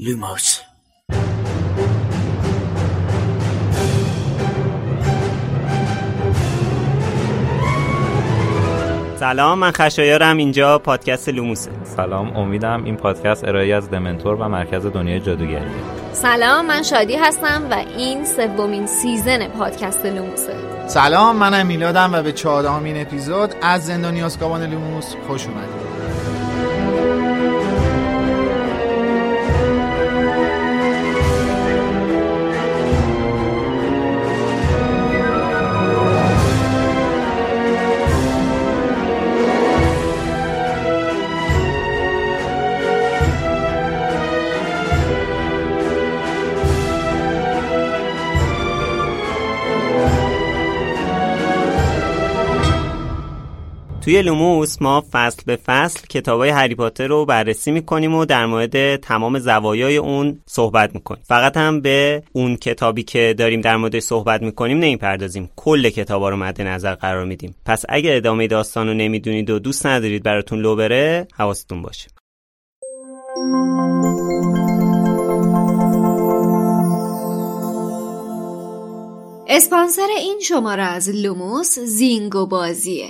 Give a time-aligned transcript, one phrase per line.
[0.00, 0.60] لوموس
[9.16, 10.36] سلام من خشایارم.
[10.36, 15.70] اینجا پادکست لوموسه سلام امیدم این پادکست ارائه از دمنتور و مرکز دنیای جادوگری.
[16.12, 20.54] سلام من شادی هستم و این سومین season پادکست لوموسه
[20.86, 25.87] سلام منم میلادم و به چهارمین اپیزود از زندانی آسکابان لوموس خوش اومدید.
[54.08, 58.96] توی لوموس ما فصل به فصل کتابای هری پاتر رو بررسی می‌کنیم و در مورد
[58.96, 61.22] تمام زوایای اون صحبت می‌کنیم.
[61.26, 65.50] فقط هم به اون کتابی که داریم در مورد صحبت می‌کنیم نمی‌پردازیم.
[65.56, 67.54] کل کتابا رو مد نظر قرار میدیم.
[67.66, 72.08] پس اگه ادامه داستان رو نمی‌دونید و دوست ندارید براتون لو بره حواستون باشه.
[79.48, 83.08] اسپانسر این شماره از لوموس زینگو بازیه.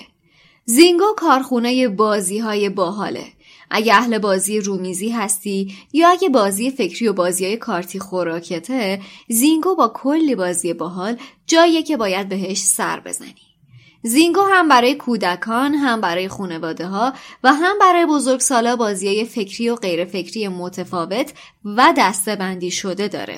[0.71, 3.25] زینگو کارخونه بازی های باحاله.
[3.71, 9.75] اگه اهل بازی رومیزی هستی یا اگه بازی فکری و بازی های کارتی خوراکته زینگو
[9.75, 13.35] با کلی بازی باحال جاییه که باید بهش سر بزنی.
[14.03, 17.13] زینگو هم برای کودکان هم برای خانواده ها
[17.45, 21.33] و هم برای بزرگسالا بازی های فکری و غیر فکری متفاوت
[21.65, 23.38] و دسته بندی شده داره.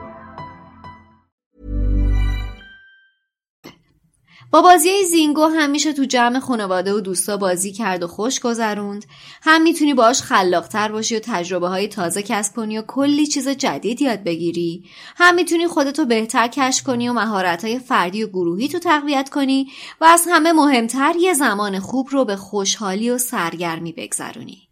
[4.51, 9.05] با بازی زینگو همیشه تو جمع خانواده و دوستا بازی کرد و خوش گذروند.
[9.41, 14.01] هم می‌تونی باش خلاقتر باشی و تجربه های تازه کسب کنی و کلی چیز جدید
[14.01, 14.83] یاد بگیری.
[15.15, 19.67] هم می‌تونی خودتو بهتر کشف کنی و مهارت های فردی و گروهی تو تقویت کنی
[20.01, 24.67] و از همه مهمتر یه زمان خوب رو به خوشحالی و سرگرمی بگذرونی.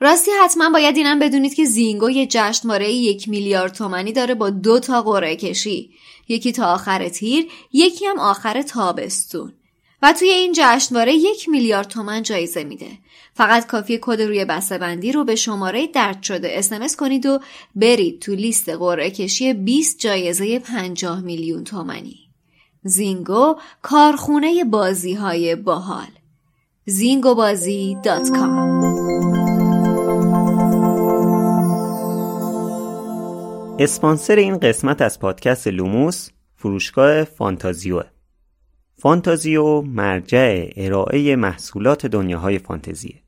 [0.00, 4.80] راستی حتما باید اینم بدونید که زینگو یه جشنواره یک میلیارد تومنی داره با دو
[4.80, 5.90] تا قرعه کشی.
[6.28, 9.52] یکی تا آخر تیر یکی هم آخر تابستون.
[10.02, 12.90] و توی این جشنواره یک میلیارد تومن جایزه میده.
[13.34, 17.40] فقط کافی کد روی بسته بندی رو به شماره درد شده اسمس کنید و
[17.74, 22.26] برید تو لیست قرعه کشی 20 جایزه 50 میلیون تومنی
[22.82, 26.06] زینگو کارخونه بازی های باحال.
[26.84, 27.96] زینگوبازی
[33.78, 38.02] اسپانسر این قسمت از پادکست لوموس فروشگاه فانتازیو.
[38.94, 43.22] فانتازیو مرجع ارائه محصولات دنیاهای فانتزیه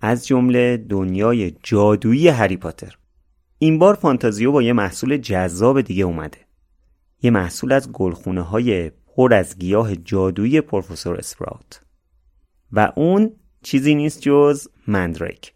[0.00, 2.98] از جمله دنیای جادویی هری پاتر.
[3.58, 6.38] این بار فانتازیو با یه محصول جذاب دیگه اومده.
[7.22, 11.82] یه محصول از گلخونه های پر از گیاه جادویی پروفسور اسپراوت.
[12.72, 13.32] و اون
[13.62, 15.52] چیزی نیست جز مندریک.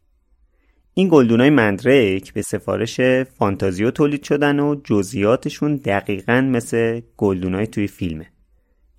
[0.96, 3.00] این گلدونای مندریک به سفارش
[3.38, 8.26] فانتازیو تولید شدن و جزئیاتشون دقیقا مثل گلدونای توی فیلمه.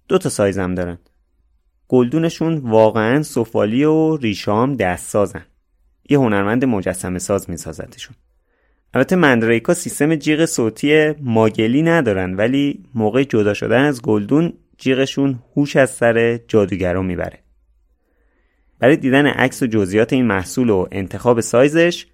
[0.08, 0.98] دو تا سایز هم دارن.
[1.88, 5.46] گلدونشون واقعا سفالی و ریشام دست سازن
[6.10, 8.16] یه هنرمند مجسمه ساز میسازتشون.
[8.94, 15.76] البته مندریکا سیستم جیغ صوتی ماگلی ندارن ولی موقع جدا شدن از گلدون جیغشون هوش
[15.76, 17.45] از سر جادوگرا می‌بره.
[18.80, 22.06] برای دیدن عکس و جزئیات این محصول و انتخاب سایزش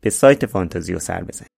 [0.00, 1.50] به سایت فانتازیو سر بزنید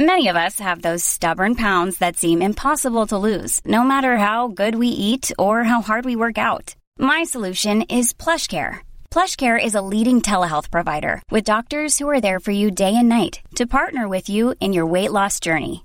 [0.00, 4.48] Many of us have those stubborn pounds that seem impossible to lose, no matter how
[4.48, 6.74] good we eat or how hard we work out.
[6.98, 8.78] My solution is PlushCare.
[9.10, 13.10] PlushCare is a leading telehealth provider with doctors who are there for you day and
[13.10, 15.84] night to partner with you in your weight loss journey.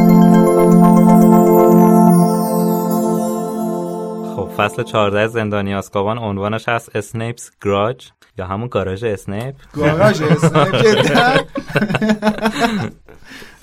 [4.57, 9.55] فصل 14 زندانی آسکابان عنوانش هست Snape's Grudge یا همون گاراژ اسنیپ.
[9.73, 11.37] گاراژ جدا.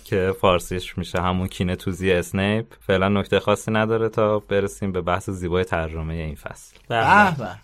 [0.09, 2.67] که فارسیش میشه همون کینه توزی اسنیپ.
[2.87, 6.77] فعلا نکته خاصی نداره تا برسیم به بحث زیبای ترجمه این فصل.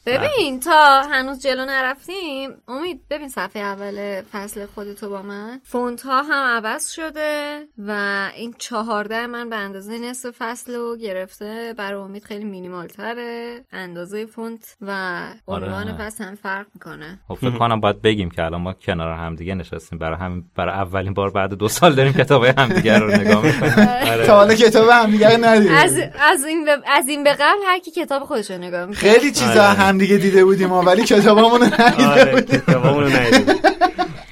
[0.06, 5.60] ببین تا هنوز جلو نرفتیم امید ببین صفحه اول فصل خودتو با من.
[5.64, 7.90] فونت ها هم عوض شده و
[8.36, 11.74] این چهارده من به اندازه نصف فصل رو گرفته.
[11.78, 15.98] برای امید خیلی مینیمال تره اندازه فونت و عنوان آره.
[15.98, 17.18] فصل هم فرق می‌کنه.
[17.28, 19.98] خب فکر کنم باید بگیم که الان ما کنار هم دیگه نشستیم.
[19.98, 24.26] برای همین برای اولین بار بعد دو سال داریم کتاب همدیگه رو نگاه می‌کنیم آره.
[24.26, 27.90] تا حالا کتاب هم دیگه ندیدیم از, از, این از این به قبل هر کی
[27.90, 29.12] کتاب خودش رو نگاه می‌کنه.
[29.12, 32.60] خیلی چیزا هم دیگه دیده بودیم ما ولی کتابامون رو ندیده آره بودیم.
[32.60, 33.54] کتابامونو ندیدیم.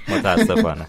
[0.08, 0.86] متاسفانه.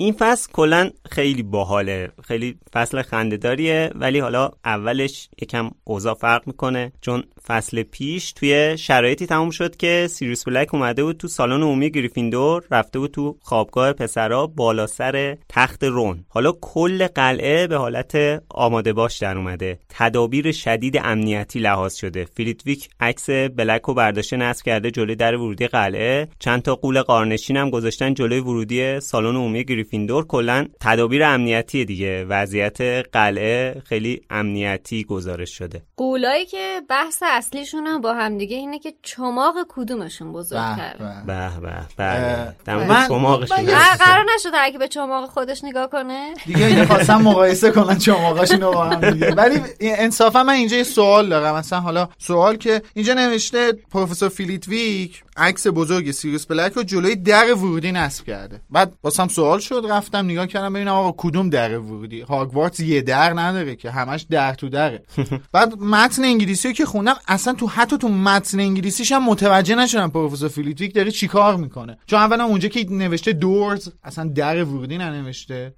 [0.00, 6.92] این فصل کلا خیلی باحاله خیلی فصل خندهداریه ولی حالا اولش یکم اوضاع فرق می‌کنه.
[7.00, 11.90] چون فصل پیش توی شرایطی تموم شد که سیریوس بلک اومده بود تو سالن عمومی
[11.90, 16.24] گریفیندور رفته بود تو خوابگاه پسرا بالا سر تخت رون.
[16.28, 19.78] حالا کل قلعه به حالت آماده باش در اومده.
[19.88, 22.24] تدابیر شدید امنیتی لحاظ شده.
[22.24, 26.28] فلیتویک عکس بلک رو برداشته نصب کرده جلوی در ورودی قلعه.
[26.38, 32.24] چند تا قول قارنشین هم گذاشتن جلوی ورودی سالن عمومی گریفیندور کلا تدابیر امنیتی دیگه.
[32.28, 32.80] وضعیت
[33.12, 35.82] قلعه خیلی امنیتی گزارش شده.
[35.96, 40.96] قولایی که بحث اصلیشون هم با همدیگه اینه که چماق کدومشون بزرگتره
[41.26, 41.70] به به.
[41.96, 42.86] به بله.
[42.86, 43.56] من- چماقشون
[43.98, 46.34] قرار نشد کی به چماق خودش نگاه کنه.
[46.46, 49.30] دیگه این خواستم مقایسه کنن چماقاشون رو با هم دیگه.
[49.34, 51.54] ولی انصافا من اینجا یه سوال دارم.
[51.54, 57.54] مثلا حالا سوال که اینجا نوشته پروفسور فلیتویک عکس بزرگ سیریوس بلک رو جلوی در
[57.54, 58.60] ورودی نصب کرده.
[58.70, 59.77] بعد واسم سوال شد.
[59.86, 64.54] رفتم نگاه کردم ببینم آقا کدوم در ورودی؟ هاگوارتس یه در نداره که همش در
[64.54, 65.02] تو دره.
[65.52, 70.10] بعد متن انگلیسی رو که خوندم اصلا تو حتی تو متن انگلیسیش هم متوجه نشدم
[70.10, 71.98] پروفسور فلیتویک داره چیکار می‌کنه.
[72.06, 75.72] چون اولا اونجا که نوشته doors اصلا در ورودی ننوشته.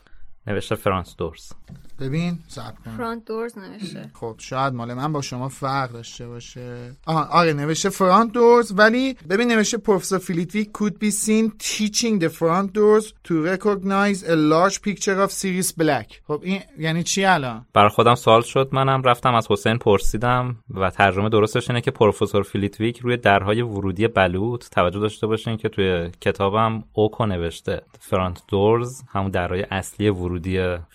[0.47, 1.53] نوشته front doors.
[2.01, 4.11] ببین صبر کن front doors نوشته.
[4.15, 6.93] خب شاید مال من با شما فرق داشته باشه.
[7.07, 12.29] آها آره نوشته front doors ولی ببین نوشته پروفسور فلیتویک could be seen teaching the
[12.29, 16.07] front doors to recognize a large picture of Sirius Black.
[16.27, 18.69] خب این یعنی چی الان؟ برای خودم سوال شد.
[18.73, 24.09] منم رفتم از حسین پرسیدم و ترجمه درستش اینه که پروفسور فلیتویک روی درهای ورودی
[24.09, 27.83] بلوط توجه داشته باشین که توی کتابم oak و نوشته.
[28.01, 30.30] front doors همون درهای اصلی ورودی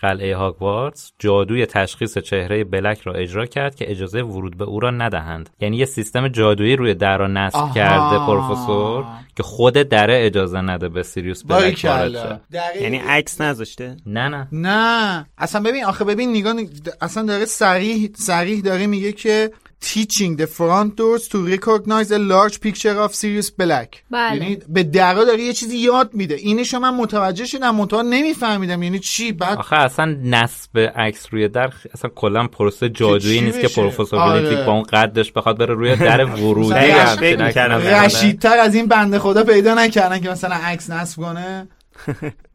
[0.00, 4.90] قلعه هاگوارتس جادوی تشخیص چهره بلک را اجرا کرد که اجازه ورود به او را
[4.90, 5.50] ندهند.
[5.60, 7.74] یعنی یه سیستم جادویی روی در را نصب آها.
[7.74, 9.04] کرده پروفسور
[9.36, 12.40] که خود دره اجازه نده به سیریوس بلک وارد
[12.80, 14.48] یعنی عکس نذاشته؟ نه نه.
[14.52, 15.26] نه.
[15.38, 16.54] اصلا ببین آخه ببین نگاه
[17.00, 19.50] اصلا داره صریح صریح داره میگه که
[19.80, 24.36] teaching the front doors to recognize a large picture of Sirius Black بله.
[24.36, 28.98] یعنی به درا داره یه چیزی یاد میده اینشو من متوجه شدم منتها نمیفهمیدم یعنی
[28.98, 34.18] چی بعد آخه اصلا نصب عکس روی در اصلا کلا پروسه جادویی نیست که؟ پروفسور
[34.18, 34.64] آره.
[34.66, 36.74] با اون قدش بخواد بره روی در ورودی.
[38.04, 41.68] رشیدتر از این بنده خدا پیدا نکردن که مثلا عکس نصب کنه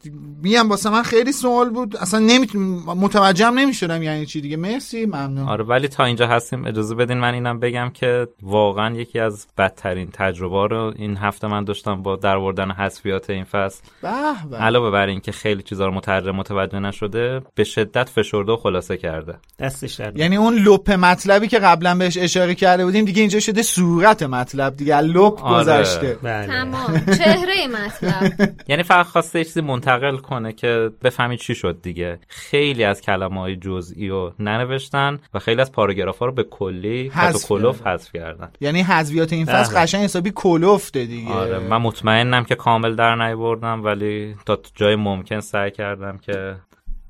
[0.43, 1.97] میگم واسه من خیلی سوال بود.
[1.97, 4.57] اصلا نمی‌تونم متوجهم نمی‌شدم یعنی چی دیگه.
[4.57, 5.49] مرسی ممنون.
[5.49, 6.65] آره ولی تا اینجا هستیم.
[6.65, 11.63] اجازه بدین من اینم بگم که واقعا یکی از بدترین تجربه رو این هفته من
[11.63, 13.81] داشتم با درآوردن حذفیات این فصل.
[14.01, 14.09] به
[14.49, 14.57] به.
[14.57, 19.35] علاوه بر اینکه خیلی چیزا رو مترجم متوجه نشده به شدت فشرده و خلاصه کرده.
[19.59, 23.61] دستش در یعنی اون لپ مطلبی که قبلا بهش اشاره کرده بودیم دیگه اینجا شده
[23.61, 25.63] صورت مطلب دیگه لپ آره.
[25.63, 26.17] گذشته.
[26.23, 26.47] بله.
[26.47, 27.05] تمام.
[27.05, 28.49] چهره مطلب.
[28.69, 32.19] یعنی فقط خواسته چیزی منتقل کنه که بفهمی چی شد دیگه.
[32.27, 37.07] خیلی از کلمه های جزئی رو ننوشتن و خیلی از پاراگراف ها رو به کلی
[37.07, 37.87] حذف کلوف.
[37.87, 38.51] حذف کردن.
[38.61, 39.83] یعنی حذویات این فصل بله.
[39.83, 41.31] قشنگ حسابی کلفته دیگه.
[41.31, 46.55] آره من مطمئنم که کامل در نیاوردم ولی تا جای ممکن سعی کردم که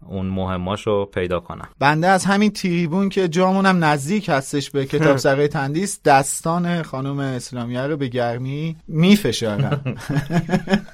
[0.07, 1.69] اون مهماشو پیدا کنم.
[1.79, 7.81] بنده از همین تریبون که جامونم نزدیک هستش به کتاب سرای تندیس دستان خانم اسلامیه
[7.81, 9.81] رو به گرمی میفشارم.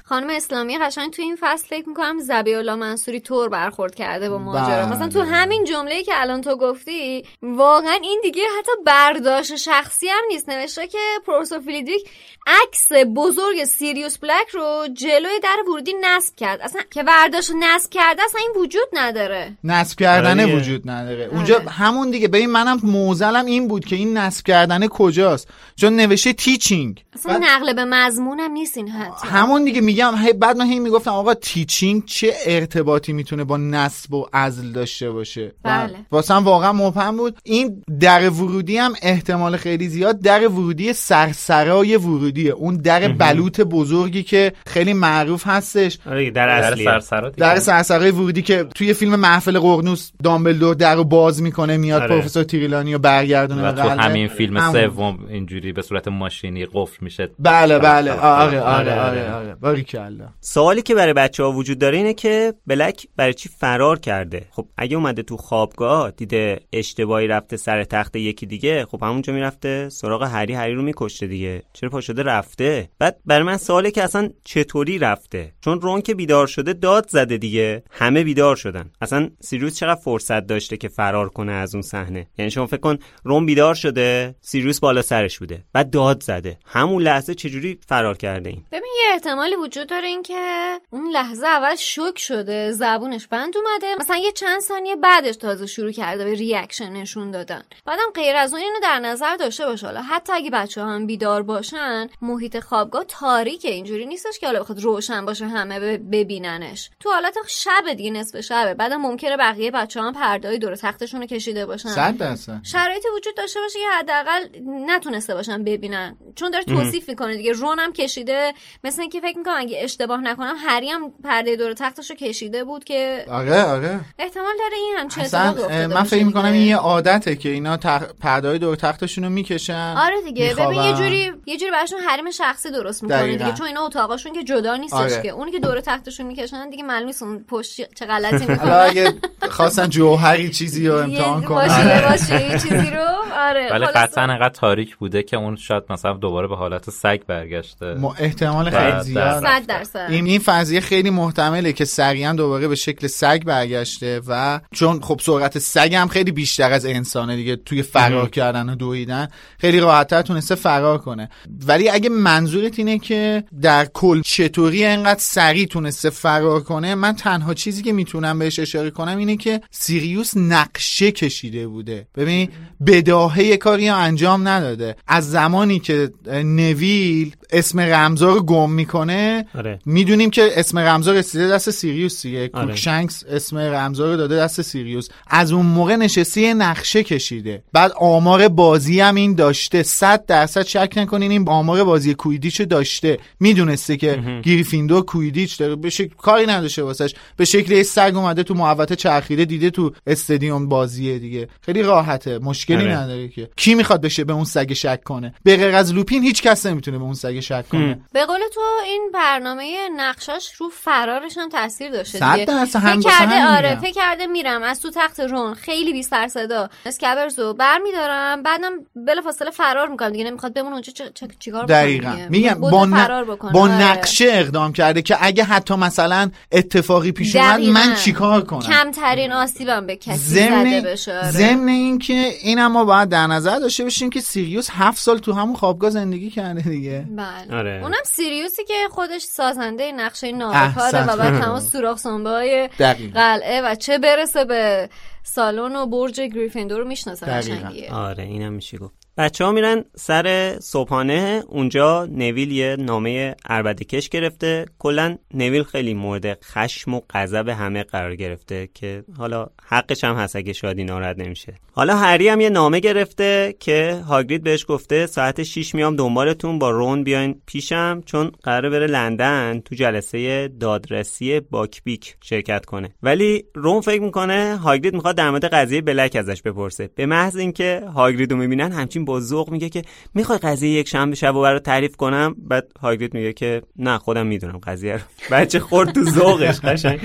[0.08, 4.38] خانم اسلامی قشنگ تو این فصل فکر می‌کنم زبی الله منصوری طور برخورد کرده با
[4.38, 4.66] ماجرا.
[4.66, 4.92] بله.
[4.92, 10.24] مثلا تو همین جمله که الان تو گفتی واقعا این دیگه حتی برداشت شخصی هم
[10.28, 10.48] نیست.
[10.48, 12.08] نوشته که پروفسور فیلیدویک
[12.46, 16.60] عکس بزرگ سیریوس بلک رو جلوی در ورودی نصب کرد.
[16.60, 19.56] اصلا که برداشت نصب کرده اصلا این وجود نداره.
[19.64, 20.56] نصب کردنه آره.
[20.56, 21.28] وجود نداره.
[21.32, 22.28] اونجا همون دیگه.
[22.28, 25.48] ببین منم معضلم این بود که این نصب کردنه کجاست.
[25.76, 29.28] چون نوشته تیچینگ اصلا نقل به مضمونم نیست این حتی.
[29.28, 34.14] همون دیگه میگم هی بعد من هی می‌گفتم آقا teaching چه ارتباطی می‌تونه با نصب
[34.14, 35.94] و اینا داشته باشه؟ بله.
[36.10, 37.38] واسه واقعا مبهم بود.
[37.44, 42.50] این در ورودی هم احتمال خیلی زیاد در ورودی سرسرای ورودیه.
[42.50, 45.98] اون در بلوط بزرگی که خیلی معروف هستش.
[46.06, 46.84] آره در در اصلیه.
[46.84, 47.40] سرسرا دیگه.
[47.40, 52.10] در سرسرای ورودی که توی فیلم محفل ققنوس دامبلدور در رو باز می‌کنه میاد آره.
[52.10, 53.88] پروفسور تیریلانی رو برگردونه و تو.
[53.88, 54.72] همین فیلم.
[54.72, 57.30] سوم اینجوری به صورت ماشینی قفل میشه.
[57.38, 58.12] بله بله.
[58.12, 63.06] آره، آره آره، آره باریکلا سوالی که برای بچه ها وجود داره اینه که بلک
[63.16, 68.46] برای چی فرار کرده؟ خب اگه اومده تو خوابگاه دیده اشتباهی رفته سر تخت یکی
[68.46, 71.62] دیگه خب همونجا می‌رفته سراغ هری هری رو میکشته دیگه.
[71.72, 76.14] چرا پا شده رفته؟ بعد برای من سواله که اصلا چطوری رفته؟ چون رون که
[76.14, 77.82] بیدار شده داد زده دیگه.
[77.90, 78.90] همه بیدار شدن.
[79.00, 82.98] اصلا سیریوس چقدر فرصت داشته که فرار کنه از اون صحنه؟ یعنی شما فکر کن
[83.24, 86.58] رون بیدار شده سیریوس بالا سرش بوده بعد داد زده.
[86.64, 91.46] همون لحظه چجوری فرار کرده این؟ ببین یه احتمالی وجود داره این که اون لحظه
[91.46, 93.94] اول شوک شده زبونش بند اومده.
[94.00, 97.62] مثلا یه چند ثانیه بعدش تازه شروع کرده به reaction نشون دادن.
[97.84, 101.42] بعدم غیر از اون اینو در نظر داشته باشه حالا حتی اگه بچه هم بیدار
[101.42, 106.90] باشن محیط خوابگاه تاریکه اینجوری نیستش که حالا بخواد روشن باشه همه ببیننش.
[107.00, 111.26] تو حالت شب دیگه نصف شبه بعدم ممکنه بقیه بچه هم پردای دور تختشون رو
[111.26, 111.88] کشیده باشن.
[111.88, 112.60] صد درصد.
[112.62, 116.16] شرایطی وجود داشته باشه که حداقل نتونسته باشن ببینن.
[116.36, 117.52] چون داره توصیف می‌کنه دیگه.
[117.52, 118.54] رون هم کشیده.
[118.84, 122.84] مثل اینکه فکر می‌کنم اگه اشتباه نکنم هری هم پرده دور تختش رو کشیده بود
[122.84, 126.44] که آره آره احتمال داره این هم چه اصلا من باشه فکر می‌کنم.
[126.52, 128.02] این یه عادته که اینا تخ...
[128.20, 130.82] پردای دور تختشون رو می‌کشن آره دیگه ببین.
[130.82, 133.44] یه جوری یه جوری براشون حریم شخصی درست می‌کنه دقیقاً.
[133.44, 135.22] دیگه چون اینا اتاقاشون که جدا نیستش آره.
[135.22, 139.14] که اونی که دور تختشون می‌کشن دیگه معلوم نیست اون پشت چه غلطی می‌کنن اگه
[139.50, 143.04] خواستن جوهری چیزی رو امتحان کنن باشه یه چیزی رو
[143.38, 143.86] آره ولی.
[143.86, 149.00] قطعا انقدر تاریک بوده که اون شاید مثلا دوباره به حالت سگ برگشته احتمال خیلی
[149.02, 150.12] زیاد در- صد درصد.
[150.12, 155.20] این این فرضیه خیلی محتمله که سریعا دوباره به شکل سگ برگشته و چون خب
[155.22, 159.28] سرعت سگ هم خیلی بیشتر از انسانه دیگه توی فرار کردن و دویدن.
[159.58, 161.28] خیلی راحتتر تونسته فرار کنه.
[161.66, 167.54] ولی اگه منظورت اینه که در کل چطوری انقدر سریع تونسته فرار کنه من تنها
[167.54, 172.06] چیزی که می‌تونم بهش اشاره کنم اینه که سیریوس نقشه کشیده بوده.
[172.14, 172.48] ببین
[172.86, 174.96] بداهه کاری انجام نداده.
[175.06, 176.10] از زمانی که
[176.44, 179.78] نویل اسم رمزا رو گم می‌کنه آره.
[179.86, 182.50] می‌دونیم که اسم رمزا رسیده دست سیریوس دیگه.
[182.52, 182.66] آره.
[182.66, 185.08] کروکشنکس اسم رمزا رو داده دست سیریوس.
[185.26, 187.62] از اون موقع نشسته یه نقشه کشیده.
[187.72, 189.82] بعد آمار بازی هم این داشته.
[189.82, 193.18] صد درصد شک نکنین این آمار بازی کویدیچ داشته.
[193.40, 197.14] می‌دونسته که گریفیندور کویدیچ داره به شکل کاری نداشته واسش.
[197.36, 201.48] به شکل یه سگ اومده تو محوطه چرخیده دیده تو استادیوم بازیه دیگه.
[201.60, 202.38] خیلی راحته.
[202.38, 202.96] مشکلی آره.
[202.96, 203.50] نداره که.
[203.56, 206.98] کی می‌خواد بشه به اون سگ شک کنه؟ به غیر از لوپین هیچ کس نمی‌تونه
[206.98, 208.00] به اون سگ شک کنه.
[208.12, 213.76] به قول تو این برنامه نقشاش رو فرارش هم تاثیر داشته دیگه فکر کرده آره.
[213.80, 218.72] فکر کرده میرم از تو تخت رون خیلی بی سر صدا اسکبرزو برمیدارم بعدم
[219.06, 220.92] بلافاصله فرار می‌کنم دیگه نمی‌خواد بمونه اونجا
[221.38, 222.16] چیکار بکنه دقیقا.
[222.28, 223.82] میگم بوده با, ن- فرار بکنه با آره.
[223.82, 227.60] نقشه اقدام کرده که اگه حتی مثلا اتفاقی پیش اومد.
[227.60, 231.30] من چیکار کنم کمترین آسیبم به کسی ضمن زده بشه آره.
[231.30, 235.18] ضمن این که این هم ما باید در نظر داشته باشیم که سیریوس هفت سال
[235.18, 237.80] تو همون خوابگاه زندگی کرده دیگه بله آره.
[237.82, 241.04] اونم سیریوسی که خودش سازنده نقشه نابکاره.
[241.06, 242.68] و بعد تمام سوراخ سنبه های.
[243.14, 244.88] قلعه و چه برسه به
[245.22, 247.26] سالن و برج گریفیندور رو می‌شناسه.
[247.26, 247.92] قشنگیه.
[247.92, 248.94] آره اینم میشه گفت.
[249.16, 254.64] بچه ها میرن سر صبحانه اونجا نویل یه نامه عربده کش گرفته.
[254.78, 260.36] کلا نویل خیلی مورد خشم و غضب همه قرار گرفته که حالا حقش هم هست
[260.36, 261.54] اگه شادی ناراحت نمیشه.
[261.72, 266.70] حالا هری هم یه نامه گرفته که هاگرید بهش گفته ساعت 6 میام دنبالتون با
[266.70, 272.94] رون بیاین پیشم چون قراره بره لندن تو جلسه دادرسی باک‌بیک شرکت کنه.
[273.02, 276.90] ولی رون فکر می‌کنه هاگرید می‌خواد در مورد قضیه بلک ازش بپرسه.
[276.94, 279.82] به محض اینکه هاگرید رو می‌بینن همچین با ذوق میگه که
[280.14, 284.26] می‌خوای قضیه یک شنبه شب رو برات تعریف کنم؟ بعد هاگرید میگه که نه خودم
[284.26, 285.00] می‌دونم قضیه رو.
[285.36, 287.00] بچه خورد تو ذوقش قشنگ.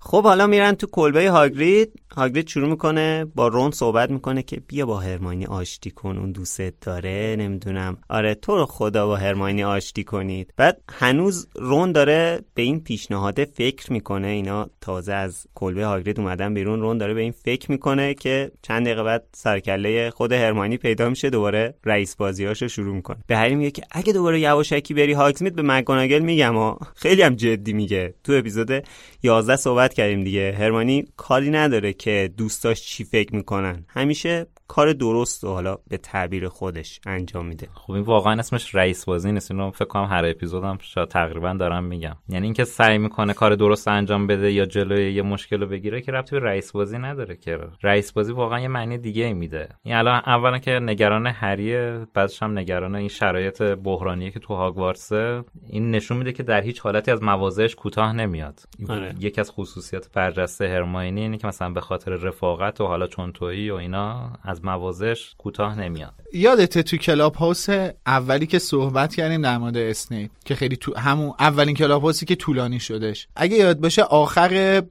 [0.00, 1.92] خب حالا میرن تو کلبه هاگرید.
[2.16, 6.74] هاگرید شروع می‌کنه با رون صحبت می‌کنه که بیا با هرماینی آشتی کن اون دوستت
[6.80, 7.96] داره نمی‌دونم.
[8.08, 10.54] آره تو رو خدا با هرماینی آشتی کنید.
[10.56, 14.28] بعد هنوز رون داره به این پیشنهاد فکر می‌کنه.
[14.28, 16.80] اینا تازه از کلبه هاگرید اومدن بیرون.
[16.80, 21.30] رون داره به این فکر می‌کنه که چند دقیقه بعد سرکله خود هرماینی پیدا میشه
[21.30, 23.18] دوباره رئیس بازیاشو شروع می‌کنه.
[23.26, 26.54] به هری میگه که اگه دوباره یواشکی بری هاگزمید به مکگوناگل میگم.
[26.56, 28.14] ها خیلی هم جدی میگه.
[28.24, 28.84] تو اپیزود
[29.22, 30.54] 11 صحبت کردیم دیگه.
[30.58, 33.84] هرمانی کاری نداره که دوستاش چی فکر می‌کنن.
[33.88, 37.68] همیشه کار درست و حالا به تعبیر خودش انجام میده.
[37.74, 39.50] خب این واقعا اسمش رئیس بازی نیست.
[39.50, 42.16] اینو فکر کنم هر اپیزودم شاید تقریبا دارم میگم.
[42.28, 46.12] یعنی اینکه سعی می‌کنه کار درست انجام بده یا جلوی یه مشکل رو بگیره که
[46.12, 47.58] ربطی به رئیس بازی نداره که.
[47.82, 49.68] رئیس بازی واقعا یه معنی دیگه ای میده.
[49.82, 55.44] این الان اولا که نگران هریه بعدش هم نگران این شرایط بحرانیه که تو هاگوارتسه
[55.68, 58.60] این نشون میده که در هیچ حالتی از مواضعش کوتاه نمیاد.
[58.88, 59.14] آره.
[59.20, 63.70] یکی از خصوصیات برجسته هرماینی اینه که مثلا به خاطر رفاقت و حالا چون تویی
[63.70, 66.14] و اینا از مواضعش کوتاه نمیاد.
[66.32, 67.66] یادته تو کلاب هاوس
[68.06, 72.34] اولی که صحبت کردیم در مورد اسنیپ که خیلی تو همون اولین کلاب هاوسی که
[72.34, 73.28] طولانی شدش.
[73.36, 74.82] اگه یاد باشه آخر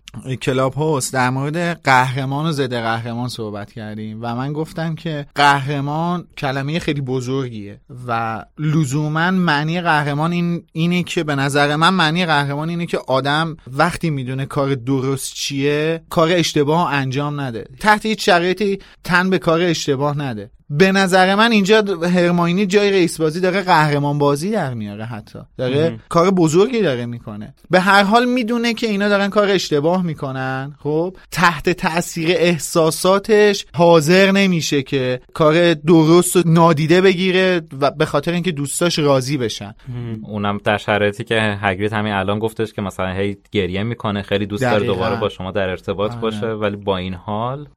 [0.41, 6.27] کلاب هاوس در مورد قهرمان و ضد قهرمان صحبت کردیم و من گفتم که قهرمان
[6.37, 12.69] کلمه خیلی بزرگیه و لزوما معنی قهرمان این اینه که به نظر من معنی قهرمان
[12.69, 17.65] اینه که آدم وقتی می‌دونه کار درست چیه کار اشتباه انجام نده.
[17.79, 20.51] تحت هیچ شرایطی تن به کار اشتباه نده.
[20.69, 25.39] به نظر من اینجا هرماینی جای رئیس بازی داره قهرمان بازی در میاره حتی.
[25.57, 27.53] داره کار بزرگی داره می‌کنه.
[27.69, 30.75] به هر حال می‌دونه که اینا دارن کار اشتباه می‌کنن.
[30.79, 38.31] خب تحت تاثیر احساساتش حاضر نمیشه که کار درست و نادیده بگیره و به خاطر
[38.31, 39.75] اینکه دوستاش راضی بشن.
[40.23, 44.21] اونم در شرایطی که هگرید همین الان گفتش که مثلا هی گریه می‌کنه.
[44.21, 44.87] خیلی دوست داره.
[44.87, 46.21] دوباره با شما در ارتباط آره.
[46.21, 46.47] باشه.
[46.47, 47.67] ولی با این حال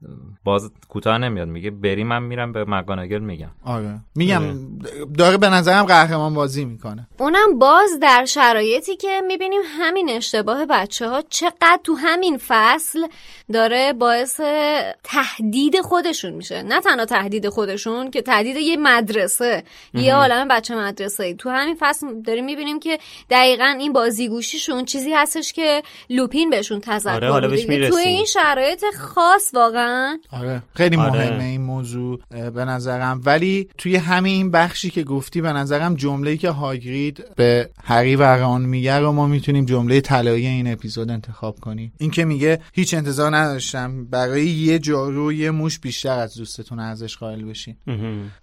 [0.45, 1.49] باز کوتاه نمیاد.
[1.49, 3.51] میگه بری من میرم به مگاناگل میگم.
[3.65, 3.99] آره.
[4.15, 4.43] میگم
[5.19, 7.09] داره به نظرم قهرمان بازی می‌کنه.
[7.19, 13.07] اونم باز در شرایطی که می‌بینیم همین اشتباه بچه ها چقدر تو همین فصل
[13.53, 14.41] داره باعث
[15.05, 16.63] تهدید خودشون میشه.
[16.63, 21.77] نه تنها تهدید خودشون که تهدید یه مدرسه یه عالم بچه مدرسه ای تو همین
[21.81, 22.99] فصل داریم می‌بینیم که
[23.31, 27.67] دقیقا این بازیگوشیشون چیزی هستش که لوپین بهشون تذکر آره، میده.
[27.67, 27.97] بهش تو.
[27.97, 30.63] این شرایط خاص واقعا آره.
[30.75, 31.11] خیلی آره.
[31.11, 32.21] مهمه این موضوع.
[32.31, 33.21] به نظرم.
[33.25, 38.63] ولی توی همین بخشی که گفتی به نظرم جمله‌ای که هاگرید به هری و ران
[38.63, 41.93] میگه رو ما می‌تونیم جمله طلایی این اپیزود انتخاب کنیم.
[41.99, 44.05] این که میگه هیچ انتظار نداشتم.
[44.05, 47.77] برای یه جارو یه موش بیشتر از دوستتون ارزش قائل بشین.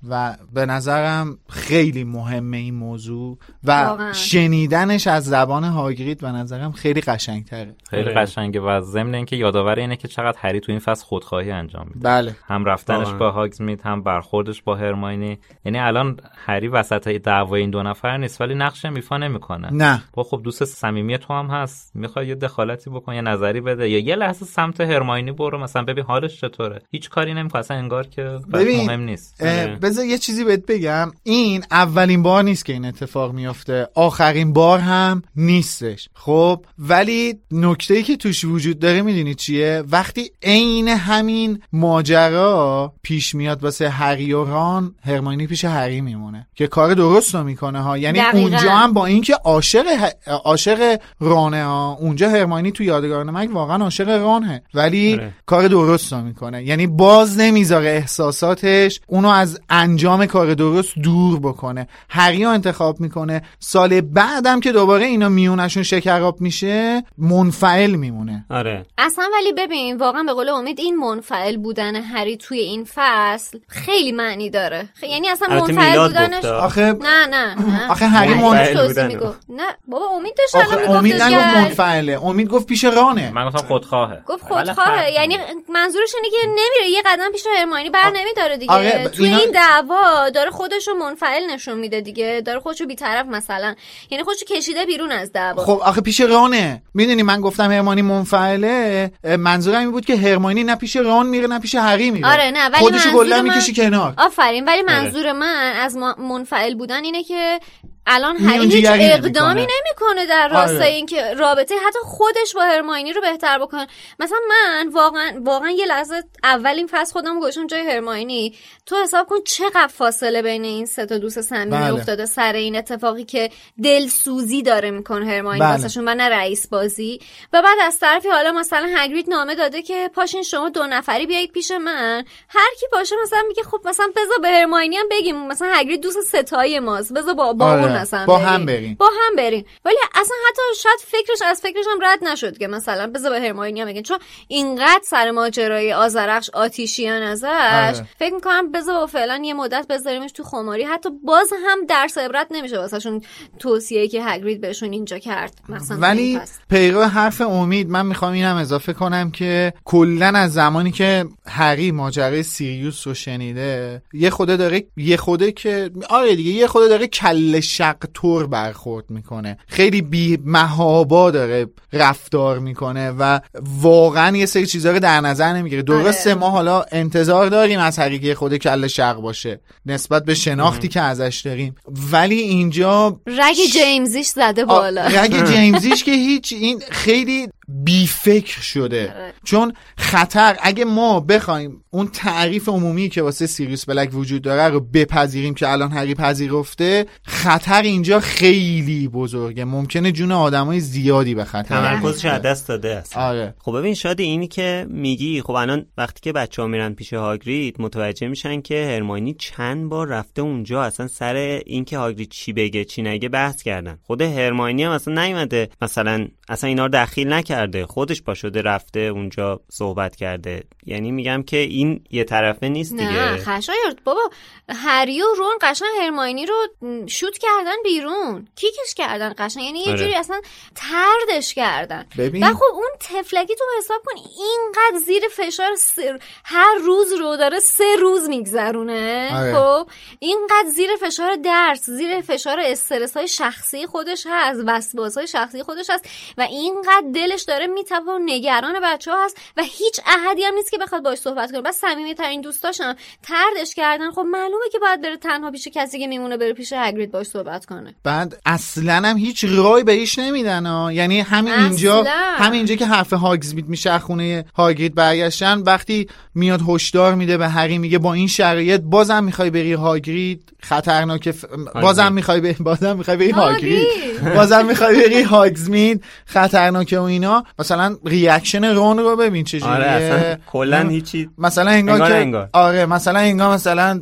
[0.09, 3.37] و به نظرم خیلی مهمه این موضوع.
[3.63, 4.13] و واقعا.
[4.13, 7.75] شنیدنش از زبان هاگرید به نظرم خیلی قشنگتره.
[7.89, 8.13] خیلی آره.
[8.13, 11.99] قشنگه و ضمن اینکه یادآور اینه که چقدر هری تو این فصل خودخواهی انجام میده.
[11.99, 12.35] بله.
[12.47, 13.07] هم رفتنش.
[13.07, 15.37] با هاگزمید هم برخوردش با هرماینی.
[15.65, 19.73] یعنی الان هری وسط دعوای این دو نفر نیست ولی نقش ایفا نمی‌کنه.
[19.73, 20.03] نه.
[20.13, 21.91] با خب دوست صمیمی تو هم هست.
[21.95, 26.03] می‌خوای یه دخالتی بکن یه نظری بده یا یه لحظه سمت هرماینی برو مثلا ببین
[26.03, 26.81] حالش چطوره.
[26.91, 29.43] هیچ کاری نمی‌کنه اصلا انگار که ببین، مهم نیست.
[29.43, 29.77] آره.
[29.81, 31.11] بذار یه چیزی بهت بگم.
[31.23, 33.87] این اولین بار نیست که این اتفاق میافته.
[33.95, 36.09] آخرین بار هم نیستش.
[36.13, 43.35] خب ولی نکته ای که توش وجود داره می‌دونی چیه؟ وقتی عین همین ماجرا پیش
[43.35, 47.97] میاد واسه هری و ران هرماینی پیش هری میمونه که کار درست رو می‌کنه ها.
[47.97, 48.39] یعنی دقیقاً.
[48.39, 53.83] اونجا هم با اینکه عاشق ه- عاشق رانه ها اونجا هرماینی تو یادگار نمک واقعا
[53.83, 55.33] عاشق رانه ولی آره.
[55.45, 56.63] کار درست رو می‌کنه.
[56.63, 61.87] یعنی باز نمی‌ذاره احساساتش اونو از انجام کار درست دور بکنه.
[62.09, 63.41] هری رو انتخاب می‌کنه.
[63.59, 68.45] سال بعدم که دوباره اینا میونشون شکراب میشه منفعل میمونه.
[68.49, 68.85] آره.
[68.97, 73.92] اصلا ولی ببین واقعا به قول امید این منفعل بودن هری توی این فصل خیلی
[74.11, 74.89] معنی داره.
[75.01, 76.45] خ- یعنی اصلا منفعل بودنش.
[76.45, 77.91] آخه نه نه نه.
[77.91, 79.07] آخه هری منفعل.
[79.07, 79.39] می‌گفت.
[79.49, 82.19] نه بابا امید داشت الان آخه می‌گفت امید نگفت منفعله.
[82.25, 83.31] امید گفت پیش رانه.
[83.31, 85.37] من گفتم خودخواهه گفت ولی خودخواهه یعنی
[85.69, 86.89] منظورش اینه که نمیره.
[86.95, 89.07] یه قدم پیش هرماینی بر نمیداره دیگه.
[89.09, 92.41] توی این دعوا داره خودشو منفعل نشون میده دیگه.
[92.45, 93.75] داره خودشو بیطرف مثلا.
[94.09, 95.63] یعنی خودشو کشیده بیرون از دعوا.
[95.65, 96.81] خب آخه پیش رانه.
[96.93, 101.59] می‌دونی من گفتم هرمانی منفعله؟ منظورم این بود که هرمانی نه پیش ران میره نه
[101.59, 102.27] پیش هری میره.
[102.31, 103.53] آره نه ولی خودشو منظور کلا من-
[103.89, 104.13] کنار.
[104.17, 104.65] آفرین.
[104.65, 107.59] ولی منظور من از منفعل بودن اینه که
[108.07, 110.25] الان هری هیچ اقدامی نمی‌کنه.
[110.25, 110.87] در راستای آره.
[110.87, 113.87] اینکه رابطه حتی خودش با هرماینی رو بهتر بکنه
[114.19, 119.27] مثلا من واقعا واقعا یه لحظه اول این فصل خودم گذاشتم جای هرماینی تو حساب
[119.27, 121.93] کن چقدر فاصله بین این سه تا دوست صمیمی بله.
[121.93, 123.49] افتاده سر این اتفاقی که
[123.83, 125.87] دلسوزی داره می‌کنه هرماینی بله.
[125.97, 127.19] و نه رئیس بازی
[127.53, 131.51] و بعد از طرفی حالا مثلا هگرید نامه داده که پاشین شما دو نفری بیایید
[131.51, 135.71] پیش من هر کی باشه مثلا میگه خب مثلا بذار به هرماینی هم بگیم مثلا
[135.73, 138.01] هگرید دوست ستای ماست بذار با با آره.
[138.01, 138.95] مثلا با هم بریم.
[138.99, 143.07] با هم بریم ولی اصلا حتی شاید فکرش از فکرش هم رد نشد که مثلا
[143.07, 148.07] بذار به هرماینی هم بگیم چون اینقدر سر ماجرای آزرخش آتیشیان ازش آره.
[148.19, 152.77] فکر می‌کنم بذار فعلا یه مدت بذاریمش تو خماری حتی باز هم درس عبرت نمیشه
[152.77, 153.21] واسهشون
[153.59, 156.39] توصیه که هگرید بهشون اینجا کرد مثلا ولی.
[156.69, 162.43] پیرو حرف امید من می‌خوام اینم اضافه کنم که کلا از زمانی که هری ماجرای
[162.43, 167.59] سیریوس رو شنیده یه خوده داره یه خوده که آره دیگه یه خوده داره کل
[167.83, 169.57] شق طور برخورد می‌کنه.
[169.67, 173.39] خیلی بی مهابا داره رفتار می‌کنه و
[173.81, 175.81] واقعا یه سری چیزا رو در نظر نمی‌گیره.
[175.81, 176.39] درسته آره.
[176.39, 179.59] ما حالا انتظار داریم از یه خود کل شق باشه.
[179.85, 181.75] نسبت به شناختی که ازش داریم.
[182.11, 185.05] ولی اینجا رگ جیمزیش زده بالا.
[185.05, 189.13] رگ جیمزیش که هیچ این خیلی بی فکر شده.
[189.15, 189.33] آره.
[189.43, 194.79] چون خطر اگه ما بخوایم اون تعریف عمومی که واسه سیریوس بلک وجود داره رو
[194.79, 199.65] بپذیریم که الان هری پذیرفته خطر اینجا خیلی بزرگه.
[199.65, 202.29] ممکنه جون آدمای زیادی به خطر تمرکزش بیفته.
[202.29, 203.17] از دست داده است.
[203.17, 203.53] آره.
[203.59, 207.75] خب ببین شادی اینی که میگی خب الان وقتی که بچه ها میرن پیش هاگرید
[207.79, 213.01] متوجه میشن که هرماینی چند بار رفته اونجا اصلا سر اینکه هاگرید چی بگه چی
[213.01, 213.97] نگه بحث کردن.
[214.01, 218.99] خود هرماینی هم اصلا نیومده مثلا اصلا اینا رو دخیل نکرده خودش پا شده رفته
[218.99, 220.63] اونجا صحبت کرده.
[220.85, 224.29] یعنی میگم که این یه طرفه نیست نه دیگه خشایار بابا
[224.69, 226.67] هری و رون قشنگ هرماینی رو
[227.07, 229.97] شوت کردن بیرون کیکش کردن قشنگ یعنی یه آره.
[229.97, 230.41] جوری اصلا
[230.75, 232.43] تردش کردن ببین.
[232.43, 236.19] و خب اون تفلکی تو حساب کن اینقدر زیر فشار سر...
[236.43, 239.53] هر روز رو داره سه روز میگذرونه آره.
[239.53, 245.63] خب اینقدر زیر فشار درس زیر فشار استرس های شخصی خودش هست وسواس های شخصی
[245.63, 246.05] خودش هست
[246.37, 250.72] و اینقدر دلش داره میتپه و نگران بچه ها هست و هیچ احدی هم نیست
[250.73, 251.61] که بخواد باش صحبت کنه.
[251.61, 254.11] بس صمیمی ترین دوستاشم تردش کردن.
[254.11, 257.65] خب معلومه که باید بره تنها پیش کسی که میمونه بره پیش هگرید باش صحبت
[257.65, 257.95] کنه.
[258.03, 261.53] بعد اصلا هم هیچ رای بهش نمیدن ها یعنی همین.
[261.53, 262.03] اینجا
[262.37, 267.47] همین اینجا که حرف هاگزمید میشه از خونه هاگرید برگشتن وقتی میاد هشدار میده به
[267.47, 271.45] هری میگه با این شرایط بازم می‌خوای بری هاگرید؟ خطرناکه ف...
[271.81, 273.87] بازم می‌خوای بری بازم می‌خوای بری هاگرید.
[274.35, 277.43] بازم می‌خوای بری هاگزمید؟ خطرناکه و اینا.
[277.59, 282.49] مثلا ریاکشن رون رو ببین چجوریه آره کلا هیچی مثلا انگار, انگار که انگار.
[282.53, 284.01] آره مثلا انگار مثلا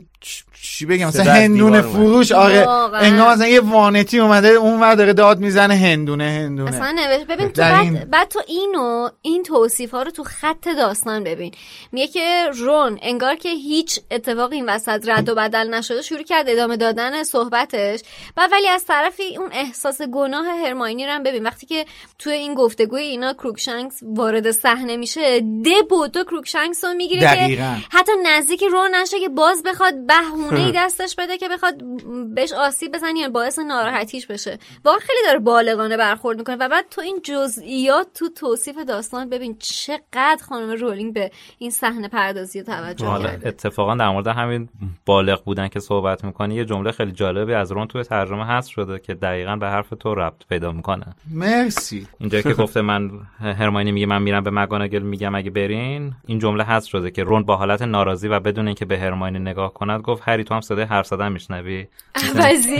[0.63, 1.81] چی بگم مثلا هندونه.
[1.81, 2.69] فروش آره.
[2.69, 7.47] انگار مثلا یه وانتی اومده اون ور داره داد می‌زنه هندونه هندونه اصلا نوشت ببین
[7.49, 11.51] تو بعد, این- بعد تو اینو این توصیف ها رو تو خط داستان ببین
[11.91, 16.49] میگه که رون انگار که هیچ اتفاقی این وسط رد و بدل نشده شروع کرد
[16.49, 17.99] ادامه دادن صحبتش
[18.35, 21.85] بعد ولی از طرفی اون احساس گناه هرماینی رو هم ببین وقتی که
[22.19, 27.61] تو این گفتگوی اینا کروکشنکس وارد صحنه میشه ده بودو کروکشنکس رو می‌گیره که.
[27.91, 31.83] حتی نزدیک رون نشه که باز بخواد بهونه نشونه ای دستش بده که بخواد
[32.35, 34.57] بهش آسیب بزنی یا باعث ناراحتیش بشه.
[34.85, 39.57] واقعا خیلی داره بالغانه برخورد می‌کنه و بعد تو این جزئیات تو توصیف داستان ببین
[39.59, 43.47] چقدر خانم رولینگ به این صحنه پردازی و توجه حالا کرده.
[43.47, 44.69] اتفاقا در مورد همین
[45.05, 48.99] بالغ بودن که صحبت می‌کنی یه جمله خیلی جالبی از رون توی ترجمه هست شده
[48.99, 51.05] که دقیقا به حرف تو ربط پیدا می‌کنه.
[51.31, 52.07] مرسی.
[52.19, 56.63] اینجا که گفته من هرماینی میگه من میرم به مگانگل میگم اگه برین این جمله
[56.63, 60.23] هست شده که رون با حالت ناراضی و بدون اینکه به هرماینی نگاه کند گفت
[60.41, 62.79] هری تو هم صدای حرف زدن میشنوی عوضی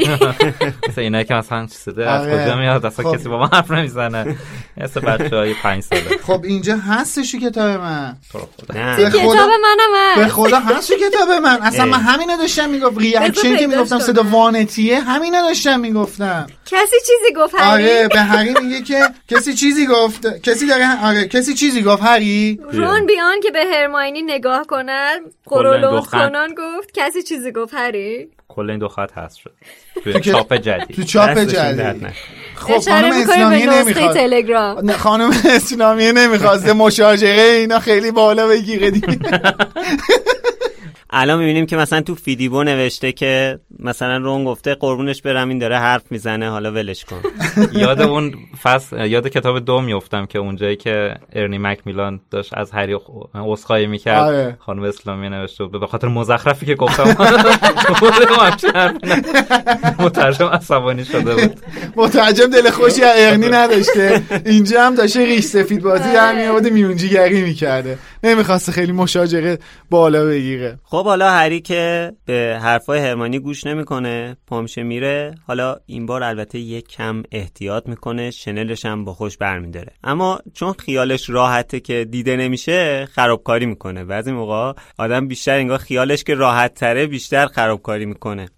[0.87, 2.45] مثل اینا که مثلا صدای از آره.
[2.45, 3.17] کجا میاد اصلا خب.
[3.17, 4.25] کسی با ما حرف نمی‌زنه
[4.77, 6.17] مثل بچه های پنج ساله.
[6.27, 8.15] خب اینجا هستش کتاب من.
[8.31, 8.79] تو رو خدا.
[8.79, 8.95] نه.
[8.97, 10.27] به خدا کتاب منم به.
[10.27, 11.61] خدا هست کتاب من.
[11.61, 11.99] اصلا من اه.
[12.03, 12.97] همینو داشتم می‌گفت.
[12.97, 13.99] ریاکشن که می‌گفتم.
[13.99, 16.47] صدا وانتیه همینو داشتم می‌گفتم.
[16.65, 20.41] کسی چیزی گفت هری؟ آره به هری میگه که کسی چیزی گفت.
[20.41, 22.03] کسی داره آره کسی چیزی گفت.
[22.03, 25.21] هری؟ رون بیان که به هرماینی نگاه کند
[25.81, 26.89] دختر- کنان گفت.
[26.93, 29.51] کسی چیزی گفت هری؟ کل این دو خط هست شد.
[30.03, 32.13] تو توی چاپ تو جدید چاپ دستشون درد جدید.
[32.55, 34.13] خب خانم اسلامی نمی‌خواد.
[34.13, 34.85] تلگرام.
[34.85, 39.19] نه، خانم اسلامی نمی‌خواسته مشاجره اینا خیلی بالا بگیره دیگه.
[41.13, 45.77] الان می‌بینیم که مثلا تو فیدیبو نوشته که مثلا رون گفته قربونش برم این داره
[45.77, 47.21] حرف می‌زنه حالا ولش کن.
[47.81, 52.71] یاد اون فصل یاد کتاب دو میفتم که اونجایی که ارنی مک میلان داشت از
[52.71, 52.97] هری
[53.35, 54.23] عذرخواهی می‌کرد.
[54.23, 54.57] آره.
[54.59, 57.03] خانم اسلامی نوشته بود به خاطر مزخرفی که گفتم
[59.99, 61.59] مترجم عصبانی شده بود.
[61.95, 64.21] مترجم دل خوشی از ارنی نداشته.
[64.45, 67.97] اینجا هم داشته ریش سفید بازی در میآورده میونجیگری می‌کرده.
[68.23, 69.57] نمی‌خواسته خیلی مشاجره
[69.89, 70.79] بالا بگیره.
[70.83, 76.59] خب حالا هری که به حرفای هرمانی گوش نمی‌کنه پامشه میره حالا این بار البته
[76.59, 79.93] یک کم احتیاط می‌کنه شنلش هم با خوش برمیداره.
[80.03, 84.03] اما چون خیالش راحته که دیده نمیشه خرابکاری می‌کنه.
[84.03, 88.49] بعضی موقع آدم بیشتر انگار خیالش که راحت تره بیشتر خرابکاری می‌کنه.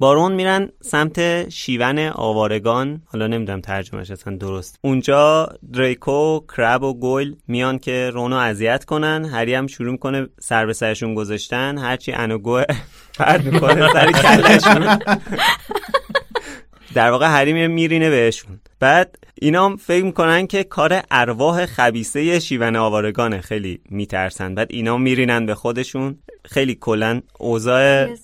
[0.00, 4.78] بارون میرن سمت شیون آوارگان حالا نمی‌دونم ترجمهش اصلا درست.
[4.82, 9.24] اونجا دریکو کرب و گل میان که رونو اذیت کنن.
[9.24, 11.78] هری هم شروع می‌کنه سر به سرشون گذاشتن.
[11.78, 12.62] هرچی انوگو
[13.18, 14.98] پرد می‌کنه سر کلشون
[16.94, 18.60] در واقع هری میرینه بهشون.
[18.80, 23.40] بعد اینا هم فکر می‌کنن که کار ارواح خبیسه شیون آوارگانه.
[23.40, 24.54] خیلی میترسن.
[24.54, 26.18] بعد اینا میرینن به خودشون.
[26.44, 28.14] خیلی کلا اوضاع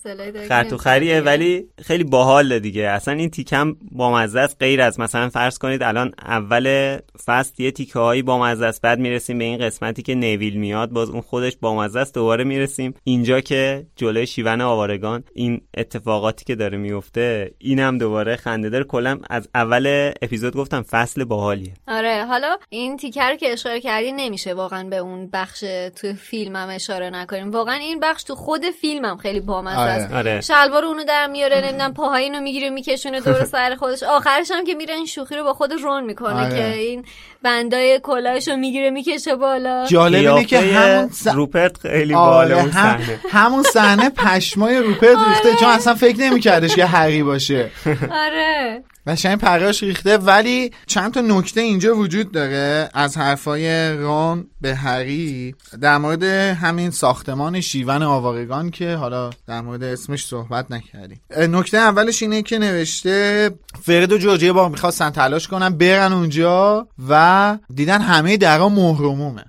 [0.49, 2.83] خرط و خریه ولی خیلی باحاله دیگه.
[2.83, 4.57] اصلا این تیکم بامزه است.
[4.61, 8.83] غیر از مثلا فرض کنید الان اول فصل یه تیکه هایی بامزه است.
[8.83, 10.91] بعد می‌رسیم به این قسمتی که نیویل میاد.
[10.91, 12.15] باز اون خودش بامزه است.
[12.15, 18.69] دوباره می‌رسیم اینجا که جلوی شیون آوارگان این اتفاقاتی که داره میفته اینم دوباره خنده
[18.71, 18.85] داره.
[18.85, 21.73] کلا از اول اپیزود گفتم فصل باحالیه.
[21.89, 25.65] آره حالا این تیکر رو که اشاره کردی نمیشه واقعا به اون بخش
[25.97, 27.51] تو فیلم هم اشاره نکنیم.
[27.51, 29.91] واقعا این بخش تو خود فیلم هم خیلی بامزه آره.
[29.91, 30.15] است.
[30.15, 30.41] آره.
[30.41, 34.03] شلوار اونو در میاره نمی‌دونم پاهای اینو می‌گیره میکشونه دور سر خودش.
[34.03, 36.57] آخرش هم که میره این شوخی رو با خود رون می‌کنه آره.
[36.57, 37.05] که این
[37.43, 39.87] بندای کلاهش رو می‌گیره می‌کشه بالا.
[39.87, 41.27] جالب اینه که همون س...
[41.27, 42.99] روپرت خیلی آره بالا اون هم...
[42.99, 43.21] صحنه.
[43.31, 47.71] همون صحنه پشمای روپرت ریخته چون اصلا فکر نمیکردش که هری باشه.
[48.11, 48.83] آره.
[49.07, 55.55] قشنگ پراش ریخته ولی چند تا نکته اینجا وجود داره از حرفای رون به هری
[55.81, 56.23] در مورد
[56.55, 61.21] همین ساختمان شیون آوارگان که حالا در مورد اسمش صحبت نکردیم.
[61.39, 63.51] نکته اولش اینه که نوشته
[63.83, 69.45] فرد و جورج یه بار می‌خواستن تلاش کنن برن اونجا و دیدن همه درا مهرمومه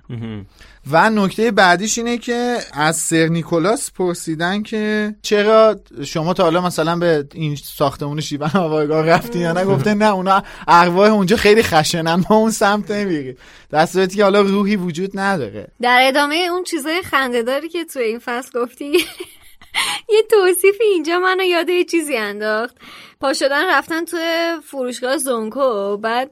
[0.90, 6.96] و نکته بعدیش اینه که از سر نیکولاس پرسیدن که چرا شما تا حالا مثلا
[6.96, 12.24] به این ساختمون شیون آوارگاه رفتی یا نه؟ گفته نه اونا ارواح اونجا خیلی خشنن
[12.30, 13.36] ما اون سمت نمیریم.
[13.70, 15.68] در صورتی که حالا روحی وجود نداره.
[15.82, 18.92] در ادامه اون چیزای خندهداری که تو این فصل گفتی
[20.14, 22.76] یه توصیفی اینجا منو یاد یه چیزی انداخت.
[23.20, 24.16] پا شدن رفتن تو
[24.64, 26.30] فروشگاه زونکو بعد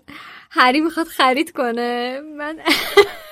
[0.50, 2.20] هری می‌خواد خرید کنه.
[2.38, 2.58] من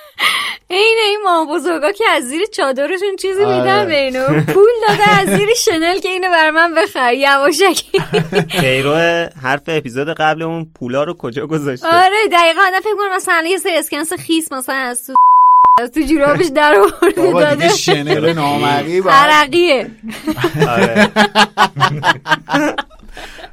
[0.73, 3.59] این این ما بزرگا که از زیر چادرشون چیزی آره.
[3.59, 4.25] میدن به اینو.
[4.53, 8.01] پول داده از زیر شنل که اینو بر من بخر یواشکی.
[8.59, 8.95] پیرو
[9.43, 12.61] حرف اپیزود قبل اون پولا رو کجا گذاشته؟ آره دقیقا.
[12.67, 15.13] آدم فکر کنم مثلا یه سری اسکنس خیس مثلا از تو
[15.81, 17.69] از تو جورابش در آورده بابا دیگه داده.
[17.69, 19.91] شنل نامری با عرقیه.
[20.69, 21.09] آره.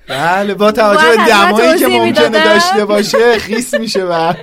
[0.09, 2.45] بله با توجه به دمایی که ممکنه.
[2.45, 4.37] داشته باشه خیس میشه بر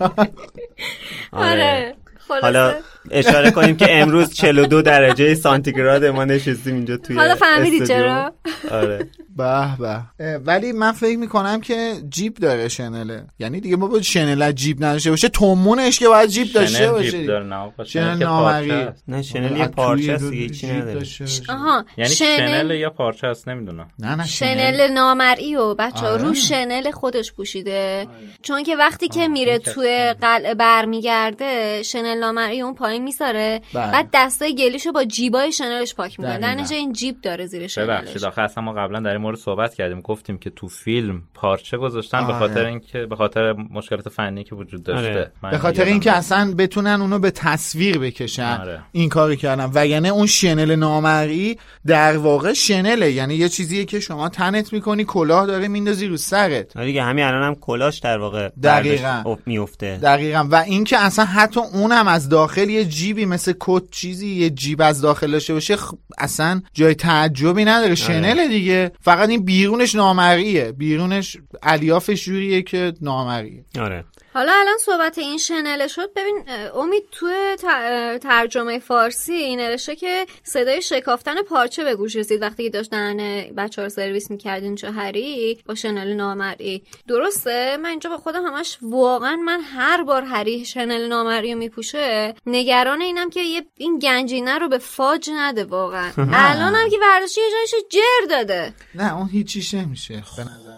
[1.33, 1.95] آره.
[2.29, 7.87] حالا خلاصه اشاره کنیم که امروز 42 درجه سانتیگراد ما نشستیم اینجا توی حالا فهمیدی.
[7.87, 8.33] چرا؟
[8.71, 9.09] آره.
[9.37, 10.37] به به.
[10.37, 15.09] ولی من فکر می‌کنم که جیب داره شنله یعنی دیگه ما با شنل جیب نداشته
[15.09, 15.29] باشه.
[15.29, 17.11] تومونش که باید جیب داشته شنل باشه.
[17.11, 18.87] جیب داره نه بابا، شنل نامری.
[19.07, 21.05] نه شنل یه پارچه است دیگه چی نداره.
[21.49, 23.89] آها یعنی شنل یا پارچه است نمی‌دونم.
[23.99, 24.91] نه نه شنل.
[24.91, 26.23] نامرئی و بچه ها آره.
[26.23, 28.07] رو شنل خودش پوشیده.
[28.41, 33.91] چون که وقتی که میره توی قلعه برمیگرده شنل نامرئی اون پایین میساره بله.
[33.91, 36.55] بعد دستای گلیشو با جیبای شنلش پاک می‌کنه در.
[36.55, 39.73] نتیجه این جیب داره زیر ببخشید شنلش آخه اصلا ما قبلا در این مورد صحبت
[39.73, 42.47] کردیم گفتیم که تو فیلم پارچه گذاشتن به آره.
[42.47, 45.51] خاطر اینکه به خاطر مشکلات فنی که وجود داشته آره.
[45.51, 46.11] به خاطر اینکه.
[46.11, 48.79] اصلا بتونن اونو به تصویر بکشن آره.
[48.91, 54.29] این کاری کردن وگرنه اون شنل نامرئی در واقع شنله یعنی یه چیزیه که شما
[54.29, 58.49] تنت می‌کنی کلاه داره میندازی رو سرت آره دیگه همین الان هم کلاش در واقع
[58.63, 59.35] دقیقاً.
[59.45, 64.49] میفته دقیقا و اینکه اصلا حتی اونم از داخل یه جیبی مثل کت چیزی یه
[64.49, 68.91] جیب از داخل داشته باشه خ- اصلا جای تعجبی نداره شنل دیگه.
[69.01, 70.71] فقط این بیرونش نامرئیه.
[70.71, 73.65] بیرونش الیافش جوریه که نامرئیه.
[73.79, 74.05] آره.
[74.37, 76.43] حالا الان صحبت این شنله شد ببین
[76.75, 82.41] امید توی ت- اه، ترجمه فارسی این نوشته که صدای شکافتن پارچه به گوش رسید.
[82.41, 83.17] وقتی که داشتن
[83.57, 88.77] بچه ها سرویس می‌کردین چه هری با شنل نامرئی درسته؟ من اینجا با خودم همش
[88.81, 94.57] واقعا من هر بار هری شنل نامرئی رو میپوشه نگران اینم که یه این گنجینه
[94.57, 96.11] رو به فاج نده واقعا.
[96.17, 98.73] الان هم که برداشتی یه جایش جر داده.
[98.95, 100.77] نه اون هیچیش نمیشه به نظر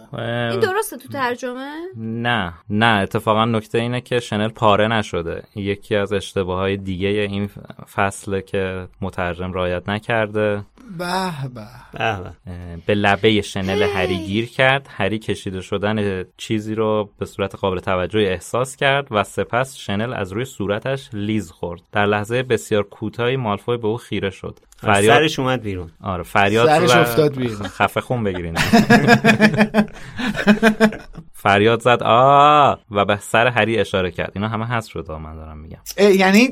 [0.51, 2.53] این درسته تو ترجمه؟ نه.
[2.69, 5.43] نه اتفاقا نکته اینه که شنل پاره نشده.
[5.55, 7.49] یکی از اشتباه های دیگه این
[7.95, 10.63] فصله که مترجم رعایت نکرده.
[10.97, 11.05] به
[11.55, 11.61] به.
[11.93, 12.51] به به.
[12.51, 14.87] اه، به لبه شنل هری گیر کرد.
[14.89, 20.31] هری کشیده شدن چیزی رو به صورت قابل توجهی احساس کرد و سپس شنل از
[20.31, 21.81] روی صورتش لیز خورد.
[21.91, 24.59] در لحظه بسیار کوتاهی مالفوی به او خیره شد.
[24.77, 25.91] فریاد سرش اومد بیرون.
[26.01, 27.67] آره فریاد سرش افتاد بیرون.
[27.67, 28.57] خفه خون بگیرین.
[31.41, 35.57] فریاد زد آ و به سر هری اشاره کرد اینا همه هست شد من دارم
[35.57, 35.77] میگم
[36.15, 36.51] یعنی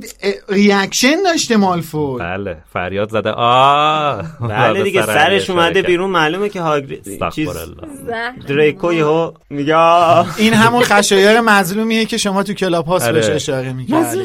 [0.49, 5.81] reaction داشته مالفوی بله فریاد زده آ و بله دیگه سرش اومده.
[5.81, 8.33] بیرون معلومه که هاگرید استغفر چیز الله.
[8.47, 10.37] دریکو یهو میگه.
[10.39, 13.13] این همون خشایار مظلومیه که شما تو کلاب هاست آره.
[13.13, 14.21] بهش اشاره می‌کردی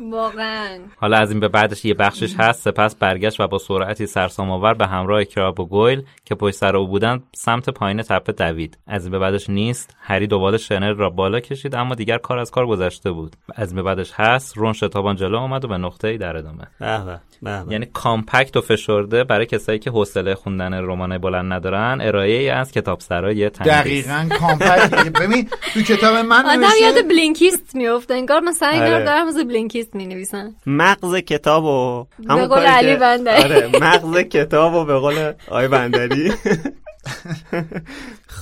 [0.00, 0.78] واقعا.
[0.96, 2.62] حالا از این به بعدش یه بخشش هست.
[2.62, 6.76] سپس برگشت و با سرعتی سرسام آور به همراه کراب و گویل که پشت سر
[6.76, 8.78] او بودن سمت پایین تپه دوید.
[8.86, 9.96] از این به بعدش نیست.
[10.00, 13.36] هری دوباره شنل را بالا کشید اما دیگر کار از کار گذشته بود.
[13.54, 14.58] از این به بعدش هست.
[14.58, 16.64] رون شتابان جلو آمد و به نقطه ای در ادامه.
[16.80, 17.72] به به به به.
[17.72, 22.72] یعنی compact و فشرده برای کسایی که حوصله خوندن رمان بلند ندارن ارائه ای از
[22.72, 25.08] کتاب سرای دقیقا کامپکت.
[25.20, 28.98] ببین تو کتاب من آدم یاد بلینکیست میفته انگار مثلا اینا.
[28.98, 33.42] رو دارم مثل بلینکیست می نویسن مغز کتابو به قول علی بندری.
[33.42, 36.32] آره مغز کتابو به قول علی بندری.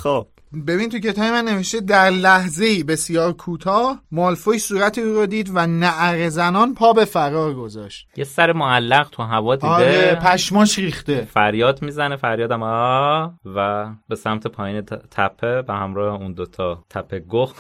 [0.03, 0.27] خب.
[0.67, 5.67] ببین تو کتاب من نوشته در لحظه بسیار کوتاه مالفوی صورت او رو دید و
[5.67, 8.09] نعره زنان پا به فرار گذاشت.
[8.17, 9.69] یه سر معلق تو هوا دیده.
[9.69, 11.29] آره پشماش ریخته.
[11.31, 17.55] فریاد می‌زنه فریادم آ و به سمت پایین تپه به همراه اون دوتا تپه گخ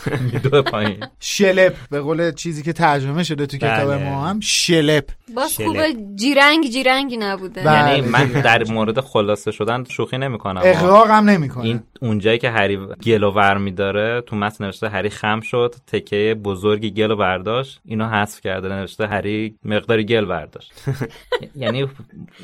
[0.50, 4.10] دو پایین شلپ به قول چیزی که ترجمه شده تو کتاب بله.
[4.10, 5.56] ما هم شلپ باز.
[5.56, 7.94] خوبه جیرنگ جیرنگی نبوده بله.
[7.94, 8.26] یعنی من.
[8.26, 13.58] در مورد خلاصه شدن شوخی نمی‌کنم اقراق هم نمی‌کنه این اونجایی که هری گلو ور
[13.58, 19.06] میداره تو متن نوشته هری خم شد تکه بزرگی گلو برداشت اینو حذف کرده نوشته
[19.06, 20.72] هری مقداری گل برداشت
[21.56, 21.86] یعنی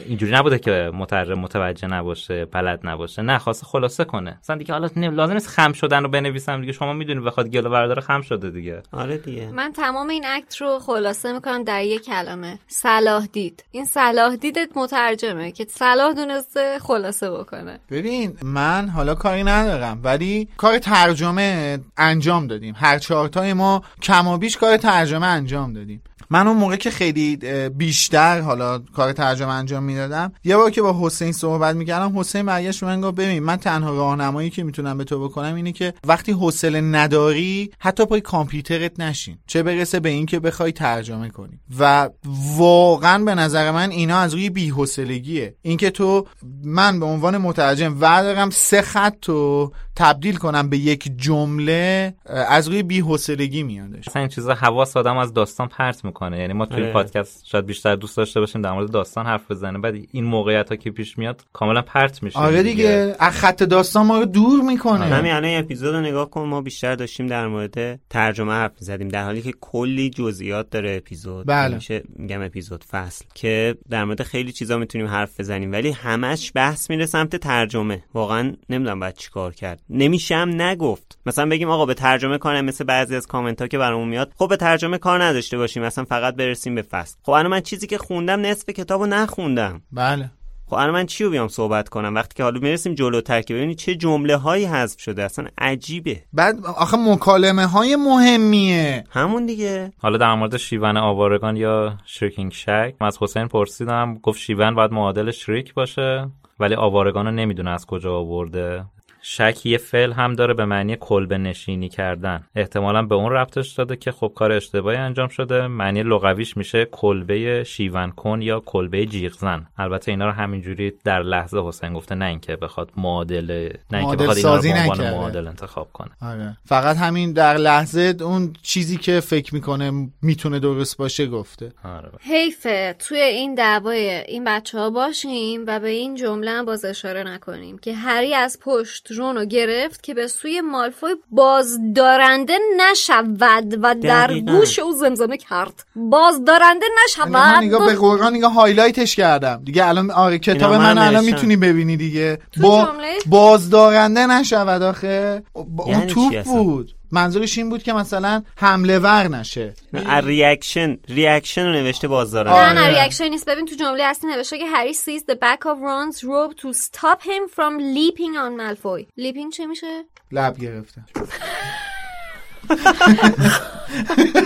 [0.06, 4.88] اینجوری نبوده که مترجم متوجه نباشه بلد نباشه نه خواسته خلاصه کنه مثلا دیگه حالا
[4.94, 8.82] لازم نیست خم شدن رو بنویسم دیگه شما می‌دونید بخواد گلو برداره خم شده دیگه.
[8.92, 9.50] آره دیگه.
[9.50, 12.58] من تمام این اکت رو خلاصه می‌کنم در یک کلمه.
[12.68, 13.64] صلاح دید.
[13.70, 17.80] این صلاح دیدت مترجمه که صلاح دونسته خلاصه بکنه.
[17.90, 22.74] ببین من حالا کاری ندارم ولی کار ترجمه انجام دادیم.
[22.78, 26.02] هر چهارتای ما کم و بیش کار ترجمه انجام دادیم.
[26.30, 27.36] من اون موقع که خیلی
[27.68, 32.82] بیشتر حالا کار ترجمه انجام می‌دادم یه بار که با حسین صحبت می‌کردم حسین برگشت
[32.82, 36.80] من گفت ببین من تنها راهنمایی که می‌تونم به تو بکنم اینه که وقتی حوصله
[36.80, 39.38] نداری حتی پای کامپیوترت نشین.
[39.46, 41.60] چه برسه به اینکه بخوای ترجمه کنی.
[41.78, 42.08] و
[42.56, 45.54] واقعا به نظر من اینا از روی بی‌حوصلگیه.
[45.62, 46.26] اینکه تو
[46.64, 52.82] من به عنوان مترجم وردارم سه خط تو تبدیل کنم به یک جمله از روی
[52.82, 54.08] بی‌حوصلگی میادش.
[54.08, 56.38] مثلا این چیزا حواس آدم از داستان پرت می‌کنه.
[56.38, 56.92] یعنی ما توی این آره.
[56.92, 60.76] پادکست شاید بیشتر دوست داشته باشیم در مورد داستان حرف بزنیم بعد این موقعیت ها
[60.76, 62.38] که پیش میاد کاملا پرت میشه.
[62.38, 63.16] آره دیگه.
[63.18, 65.04] از خط داستان ما رو دور می‌کنه.
[65.04, 66.42] همین الان این اپیزود رو نگاه کن.
[66.42, 71.46] ما بیشتر داشتیم در مورد ترجمه حرف زدیم در حالی که کلی جزئیات داره اپیزود.
[71.46, 71.74] بله.
[71.74, 73.24] میشه میگم اپیزود فصل.
[73.34, 75.72] که در مورد خیلی چیزا می‌تونیم حرف بزنیم.
[75.72, 78.04] ولی همش بحث میره سمت ترجمه.
[78.14, 79.80] واقعا نمی‌دونم باید چیکار کرد.
[79.90, 81.18] نمیشه هم نگفت.
[81.26, 84.48] مثلا بگیم آقا به ترجمه کار مثل بعضی از کامنت ها که برامون میاد خب
[84.48, 87.16] به ترجمه کار نداشته باشیم مثلا فقط برسیم به فصل.
[87.22, 89.82] خب الان من چیزی که خوندم نصف کتابو نخوندم.
[89.92, 90.30] بله.
[90.66, 93.78] خب الان من چی رو بیام صحبت کنم؟ وقتی که حالا می‌رسیم جلوتر که ببینید
[93.78, 96.22] چه جمله هایی حذف شده اصلا عجیبه.
[96.32, 99.04] بعد آخه مکالمه های مهمیه.
[99.10, 99.92] همون دیگه.
[99.98, 104.92] حالا در مورد شیون آوارگان یا شریکینگ شک من از حسین پرسیدم گفت شیون باید
[104.92, 108.84] معادل شریک باشه ولی آوارگان رو نمی‌دونه از کجا آورده.
[109.22, 112.44] شک یه فعل هم داره به معنی کلبه نشینی کردن.
[112.56, 117.64] احتمالا به اون ربطش داده که خب کار اشتباهی انجام شده معنی لغویش میشه کلبه
[117.64, 122.24] شیون کن یا کلبه جیغ زن البته اینا رو همینجوری در لحظه حسین گفته نه
[122.24, 125.10] اینکه بخواد معادل نه اینکه بخواد اینا رو سازی عنوان نکرده.
[125.10, 126.10] معادل انتخاب کنه.
[126.22, 126.56] آره.
[126.66, 131.72] فقط همین در لحظه اون چیزی که فکر می‌کنه می‌تونه درست باشه گفته.
[131.84, 132.10] آره.
[132.20, 137.22] حیفه توی این دعوای این بچه ها باشیم و به این جمله هم باز اشاره
[137.22, 143.94] نکنیم که هری از پشت رون رو گرفت که به سوی مالفوی بازدارنده نشود و
[143.94, 144.52] در دقیقاً.
[144.52, 146.86] گوش او زمزمه کرد بازدارنده
[147.18, 150.98] یعنی من نگاه به نشود قرآن نگاه هایلایتش کردم دیگه الان آره کتاب من من
[150.98, 151.26] الان نوشتم.
[151.26, 156.62] می‌تونی ببینی دیگه تو با جمله؟ بازدارنده نشود آخه با اون یعنی چی توپ اصلا؟
[156.62, 159.74] بود منظورش این بود که مثلا حمله ور نشه.
[159.92, 162.72] نه reaction reaction رو نوشته بازدارن آره.
[162.72, 163.48] نه نه ریاکشن نیست.
[163.48, 167.22] ببین تو جمله اصلی نوشته که هری seized the back of Ron's robe to stop
[167.22, 169.06] him from leaping on Malfoy.
[169.18, 171.02] Leaping چه میشه؟ لب گرفته.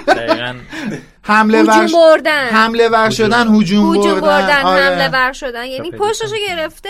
[0.06, 0.54] دقیقا.
[1.22, 2.48] حمله ور بردن.
[2.48, 4.62] حمله ور شدن هجوم بردن.
[4.62, 4.82] آره.
[4.82, 5.64] حمله ور شدن.
[5.64, 6.88] یعنی پیدا پشتشو گرفته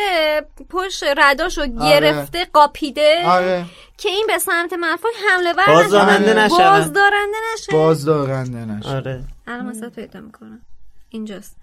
[0.71, 1.91] پشت رداشو آره.
[1.91, 3.23] گرفته قاپیده.
[3.27, 3.65] آره.
[4.03, 6.57] که این به سمت مالفوی حمله ور بازدارنده نشه.
[6.57, 7.73] بازدارنده نشه.
[7.73, 8.89] بازدارنده نشه.
[8.89, 9.25] آره.
[9.47, 10.61] الان مثلا پیدا می‌کنم.
[11.09, 11.57] اینجاست.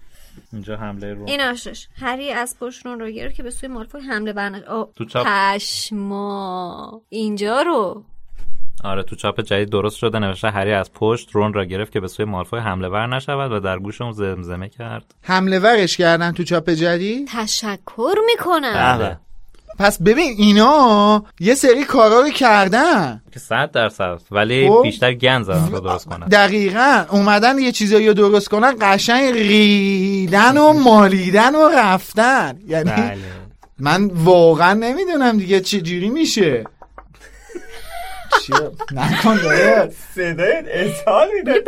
[0.52, 1.24] اینجا حمله رو.
[1.26, 1.88] این آشش.
[2.00, 4.66] هری از پشت رون رو گرفت که به سوی مالفوی حمله ور نشه.
[4.66, 5.26] آه، تو چاپ.
[5.26, 7.02] پشما.
[7.08, 8.04] اینجا رو.
[8.84, 12.08] آره تو چاپ جدید درست شده نوشته هری از پشت رون را گرفت که به
[12.08, 15.14] سوی مالفوی حمله ور نشود و در گوش اون زمزمه کرد.
[15.22, 18.98] حمله ورش کردن تو چاپ جدید؟ تشکر می‌کنم.
[18.98, 19.18] بله.
[19.80, 23.22] پس ببین اینا یه سری کارا رو کردن.
[23.32, 24.20] که صد درصد.
[24.30, 24.80] ولی خب.
[24.82, 26.26] بیشتر گن زدن رو درست کنن.
[26.26, 27.04] دقیقا.
[27.10, 32.58] اومدن یه چیزایی رو درست کنن قشنگ ریدن و مالیدن و رفتن.
[32.66, 33.18] یعنی بله.
[33.78, 36.64] من واقعا نمی‌دونم دیگه چه جوری میشه.
[38.42, 41.64] چیه؟ نکن داره صدای اسهال میده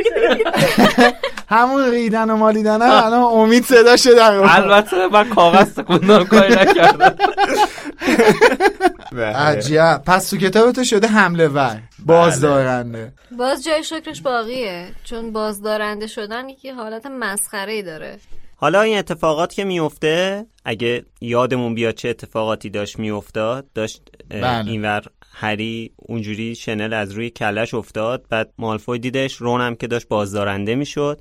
[1.49, 7.17] همون ریدن و مالیدن هم الان امید صدا شده البته من کاغذ تکوندم کاری نکردم.
[9.35, 10.03] عجب.
[10.07, 13.13] پس تو کتاب تو شده حمله ور بازدارنده.
[13.39, 14.89] باز جای شکرش باقیه.
[15.05, 18.19] چون بازدارنده شدن یکی حالت مسخره ای داره.
[18.57, 24.71] حالا این اتفاقات که میفته اگه یادمون بیاد چه اتفاقاتی داشت میافتاد داشت بله.
[24.71, 25.03] اینور
[25.35, 31.21] هری اونجوری شنل از روی کلش افتاد بعد مالفوی دیدش رونم که داشت بازدارنده می‌شد.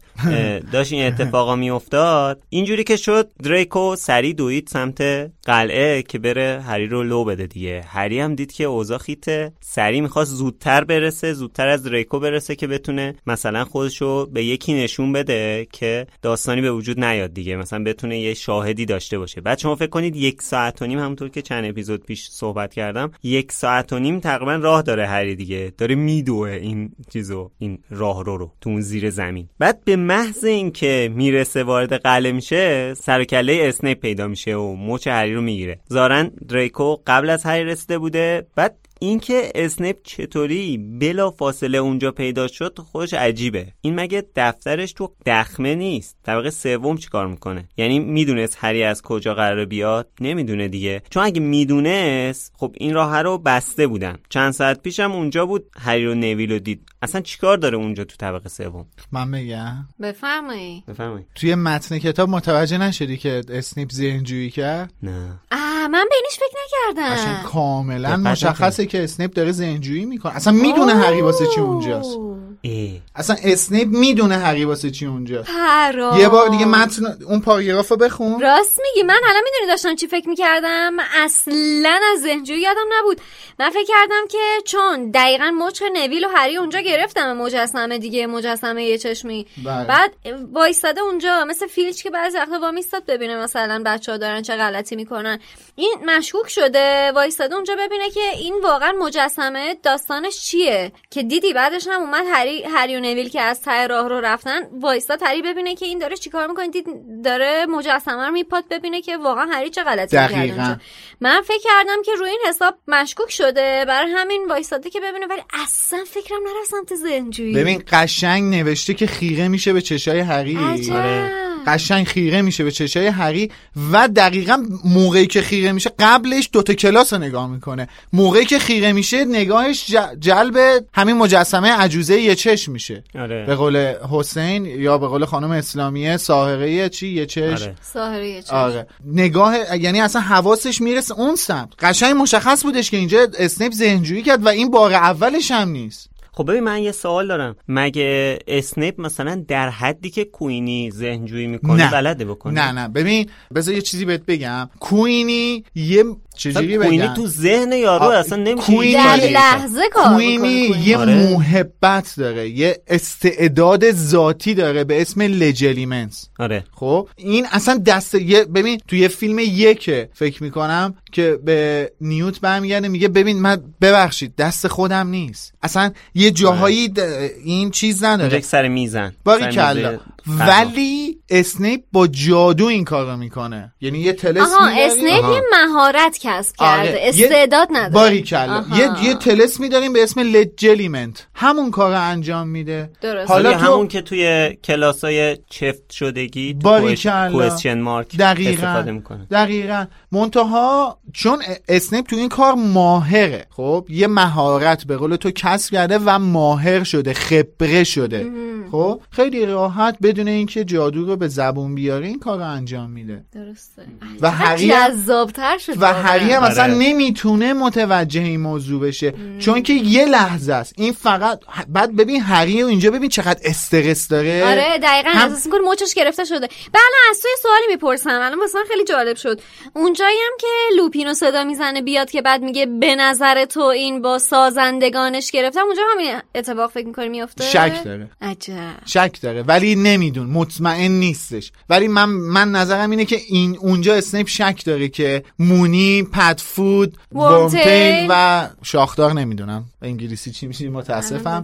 [0.73, 2.43] داشت این اتفاقا میافتاد.
[2.49, 7.81] اینجوری که شد دریکو سری دوید سمت قلعه که بره هری رو لو بده دیگه.
[7.87, 9.53] هری هم دید که اوضاع خیته.
[9.59, 15.11] سری می‌خواست زودتر برسه زودتر از دریکو برسه که بتونه مثلا خودشو به یکی نشون
[15.11, 17.55] بده که داستانی به وجود نیاد دیگه.
[17.55, 19.41] مثلا بتونه یه شاهدی داشته باشه.
[19.41, 23.11] بعد شما فکر کنید یک ساعت و نیم همونطور که چند اپیزود پیش صحبت کردم
[23.23, 25.73] یک ساعت و نیم تقریبا راه داره هری دیگه.
[25.77, 29.49] داره میدوه این چیزو این راه رو رو تو اون زیر زمین.
[29.59, 35.07] بعد به محض اینکه می‌رسه وارد قلعه میشه سر کله اسنیپ پیدا میشه و مچ
[35.07, 35.79] هری رو می‌گیره.
[35.93, 42.47] ظاهرا دریکو قبل از هری رسیده بوده بعد اینکه اسنیپ چطوری بلا فاصله اونجا پیدا
[42.47, 43.67] شد خودش عجیبه.
[43.81, 49.33] این مگه دفترش تو دخمه نیست؟ طبقه سوم چیکار می‌کنه؟ یعنی می‌دونست هری از کجا
[49.33, 51.01] قرار بیاد؟ نمی‌دونه دیگه.
[51.09, 54.17] چون اگه می‌دونست خب این راه رو بسته بودن.
[54.29, 56.89] چند ساعت پیشم اونجا بود هری رو نویل رو دید.
[57.01, 59.87] اصلا چیکار داره اونجا تو طبقه سوم؟ من بگم.
[60.01, 60.85] بفرمایید.
[60.85, 61.27] بفرمایید.
[61.35, 65.39] توی متن کتاب متوجه نشدی که اسنیپ ذهنجویی کرد؟ نه.
[65.51, 66.57] آه من به اینش فکر
[66.97, 67.43] نکردم.
[67.43, 70.35] کاملا مشخصه که اسنیپ داره ذهنجویی می‌کنه.
[70.35, 72.17] اصلا می‌دونه هری واسه چی اونجاست.
[72.61, 73.01] ای.
[73.15, 76.17] اصلا اسنیپ می‌دونه هری واسه چی اونجا پرا.
[76.19, 78.41] یه بار دیگه متن اون پاراگراف رو بخون.
[78.41, 83.21] راست میگی من الان می‌دونی داشتم چی فکر می‌کردم؟ اصلا از ذهنجوی یادم نبود.
[83.59, 88.83] من فکر کردم که چون دقیقا مچ نویل و هری اونجا گرفتم مجسمه دیگه مجسمه
[88.83, 89.47] یه چشمی.
[89.65, 89.85] بله.
[89.85, 90.13] بعد
[90.53, 94.95] وایستاده اونجا مثل فیلچ که بعضی وقتا وامیستاد ببینه مثلا بچه ها دارن چه غلطی
[94.95, 95.39] می‌کنن.
[95.75, 100.91] این مشکوک شده وایستاده اونجا ببینه که این واقعا مجسمه داستانش چیه.
[101.11, 104.59] که دیدی بعدش هم اومد هری هری و نویل که از ته راه رو رفتن
[104.81, 106.67] وایستاد هری ببینه که این داره چیکار می‌کنه.
[106.67, 106.85] دید
[107.23, 110.79] داره مجسمه رو میپاد ببینه که واقعا هری چه غلطی کرده
[111.21, 113.85] من فکر کردم که روی این حساب مشکوک شده.
[113.87, 119.07] برای همین وایستاده که ببینه ولی اصلا فکرم نرفت سمت ذهنجویی ببین قشنگ نوشته که
[119.07, 120.57] خیره میشه به چشای هری.
[120.91, 121.50] آره.
[121.67, 123.51] قشنگ خیره میشه به چشای هری
[123.91, 128.93] و دقیقا موقعی که خیره میشه قبلش دوتا کلاس رو نگاه می‌کنه موقعی که خیره
[128.93, 133.45] میشه نگاهش جلب همین مجسمه عجوزه یه چشم میشه آره.
[133.45, 137.75] به قول حسین یا به قول خانم اسلامیه ساهره چی یه چشم آره.
[137.81, 138.55] ساهره یه چشم.
[138.55, 144.23] آره نگاه یعنی اصلا حواسش می‌رسه اون سمت قشنگ مشخص بودش که اینجا اسنیپ ذهنجویی
[144.23, 147.55] کرد و این بار اولش هم نیست خب ببین من یه سوال دارم.
[147.67, 151.91] مگه اسنیپ مثلا در حدی که کوینی ذهنجویی می‌کنه نه.
[151.91, 152.87] بلده بکنه؟ نه نه.
[152.87, 154.69] ببین بذار یه چیزی بهت بگم.
[154.79, 156.03] کوینی یه
[156.41, 160.97] چجوری کوینی بگم؟ تو ذهن یارو آ، اصلا نمیشه کوینی- در لحظه کار کوینی یه
[160.97, 161.33] آره.
[161.33, 166.63] محبت داره یه استعداد ذاتی داره به اسم لجلیمنس آره.
[166.71, 172.39] خب؟ این اصلا دست یه ببین تو یه فیلم یکه فکر می‌کنم که به نیوت
[172.39, 175.53] برمیگرده میگه ببین من ببخشید دست خودم نیست.
[175.63, 176.99] اصلا یه جاهایی د-
[177.45, 178.39] این چیز نداره.
[178.41, 179.13] سر میزن.
[179.25, 179.97] باریکلا.
[180.27, 183.73] ولی اسنیپ با جادو این کار رو می‌کنه.
[183.81, 185.33] یعنی یه طلسم آها می‌داری- اسنیپ.
[185.33, 186.85] یه مهارت کسب آره.
[186.85, 187.89] کرده استعداد نداره.
[187.93, 188.65] باریکلا.
[188.75, 192.89] یه یه طلسم میداریم به اسم Legilimens همون کار رو انجام میده.
[193.01, 193.31] درست.
[193.31, 197.49] حالا تو همون که توی کلاسای چفت شدگی باریکلا.
[197.49, 198.67] کوشن مارک دقیقا.
[198.67, 199.27] استفاده می‌کنه.
[199.31, 199.85] دقیقا.
[200.11, 205.99] منتها چون اسنیپ تو این کار ماهره خب؟ یه مهارت به قول تو کسب کرده
[206.05, 208.31] و ماهر شده خبره شده.
[208.71, 213.23] خب؟ خیلی راحت بدون اینکه جادو رو به زبون بیاره این کار رو انجام میده.
[213.33, 213.81] درسته.
[214.21, 215.85] و هری جذابتر شد و.
[215.85, 216.73] هری هم اصلا آره.
[216.73, 219.13] نمی‌تونه متوجه این موضوع بشه.
[219.39, 220.73] چون که یه لحظه است.
[220.77, 221.39] این فقط
[221.69, 224.45] بعد ببین هری رو اینجا ببین چقدر استرس داره.
[224.45, 225.09] آره دقیقا.
[225.09, 226.47] هم- احساس می‌کنه مچش گرفته شده.
[226.73, 228.09] بله از تو سوالی می‌پرسم.
[228.09, 229.41] الان واسه من خیلی جالب شد.
[229.75, 230.47] اونجایی هم که
[230.77, 235.81] لوپینو صدا می‌زنه بیاد که بعد میگه به نظر تو این با سازندگانش گرفتم اونجا
[235.93, 238.09] همین اتفاق فکر می‌کنی میفته شک داره.
[238.21, 238.55] عجب.
[238.85, 239.43] شک داره.
[239.43, 241.51] ولی نمی‌دونه مطمئن نیستش.
[241.69, 246.97] ولی من من نظرم اینه که این اونجا اسنیپ شک داره که مونی پدفوت.
[247.11, 249.65] ورمتیل و شاخدار نمی‌دونم.
[249.79, 251.43] به انگلیسی چی میشه متاسفم.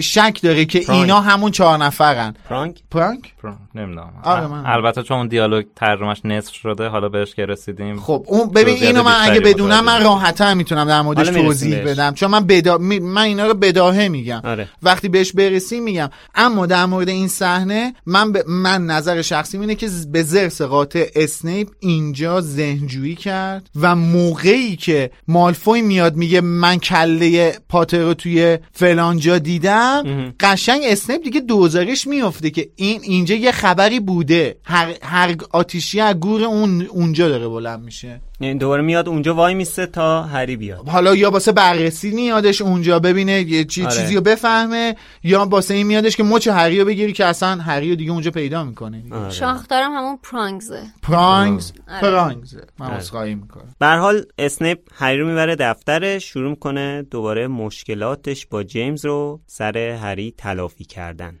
[0.00, 1.00] شک داره که پرانگز.
[1.00, 2.34] اینا همون چهار نفرن.
[2.48, 3.34] پرانگ پرانگز؟
[3.74, 4.12] نمی‌دونم.
[4.22, 8.00] آره، من- البته چون اون دیالوگ ترجمهش نصف شده حالا بهش که رسیدیم.
[8.00, 11.84] خب اون ببین اینو من اگه بدونم من راحت‌تر می‌تونم در موردش توضیح بهش.
[11.84, 12.14] بدم.
[12.14, 12.78] چون من بدا...
[12.78, 14.40] من اینا رو بداهه میگم.
[14.44, 14.68] آره.
[14.82, 16.10] وقتی بهش برسیم میگم.
[16.34, 18.38] اما در مورد این صحنه من ب...
[18.46, 25.10] من نظر شخصی اینه که به ضرس قاطع اسنیپ اینجا ذهنجویی کرد و موقعی که
[25.28, 32.06] مالفوی میاد میگه من کله پاتر رو توی فلان جا دیدم قشنگ اسنیپ دیگه دوزارش
[32.06, 34.56] میفته که این اینجا یه خبری بوده.
[34.64, 38.20] هر, هر آتیشی از گور اون اونجا داره بلند میشه.
[38.40, 42.98] یعنی دوباره میاد اونجا وای میسته تا هری بیاد حالا یا واسه بررسی میادش اونجا
[42.98, 43.96] ببینه یه چی آره.
[43.96, 47.90] چیزی رو بفهمه یا واسه این میادش که مچ هری رو بگیری که اصلا هری
[47.90, 49.30] رو دیگه اونجا پیدا می‌کنه آره.
[49.30, 52.00] شاخدارم همون پرانگزه پرانگز آره.
[52.00, 53.34] پرانگز من آره.
[53.34, 59.04] می‌کنم به هر حال اسنیپ هری رو می‌بره دفترش شروع می‌کنه دوباره مشکلاتش با جیمز
[59.04, 61.40] رو سر هری تلافی کردن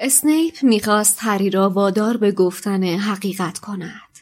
[0.00, 4.18] اسنیپ می‌خواست هری را وادار به گفتن حقیقت کند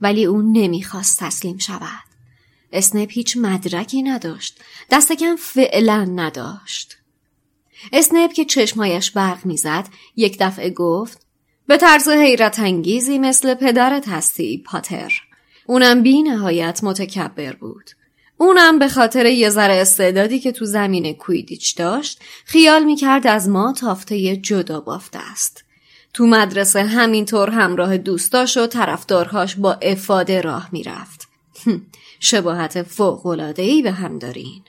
[0.00, 2.04] ولی او نمی‌خواست تسلیم شود.
[2.72, 4.60] اسنیپ هیچ مدرکی نداشت
[4.90, 6.98] دست کم فعلا نداشت.
[7.92, 11.26] اسنیپ که چشمایش برق می‌زد یک دفعه گفت
[11.66, 15.12] به طرز حیرت انگیزی مثل پدرت هستی پاتر.
[15.66, 17.90] اونم بی نهایت متکبر بود.
[18.42, 23.72] اونم به خاطر یه ذره استعدادی که تو زمین کویدیچ داشت خیال می‌کرد از ما
[23.72, 25.64] تافته جدا بافته است.
[26.14, 31.28] تو مدرسه همینطور همراه دوستاش و طرفدارهاش با افاده راه می‌رفت.
[32.20, 34.62] شباهت فوق‌العاده‌ای به هم دارین.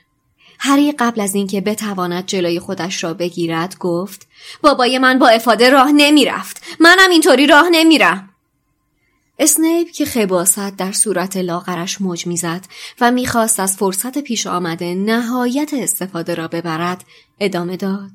[0.58, 4.28] هری قبل از اینکه بتواند جلوی خودش را بگیرد گفت
[4.62, 8.33] بابای من با افاده راه نمی‌رفت منم اینطوری راه نمیرم
[9.38, 12.64] اسنیپ که خباست در صورت لاغرش موج می‌زد
[13.00, 17.04] و می‌خواست از فرصت پیش آمده نهایت استفاده را ببرد
[17.40, 18.10] ادامه داد.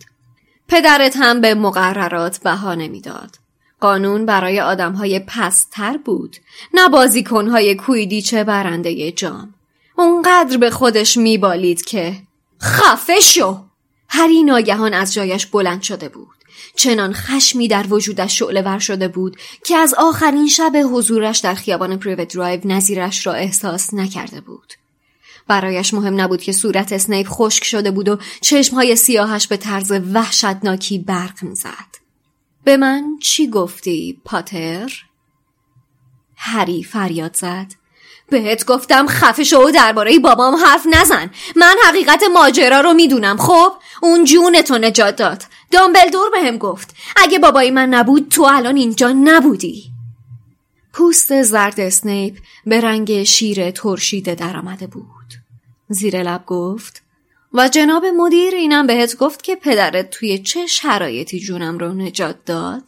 [0.68, 3.36] پدرت هم به مقررات بها نمی‌داد.
[3.82, 6.38] قانون برای آدمهای پستر بود
[6.74, 9.54] نه بازیکنهای کویدیچه برنده جام.
[9.98, 12.16] اونقدر به خودش میبالید که
[12.62, 13.58] خفه شو!
[14.10, 16.39] هری ناگهان از جایش بلند شده بود.
[16.80, 21.98] چنان خشمی در وجودش شعله ور شده بود که از آخرین شب حضورش در خیابان
[21.98, 24.74] پریوت درایو نظیرش را احساس نکرده بود.
[25.48, 31.00] برایش مهم نبود که صورت اسنیپ خشک شده بود و چشمهای سیاهش به طرز وحشتناکی
[31.00, 31.96] برق می‌زد.
[32.64, 34.92] به من چی گفتی پاتر؟
[36.36, 37.68] هری فریاد زد.
[38.30, 41.32] بهت گفتم خفه شو و درباره بابام حرف نزن.
[41.56, 43.72] من حقیقت ماجرا رو می‌دونم خب؟
[44.02, 45.44] اون جونتو نجات داد.
[45.72, 49.84] دامبلدور بهم گفت اگه بابای من نبود تو الان اینجا نبودی.
[50.94, 55.34] پوست زرد اسنیپ به رنگ شیر ترشیده درآمده بود.
[55.90, 57.02] زیر لب گفت
[57.54, 62.84] و جناب مدیر اینم بهت گفت که پدرت توی چه شرایطی جونم رو نجات داد؟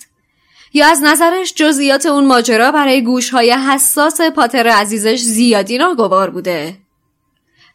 [0.74, 6.78] یا از نظرش جزئیات اون ماجرا برای گوشهای حساس پاتر عزیزش زیادی ناگوار بوده؟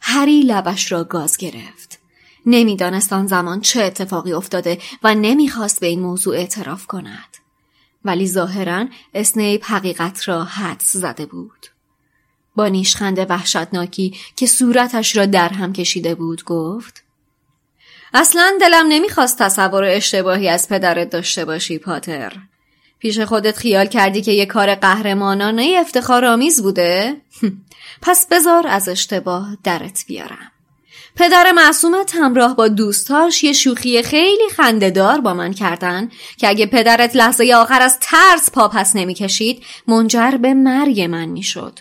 [0.01, 1.99] هری لبش را گاز گرفت.
[2.45, 7.37] نمی‌دانست آن زمان چه اتفاقی افتاده و نمی‌خواست به این موضوع اعتراف کند.
[8.05, 11.67] ولی ظاهرا اسنیپ حقیقت را حدس زده بود.
[12.55, 17.03] با نیشخند وحشتناکی که صورتش را در هم کشیده بود گفت
[18.13, 22.33] اصلا دلم نمی‌خواست تصور اشتباهی از پدرت داشته باشی پاتر.
[22.99, 27.21] پیش خودت خیال کردی که یه کار قهرمانانه افتخار آمیز بوده؟
[28.01, 30.51] پس بذار از اشتباه درت بیارم.
[31.15, 37.15] پدر معصومت همراه با دوستاش یه شوخی خیلی خندهدار با من کردن که اگه پدرت
[37.15, 41.79] لحظه آخر از ترس پا پس نمی‌کشید منجر به مرگ من می‌شد.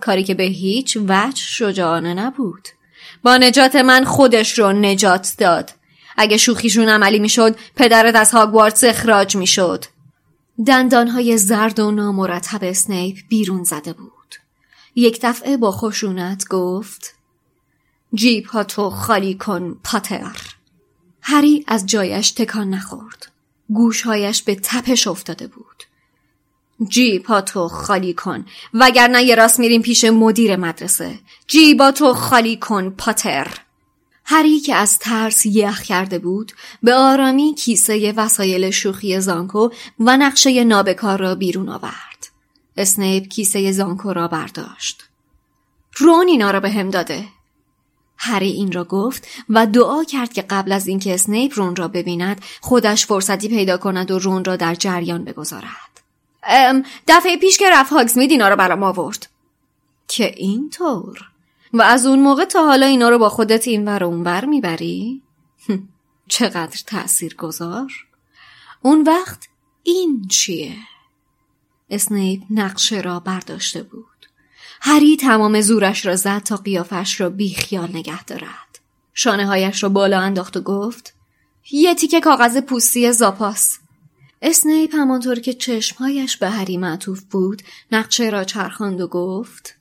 [0.00, 2.68] کاری که به هیچ وجه شجاعانه نبود.
[3.22, 5.70] با نجات من خودش رو نجات داد.
[6.16, 9.84] اگه شوخیشون عملی می‌شد پدرت از هاگوارتس اخراج می‌شد.
[10.66, 14.12] دندانهای زرد و نامرتب اسنیپ بیرون زده بود.
[14.94, 17.14] یک دفعه با خشونت گفت
[18.14, 20.36] جیب ها تو خالی کن پاتر.
[21.20, 23.32] هری از جایش تکان نخورد.
[23.68, 25.82] گوشهایش به تپش افتاده بود.
[26.88, 31.18] جیب تو خالی کن وگرنه یه راست میریم پیش مدیر مدرسه.
[31.96, 33.46] تو خالی کن پاتر.
[34.32, 36.52] هری که از ترس یخ کرده بود
[36.82, 39.68] به آرامی کیسه وسایل شوخی زانکو
[40.00, 42.28] و نقشه نابکار را بیرون آورد.
[42.76, 45.04] اسنیپ کیسه زانکو را برداشت.
[45.96, 47.24] رون اینا را به هم داده.
[48.16, 52.40] هری این را گفت و دعا کرد که قبل از اینکه اسنیپ رون را ببیند
[52.60, 56.02] خودش فرصتی پیدا کند و رون را در جریان بگذارد.
[57.08, 59.28] دفعه پیش که رفت هاگزمید اینا را برام آورد.
[60.08, 61.31] که اینطور
[61.72, 65.22] و از اون موقع تا حالا اینا رو با خودت این ور اون ور می‌بری؟
[66.28, 67.92] چقدر تأثیر گذار؟
[68.82, 69.48] اون وقت
[69.82, 70.76] این چیه؟
[71.90, 74.06] اسنیپ نقشه را برداشته بود.
[74.80, 78.80] هری تمام زورش را زد تا قیافش را بیخیال نگه دارد.
[79.14, 81.14] شانه هایش را بالا انداخت و گفت
[81.70, 83.78] یه تیکه کاغذ پوستی زاپاس.
[84.42, 87.62] اسنیپ همانطور که چشمهایش به هری معطوف بود
[87.92, 89.74] نقشه را چرخاند و گفت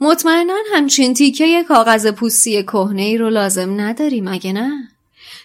[0.00, 4.88] مطمئنا همچین تیکه کاغذ پوستی کهنه ای رو لازم نداری مگه نه؟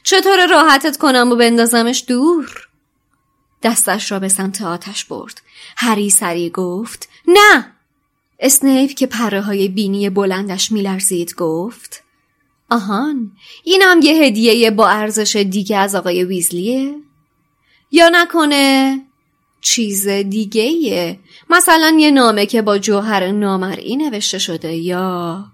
[0.04, 2.68] چطور راحتت کنم و بندازمش دور؟
[3.64, 5.42] دستش را به سمت آتش برد.
[5.78, 7.74] هری سری گفت نه!
[8.40, 12.04] اسنیپ که پره های بینی بلندش میلرزید گفت
[12.70, 13.32] آهان
[13.64, 16.96] اینم یه هدیه با ارزش دیگه از آقای ویزلیه؟
[17.92, 19.00] یا نکنه
[19.62, 21.20] چیز دیگه ایه.
[21.50, 25.46] مثلا یه نامه که با جوهر نامرئی نوشته شده یا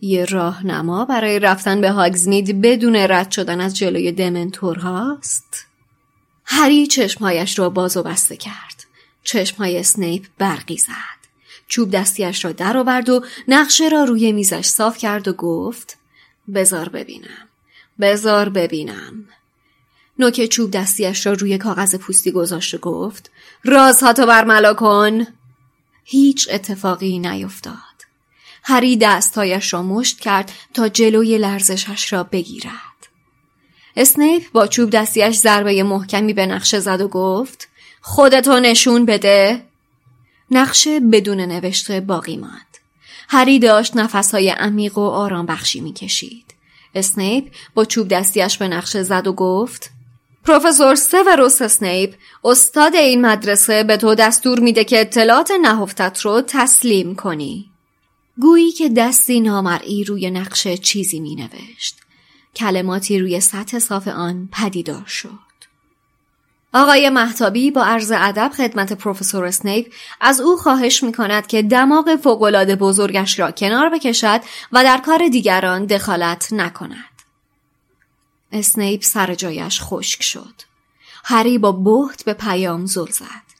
[0.00, 5.66] یه راهنما برای رفتن به هاگزمید بدون رد شدن از جلوی دمنتور هاست.
[6.44, 8.84] هری چشمهایش را باز و بسته کرد.
[9.24, 11.20] چشمهای اسنیپ برقی زد.
[11.68, 15.98] چوب دستیش را درآورد و نقشه را روی میزش صاف کرد و گفت
[16.54, 17.48] بزار ببینم.
[18.00, 19.24] بزار ببینم.
[20.20, 23.30] نوک چوب دستیش را روی کاغذ پوستی گذاشت و گفت
[23.64, 25.26] رازها تو برملا کن.
[26.04, 27.74] هیچ اتفاقی نیفتاد.
[28.62, 33.08] هری دستهایش را مشت کرد تا جلوی لرزشش را بگیرد.
[33.96, 37.68] اسنیپ با چوب دستیش ضربه محکمی به نقشه زد و گفت
[38.00, 39.62] خودتو نشون بده.
[40.50, 42.66] نقشه بدون نوشته باقی ماند.
[43.28, 46.54] هری داشت نفسهای عمیق و آرام بخشی می‌کشید.
[46.94, 47.44] اسنیپ
[47.74, 49.90] با چوب دستیش به نقشه زد و گفت
[50.44, 52.14] پروفسور سوروس اسنیپ
[52.44, 57.70] استاد این مدرسه به تو دستور میده که اطلاعات نهفتت رو تسلیم کنی
[58.40, 61.96] گویی که دستی نامرئی روی نقشه چیزی می نوشت.
[62.56, 65.50] کلماتی روی سطح صاف آن پدیدار شد.
[66.74, 72.16] آقای محتابی با عرض ادب خدمت پروفسور اسنیپ از او خواهش می کند که دماغ
[72.16, 74.40] فوقالعاده بزرگش را کنار بکشد
[74.72, 77.09] و در کار دیگران دخالت نکند.
[78.52, 80.54] اسنیپ سر جایش خشک شد.
[81.24, 83.50] هری با بهت به پیام زل زد.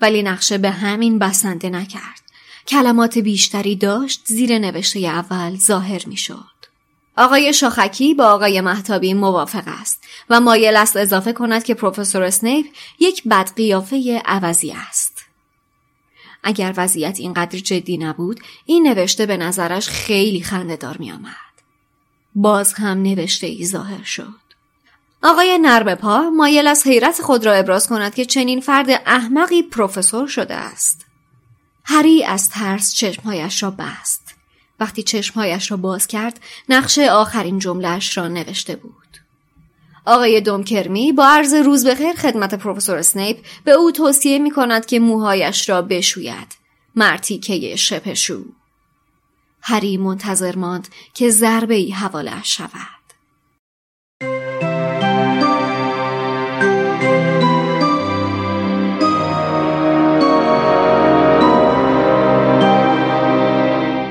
[0.00, 2.20] ولی نقشه به همین بسنده نکرد.
[2.66, 6.60] کلمات بیشتری داشت زیر نوشته اول ظاهر می شد.
[7.16, 12.66] آقای شاخکی با آقای محتابی موافق است و مایل است اضافه کند که پروفسور اسنیپ
[13.00, 15.24] یک بدقیافه عوضی است.
[16.42, 21.49] اگر وضعیت اینقدر جدی نبود این نوشته به نظرش خیلی خندهدار می آمد.
[22.34, 24.40] باز هم نوشته ای ظاهر شد.
[25.22, 30.26] آقای نرم پا مایل از حیرت خود را ابراز کند که چنین فرد احمقی پروفسور
[30.26, 31.06] شده است.
[31.84, 34.34] هری از ترس چشمهایش را بست.
[34.80, 38.94] وقتی چشمهایش را باز کرد نقشه آخرین جملهش را نوشته بود.
[40.06, 45.00] آقای دومکرمی با عرض روز بخیر خدمت پروفسور اسنیپ به او توصیه می کند که
[45.00, 46.56] موهایش را بشوید.
[46.96, 48.44] مرتیکه شپشو.
[49.62, 53.00] هری منتظر ماند که ضربه ای حواله شود.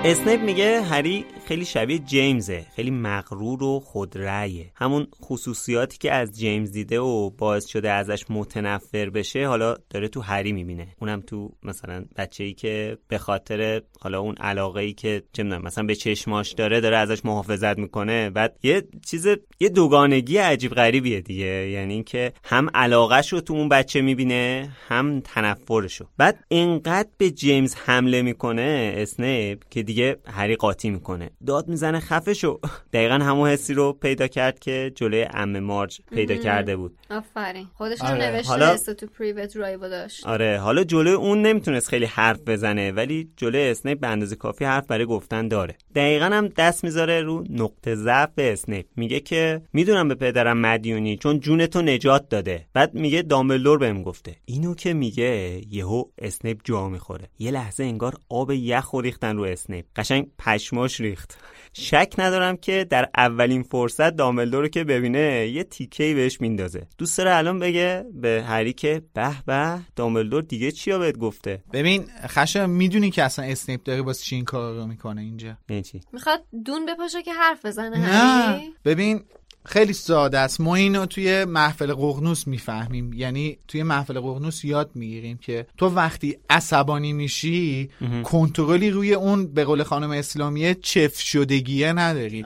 [0.09, 2.65] اسنیپ میگه هری خیلی شبیه جیمزه.
[2.75, 4.71] خیلی مغرور و خودرأیه.
[4.75, 10.21] همون خصوصیاتی که از جیمز دیده و باعث شده ازش متنفر بشه حالا داره تو
[10.21, 10.87] هری می‌بینه.
[11.01, 15.83] اونم تو مثلا بچه ای که به خاطر حالا اون علاقه ای که چه مثلا
[15.83, 18.29] به چشماش داره داره ازش محافظت می‌کنه.
[18.29, 19.27] بعد یه چیز
[19.59, 21.69] یه دوگانگی عجیب غریبیه دیگه.
[21.69, 26.05] یعنی اینکه هم علاقهش رو تو اون بچه می‌بینه هم تنفرشو.
[26.17, 31.29] بعد اینقدر به جیمز حمله می‌کنه اسنیپ که دیگه هری قاطی می‌کنه.
[31.45, 32.59] داد می‌زنه خفه شو
[32.93, 36.97] دقیقا همون حسی رو پیدا کرد که جلوی عمه مارج پیدا کرده بود.
[37.09, 37.67] آفرین.
[37.73, 38.31] خودش آره.
[38.31, 38.77] نوشته حالا...
[38.77, 40.27] تو پریوت درایو داشت.
[40.27, 44.87] آره حالا جلوی اون نمی‌تونست خیلی حرف بزنه ولی جلوی اسنیپ به اندازه کافی حرف
[44.87, 45.75] برای گفتن داره.
[45.95, 48.85] دقیقا هم دست می‌ذاره رو نقطه ضعف اسنیپ.
[48.95, 52.65] میگه که می‌دونم به پدرم مدیونی چون جونتو نجات داده.
[52.73, 54.35] بعد میگه دامبلدور بهم گفته.
[54.45, 57.29] اینو که میگه یهو اسنیپ جا می‌خوره.
[57.39, 59.85] یه لحظه انگار آب یخ ریختن رو اسنیپ.
[59.95, 61.28] قشنگ پشماش ریخت.
[61.73, 66.87] شک ندارم که در اولین فرصت دامبلدور رو که ببینه یه تیکه بهش میندازه.
[66.97, 72.07] دوست داره الان بگه به هری که به به دامبلدور دیگه چیا بهت گفته؟ ببین
[72.27, 76.43] خشم می‌دونی که اصلا اسنیپ داره واسه چی این کار رو می‌کنه اینجا؟ چی؟ می‌خواد
[76.65, 78.61] دون بپاشه که حرف بزنه نه.
[78.85, 79.23] ببین
[79.65, 80.61] خیلی ساده است.
[80.61, 83.13] ما اینو توی محفل قغنوس می‌فهمیم.
[83.13, 87.89] یعنی توی محفل قغنوس یاد می‌گیریم که تو وقتی عصبانی میشی
[88.23, 92.45] کنترلی روی اون به قول خانم اسلامیه چفت شدگیه نداری.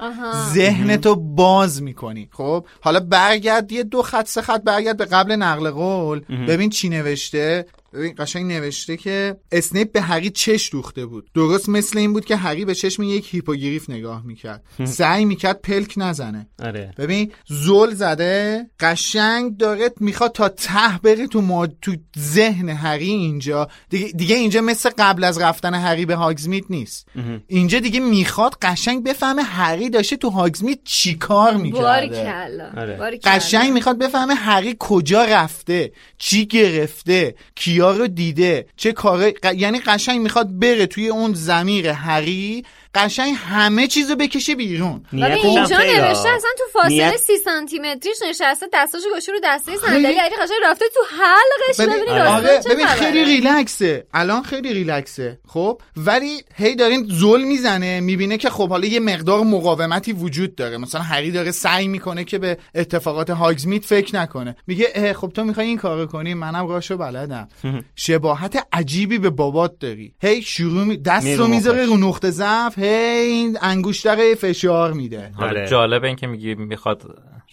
[0.54, 2.30] ذهنتو باز می‌کنی.
[2.32, 6.20] خب؟ حالا برگرد یه دو خط سه خط برگرد به قبل نقل قول.
[6.20, 7.66] ببین چی نوشته.
[7.94, 11.30] ببین قشنگ نوشته که اسنیپ به هری چش دوخته بود.
[11.34, 14.64] درست مثل این بود که هری به چشم یک هیپوگریف نگاه می‌کرد.
[14.86, 16.48] سعی می‌کرد پلک نزنه.
[16.64, 16.94] آره.
[16.98, 18.66] ببین زل زده.
[18.80, 21.68] قشنگ داره می‌خواد تا ته بره تو ما...
[21.68, 23.68] تو ذهن هری اینجا.
[23.90, 27.08] دیگه, دیگه اینجا مثل قبل از رفتن هری به هاگزمید نیست.
[27.48, 32.72] اینجا دیگه می‌خواد قشنگ بفهمه هری داشته تو هاگزمیت چیکار می‌کرده.
[32.78, 33.20] آره.
[33.24, 38.66] قشنگ می‌خواد بفهمه هری کجا رفته چی گرفته کیا رو دیده.
[38.78, 42.64] چه کاره یعنی قشنگ می‌خواد بره توی اون زمیر هری
[42.96, 45.06] قشنگ همه چیزو بکشه بیرون.
[45.12, 50.36] اینجا نوشته اصلا تو فاصله سی سانتی متریش نشسته دستاشو گوشه رو دسته صندلی علی
[50.36, 52.60] قشنگ رفته تو حلقش ببین آره.
[52.70, 54.08] ببین خیلی ریلکسه.
[54.14, 59.44] الان خیلی ریلکسه خب؟ ولی هی دارین زل می‌زنه می‌بینه که خب حالا یه مقدار
[59.44, 60.78] مقاومتی وجود داره.
[60.78, 64.56] مثلا هری داره سعی می‌کنه که به اتفاقات هاگزمیت فکر نکنه.
[64.68, 67.48] میگه خب تو می‌خوای این کارو کنی منم راشو بلدم.
[67.96, 70.14] شباهت عجیبی به بابات داری.
[70.22, 70.98] هی شروع می...
[70.98, 75.32] دست رو می‌ذاره رو نقطه ضعف هی این انگشتر فشار میده.
[75.40, 75.68] آره.
[75.68, 77.04] جالب این که میگی می‌خواد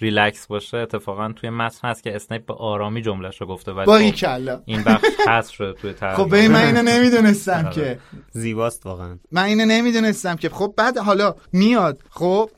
[0.00, 0.76] ریلکس باشه.
[0.76, 5.04] اتفاقا توی متن هست که اسنیپ به آرامی جملهش رو گفته ولی خب این بخش
[5.28, 7.70] حذف شده توی ترجمه خب من اینو نمی‌دونستم آره.
[7.70, 7.98] که.
[8.30, 9.18] زیباست واقعا.
[9.32, 10.48] من اینو نمی‌دونستم که.
[10.48, 11.98] خب بعد حالا میاد.
[12.10, 12.50] خب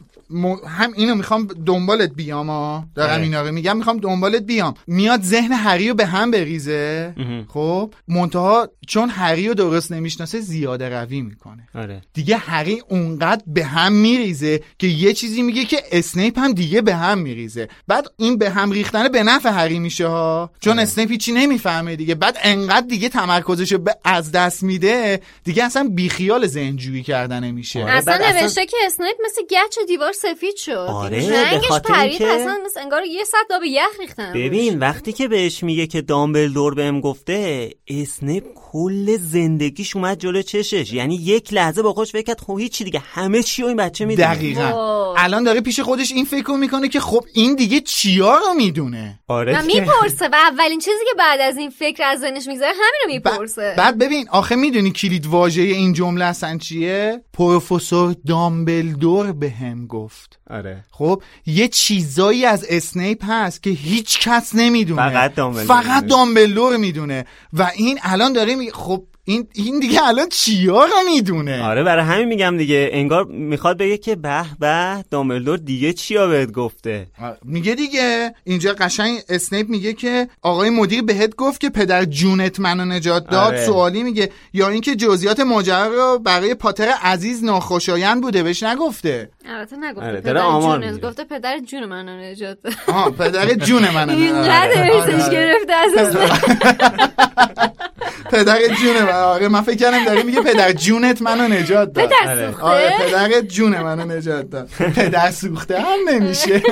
[0.69, 3.23] هم اینو می‌خوام دنبالت بیام ها دارم آره.
[3.23, 4.75] اینا رو میگم می‌خوام دنبالت بیام.
[4.87, 7.15] میاد ذهن هری رو به هم بریزه.
[7.49, 11.69] خب منتها چون هری رو درست نمی‌شناسه زیاده روی می‌کنه.
[11.75, 12.01] آره.
[12.15, 16.95] دیگه هری اونقدر به هم میریزه که یه چیزی میگه که اسنیپ هم دیگه به
[16.95, 17.69] هم میریزه.
[17.89, 20.51] بعد این به هم ریختن به نفع هری میشه ها.
[20.61, 22.15] چون اسنیپ هیچی نمی‌فهمه دیگه.
[22.15, 28.13] بعد انقدر دیگه تمرکزش رو به- از دست میده دیگه اصلا بیخیال ذهنجویی کردن اصلا
[28.13, 30.71] بعد اصلا- نوشته که اسنیپ مثل گچ دیوار سفید شد.
[30.73, 34.79] آره، رنگش به خاطر پرید اینکه- اصلا مثل انگار یه ساعت آب یخ ریختن ببین
[34.79, 40.93] وقتی که بهش میگه که دامبلدور بهم گفته اسنیپ کل زندگیش اومد جلو چشش.
[40.93, 44.05] یعنی یک لحظه با خودش فکر کرد خب هیچی دیگه همه چی رو این بچه
[44.05, 44.35] می‌دونه.
[44.35, 44.61] دقیقا.
[44.61, 45.15] واو.
[45.19, 49.63] الان داره پیش خودش این فکر می‌کنه که خب این دیگه چیا رو می‌دونه؟ آره
[49.63, 53.33] می‌پرسه و اولین چیزی که بعد از این فکر از ذهنش میگذره همین رو ب-
[53.33, 53.75] می‌پرسه.
[53.79, 60.39] بعد ببین آخه می‌دونی کلید واژه این جمله اصلا چیه؟ پروفسور دامبلدور به هم گفت.
[60.51, 60.85] آره.
[60.91, 65.11] خب یه چیزایی از اسنیپ هست که هیچ کس نمی‌دونه.
[65.11, 66.09] فقط دامبلدور فقط می‌دونه.
[66.09, 67.27] دامبلدور می‌دونه.
[67.53, 72.05] و این الان داره میگه خب این این دیگه الان چیا رو می‌دونه آره برای
[72.05, 77.07] همین میگم دیگه انگار می‌خواد بگه که به به دامبلدور دیگه چیا بهت گفته
[77.45, 82.85] میگه دیگه اینجا قشنگ اسنیپ میگه که آقای مدیر بهت گفت که پدر جونت منو
[82.85, 83.67] نجات داد آره.
[83.67, 89.77] سوالی میگه یا اینکه جزئیات ماجرا رو برای پاتر عزیز ناخوشایند بوده بهش نگفته البته
[89.77, 91.01] نگفته آره، پدر جونت.
[91.01, 92.73] گفته پدر جون منو نجات داد.
[92.89, 95.31] آها پدر جون منو اینقدر آره، آره، آره.
[95.33, 96.17] گرفته از
[98.33, 99.09] پدر جون من.
[99.13, 102.09] آره من فکر کردم داره میگه پدر جونت منو نجات داد.
[102.09, 104.69] پدر آره سوخته پدر جون منو نجات داد.
[104.69, 106.63] پدر سوخته هم نمیشه.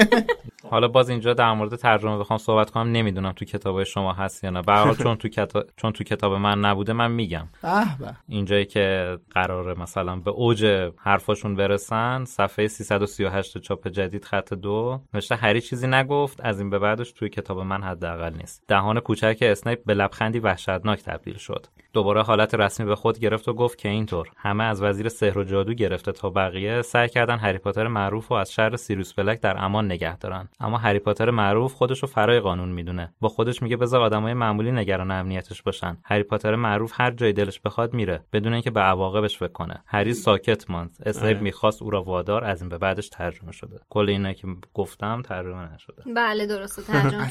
[0.69, 4.51] حالا باز اینجا در مورد ترجمه بخوام صحبت کنم نمی‌دونم تو کتاب شما هست یا
[4.51, 4.63] نه.
[4.63, 7.49] به حال چون تو کتاب چون تو کتاب من نبوده من میگم.
[7.63, 15.01] به اینجایی که قراره مثلا به اوج حرفاشون برسن صفحه 338 چاپ جدید خط دو
[15.15, 18.65] نوشته هری چیزی نگفت از این به بعدش توی کتاب من حداقل نیست.
[18.69, 21.67] دهان کوچک اسنیپ به لبخندی وحشتناک تبدیل شد.
[21.93, 24.29] دوباره حالت رسمی به خود گرفت و گفت که اینطور.
[24.37, 28.37] همه از وزیر سحر و جادو گرفته تا بقیه سعی کردن هری پاتر معروف رو
[28.37, 30.49] از شر سیریوس بلک در امان نگه دارن.
[30.61, 33.15] اما هری پاتر معروف خودش رو فرای قانون می‌دونه.
[33.21, 35.97] با خودش میگه بذار آدمای معمولی نگران امنیتش باشن.
[36.05, 39.83] هری پاتر معروف هر جای دلش بخواد میره بدون اینکه به عواقبش فکر کنه.
[39.87, 40.91] هری ساکت ماند.
[41.07, 43.77] اسنیپ می‌خواست او را وادار از این به بعدش ترجمه شده.
[43.89, 46.03] کل اینا که گفتم ترجمه نشده.
[46.17, 46.83] بله درسته.
[46.83, 47.31] ترجمه.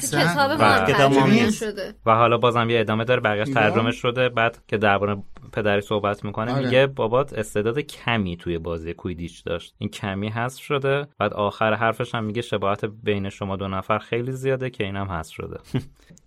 [0.88, 1.50] کتاب بله.
[1.50, 1.94] شده.
[2.06, 4.28] و حالا بازم یه ادامه داره اینا؟ ترجمه شده.
[4.28, 6.64] بعد که درباره پدری صحبت می‌کنه آره.
[6.64, 9.74] میگه بابات استعداد کمی توی بازی کویدیچ داشت.
[9.78, 11.06] این کمی حذف شده.
[11.18, 15.32] بعد آخر حرفش هم میگه شباهت بین شما دو نفر خیلی زیاده که اینم حذف
[15.32, 15.56] شده.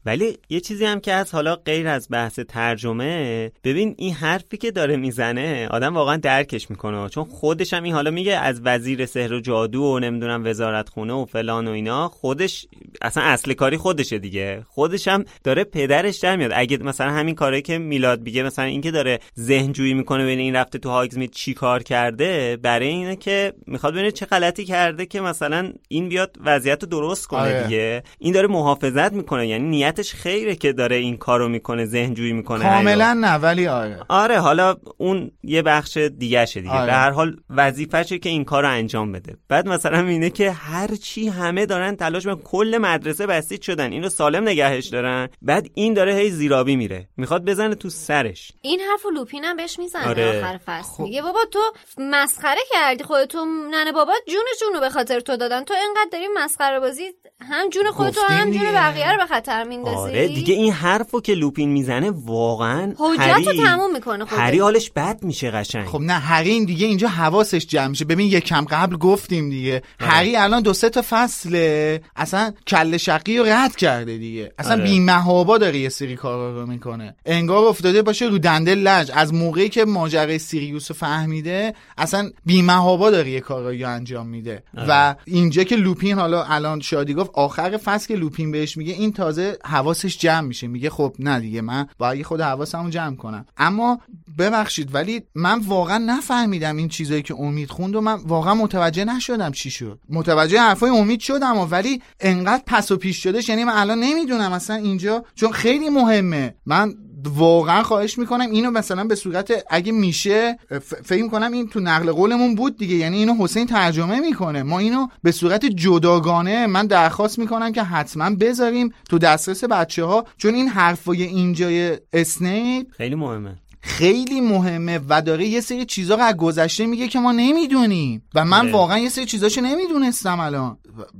[0.06, 4.72] ولی یه چیزی هم که از حالا غیر از بحث ترجمه ببین این حرفی که
[4.72, 7.10] داره می‌زنه آدم واقعا درکش می‌کنه.
[7.10, 11.14] چون خودش هم این حالا میگه از وزیر سحر و جادو و نمی‌دونم وزارت خونه
[11.14, 12.68] و فلان و اینا خودش
[13.02, 14.66] اصلا اصل کاری خودشه دیگه.
[14.68, 16.52] خودش هم داره پدرش در میاد.
[16.54, 20.56] اگه مثلا همین کاری که میلاد میگه مثلا اینکه داره ذهن جویی می‌کنه ببین این
[20.56, 25.22] رفته تو هاگزمید چی کار کرده برای اینه که می‌خواد ببینه چه غلطی کرده که
[25.22, 27.64] مثلا این بیاد وضعیت رو درست کنه آره.
[27.64, 28.04] دیگه.
[28.20, 32.64] این داره محافظت می‌کنه یعنی نیتش خیره که داره این کارو می‌کنه ذهن جویی می‌کنه
[32.64, 34.00] کاملا نه ولی آره.
[34.08, 36.74] آره حالا اون یه بخش دیگه شه دیگه.
[36.74, 36.86] آره.
[36.86, 39.38] به هر حال وظیفشه که این کارو انجام بده.
[39.50, 44.10] بعد مثلا اینه که هر چی همه دارن تلاش می‌کنن کل مدرسه بسیج شدن اینو
[44.10, 45.30] سالم نگهش دارن.
[45.42, 47.08] بعد این داره هی زیرابی میره.
[47.18, 48.52] می‌خواد بزنه تو سرش.
[48.62, 50.40] این حرف و لوپین هم بهش می‌زنه آره.
[50.40, 51.04] آخر فصل.
[51.04, 51.60] میگه بابا تو
[51.98, 55.64] مسخره کردی خودتو ننه بابا جونشون رو به خاطر تو دادن.
[55.64, 57.04] تو اینقدر داری مسخره بازی
[57.42, 58.72] هم جون خودتو هم جون.
[58.72, 59.96] بقیه رو به خطر میندازی.
[59.96, 64.60] آره دیگه این حرفو که لوپین می‌زنه واقعا حجت رو هری- تموم می‌کنه خودش هری
[64.60, 65.86] حالش بد میشه قشنگ.
[65.86, 68.06] خب نه هری این دیگه اینجا حواسش جمع میشه.
[68.06, 69.82] ببین یکم قبل گفتیم دیگه.
[70.00, 72.02] هری الان دو سه تا فصله.
[72.16, 74.52] اصلا کله شقی رو رد کرده دیگه.
[74.58, 74.84] اصلا آره.
[74.84, 77.16] بی محابا داره یه سری کارا رو می‌کنه.
[77.26, 79.12] انگار افتاده باشه رو دنده لج.
[79.14, 84.64] از موقعی که ماجرای سیریوس رو فهمیده اصلا بی محابا داره یه کارایی انجام میده.
[84.88, 89.14] و اینجا که لوپین حالا الان شادی گفت آخر فصل که لوپین بهش میگه این
[89.14, 90.68] تازه حواسش جمع میشه.
[90.68, 93.46] میگه خب نه دیگه من باید خود حواسمو جمع کنم.
[93.58, 94.00] اما
[94.38, 99.52] ببخشید ولی من واقعا نفهمیدم این چیزایی که امید خوند و من واقعا متوجه نشدم
[99.52, 100.00] چی شد.
[100.10, 104.52] متوجه حرفای امید شدم و ولی انقدر پس و پیش شدش یعنی من الان نمی‌دونم
[104.52, 106.56] اصلا اینجا چون خیلی مهمه.
[106.66, 106.94] من
[107.28, 110.58] واقعا خواهش می‌کنم اینو مثلا به صورت اگه میشه
[111.04, 112.96] فکر کنم این تو نقل قولمون بود دیگه.
[112.96, 114.64] یعنی اینو حسین ترجمه می‌کنه.
[114.64, 120.26] ما اینو به صورت جداگانه من درخواست می‌کنم که حتما بذاریم تو دسترس بچه ها
[120.38, 123.56] چون این حرفای اینجای اسنیپ خیلی مهمه.
[123.86, 128.24] خیلی مهمه و داره یه سری چیزا رو از گذشته میگه که ما نمی‌دونیم.
[128.36, 128.72] و من آره.
[128.72, 130.78] واقعا یه سری چیزاشو نمی‌دونستم الان.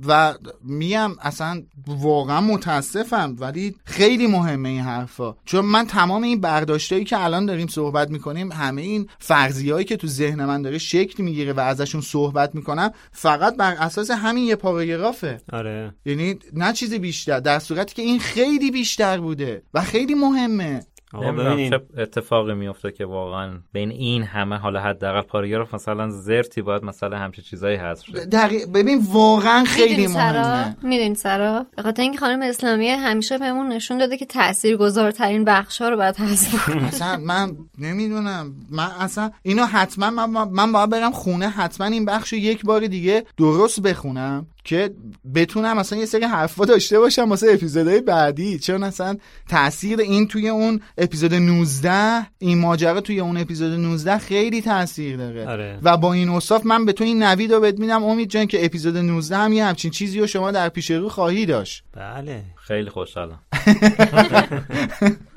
[0.08, 0.34] و
[0.64, 5.36] میگم اصلا واقعا متاسفم ولی خیلی مهمه این حرفا.
[5.46, 10.08] چون من تمام این برداشتایی که الان داریم صحبت می‌کنیم همه این فرضیهایی که تو
[10.08, 15.42] ذهن من داره شکل می‌گیره و ازشون صحبت می‌کنم فقط بر اساس همین یه پاراگرافه.
[15.54, 15.96] آره.
[16.06, 20.86] یعنی نه چیز بیشتر در صورتی که این خیلی بیشتر بوده و خیلی مهمه.
[21.14, 21.70] آقا نمی‌دونم ببینین.
[21.70, 27.18] چه اتفاقی میفته که واقعا بین این همه حالا حداقل پاراگراف مثلا زرتی باید مثلا
[27.18, 28.26] همچه چیزایی حذف شه.
[28.26, 30.76] دقیق ببین واقعا خیلی مهمه.
[30.84, 35.98] می‌دونی سرا؟ به خاطر اینکه خانم اسلامیه همیشه بهمون نشون داده که تاثیرگذارترین بخشا رو
[35.98, 38.54] باید حذف اصلا من نمی‌دونم.
[38.72, 42.88] من اصلا اینو حتما من, من باید برم خونه حتما این بخش رو یک بار
[42.88, 44.48] دیگه درست بخونم.
[44.64, 44.94] که
[45.36, 48.60] بتونم مثلا یه سری حرفا داشته باشم واسه اپیزودهای بعدی.
[48.60, 49.18] چون اصلا
[49.50, 55.48] تاثیر این توی اون اپیزود 19 این ماجرا توی اون اپیزود 19 خیلی تاثیر داره.
[55.48, 55.80] آره.
[55.84, 58.66] و با این اوصاف من به تو این نوید رو بهت میدم امید جان که
[58.66, 61.84] اپیزود 19 هم یه همچین چیزی رو شما در پیش رو خواهی داشت.
[61.94, 62.44] بله.
[62.56, 63.40] خیلی خوشحالم.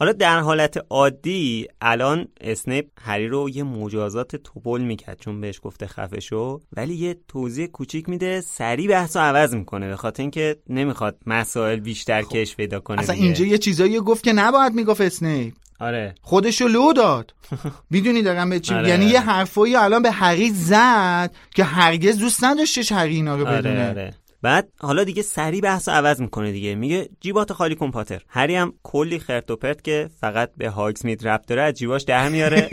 [0.00, 5.86] حالا در حالت عادی الان اسنیپ هری رو یه مجازات توپل می‌کرد چون بهش گفته
[5.86, 10.56] خفه شو ولی یه توضیح کوچیک میده سریع بحث رو عوض می‌کنه به خاطر اینکه
[10.68, 13.26] نمی‌خواد مسائل بیشتر کش پیدا کنه اصلا دیگه.
[13.26, 15.54] اینجا یه چیزایی گفت که نباید می‌گفت اسنیپ.
[15.80, 16.14] آره.
[16.22, 17.34] خودشو لو داد.
[17.90, 18.88] می‌دونی دارم به چی آره.
[18.88, 23.80] یعنی یه حرفایی الان به هری زد که هرگز دوست نداشتش هری اینا رو بدونه.
[23.80, 24.14] آره آره.
[24.42, 26.74] بعد حالا دیگه سریع بحث رو عوض می‌کنه دیگه.
[26.74, 28.22] میگه جیبات خالی کن پاتر.
[28.28, 32.28] هری هم کلی خرت و پرت که فقط به هاگزمید ربط داره از جیباش در
[32.28, 32.70] میاره.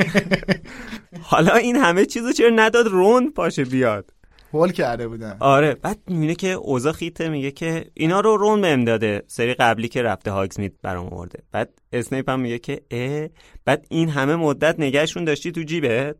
[1.30, 4.11] حالا این همه چیزو چرا نداد؟ رون پاشه بیاد.
[4.56, 5.38] هول کرده بودن.
[5.39, 9.88] آره بعد می‌بینه که اوضاع خیته میگه که اینا رو رون بهم داده سری قبلی
[9.88, 11.43] که رفته هاگزمید برام آورده.
[11.51, 13.28] بعد اسنیپ هم میگه که اه
[13.66, 16.16] بعد این همه مدت نگهشون داشتی تو جیبت.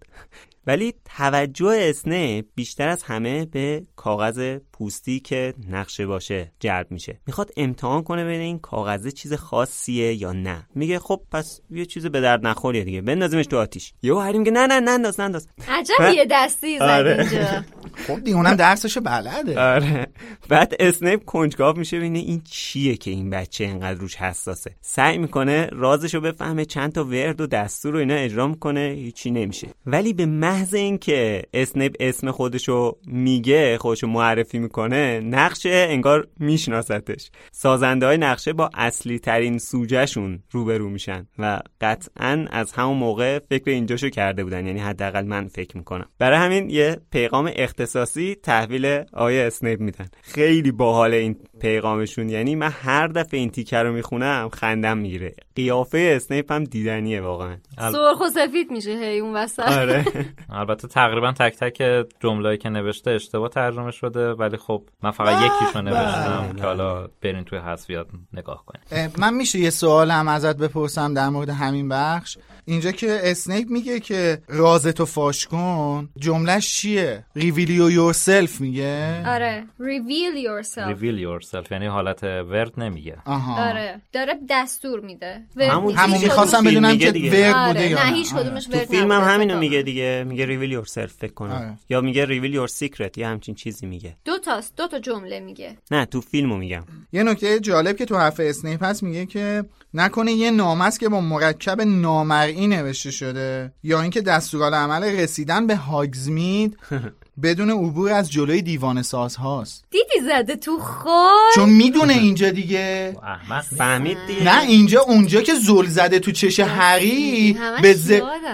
[0.68, 7.20] ولی توجه اسنیپ بیشتر از همه به کاغذ پوستی که نقشه باشه جلب میشه.
[7.28, 10.68] می‌خواد امتحان کنه بین این کاغذه چیز خاصیه یا نه.
[10.76, 13.02] میگه خب پس یه چیز به درد نخوریه دیگه.
[13.02, 13.94] بندازیمش تو آتیش.
[14.02, 17.20] یهو هری میگه نه نه ننداز ننداز عجب یه دستی زد آره.
[17.20, 17.64] اینجا.
[18.08, 19.60] خب دیگه اونم درسشو بلده.
[19.60, 20.08] آره.
[20.50, 24.76] بعد اسنیپ کنجکاو میشه ببینه این چیه که این بچه اینقدر روش حساسه.
[24.82, 29.68] سعی می‌کنه رازشو بفهمه چند تا ورد و دستور و اینا اجرا می‌کنه هیچی نمیشه.
[29.86, 37.30] ولی به محض اینکه اسنیپ اسم خودشو میگه خودشو معرفی می‌کنه نقشه انگار میشناستش.
[37.52, 43.70] سازنده های نقشه با اصلی ترین سوجهشون روبرو میشن و قطعا از همون موقع فکر
[43.70, 44.68] اینجاشو کرده بودن.
[44.68, 46.10] یعنی حداقل من فکر می‌کنم.
[46.20, 47.52] برای همین یه پیغام
[47.96, 50.08] اختصاصی تحویل آیه اسنیپ میدن.
[50.22, 52.30] خیلی باحال این پیغامشون.
[52.30, 55.36] یعنی من هر دفعه این تیکه رو می‌خونم خندم می‌گیره.
[55.56, 57.58] قیافه اسنیپ هم دیدنیه واقعا.
[57.78, 59.60] سرخ و سفید میشه هی اون وسط.
[59.60, 60.06] آره.
[60.50, 65.82] البته تقریبا تک تک جمله‌ای که نوشته اشتباه ترجمه شده ولی خب من فقط یکیشو
[65.82, 68.84] نوشتم که حالا برین توی حذفیات نگاه کنین.
[68.92, 72.38] اه، من میشه یه سوال هم ازت بپرسم در مورد همین بخش.
[72.66, 79.24] اینجا که اسنیپ میگه که رازتو فاش کن جملهش چیه؟ Reveal yourself میگه.
[79.28, 79.64] آره.
[79.80, 80.98] Reveal yourself.
[80.98, 81.72] Reveal yourself.
[81.72, 83.18] یعنی حالت ورد نمیگه.
[83.26, 83.70] آها.
[83.70, 84.02] آره.
[84.14, 85.42] داره دستور میده.
[85.60, 87.32] همون همون می‌خواستم بدونم میگه که.
[87.32, 88.16] ورد آره، بوده یا نه نه.
[88.16, 88.44] هیچ آره.
[88.44, 89.60] کدومش تو ورد فیلم هم همینو.
[89.60, 90.24] میگه دیگه.
[90.28, 91.52] میگه ریویل یور self فکر کنم.
[91.52, 91.74] آره.
[91.90, 94.16] یا میگه reveal your secret یا همچین چیزی میگه.
[94.26, 94.76] دو تاست.
[94.78, 95.78] دو تا جمله میگه.
[95.92, 96.84] نه تو فیلمو میگم.
[97.14, 99.64] یه نکته جالب که تو حرف اسنیپ هست میگه که
[99.94, 105.76] نکنه یه نامه است که با مرکب نامرئی نوشته شده یا اینکه دستورالعمل رسیدن به
[105.76, 106.78] هاگزمید
[107.44, 113.18] بدون عبور از جلوی دیوان ساز هاست دیدی زده تو خود چون می‌دونه اینجا دیگه.
[113.24, 114.44] احمق فهمید دیگه.
[114.44, 117.96] نه اینجا اونجا که زل زده تو چش هری به.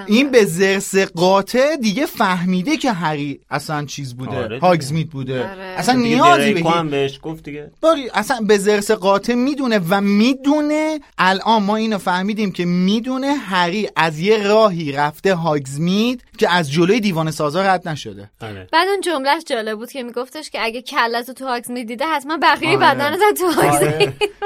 [0.08, 4.60] این به زرس قاطع دیگه فهمیده که هری اصلا چیز بوده آره دیگه.
[4.60, 5.50] هاگزمید بوده.
[5.50, 5.76] آره.
[5.78, 7.72] اصلا نیازی به هم بهش گفت دیگه.
[7.82, 13.90] باری اصلا به زرس قاطع می‌دونه و می‌دونه الان ما اینو فهمیدیم که می‌دونه هری
[13.96, 18.30] از یه راهی رفته هاگزمید که از جلوی دیوان سازا رد نشده.
[18.42, 18.68] آره.
[18.72, 22.38] بعد اون جملهش جالب بود که میگفتش که اگه کلت رو تو هاگز می‌دیده حتما
[22.38, 22.78] بقیه آره.
[22.78, 23.88] بدنت هم تو هاگز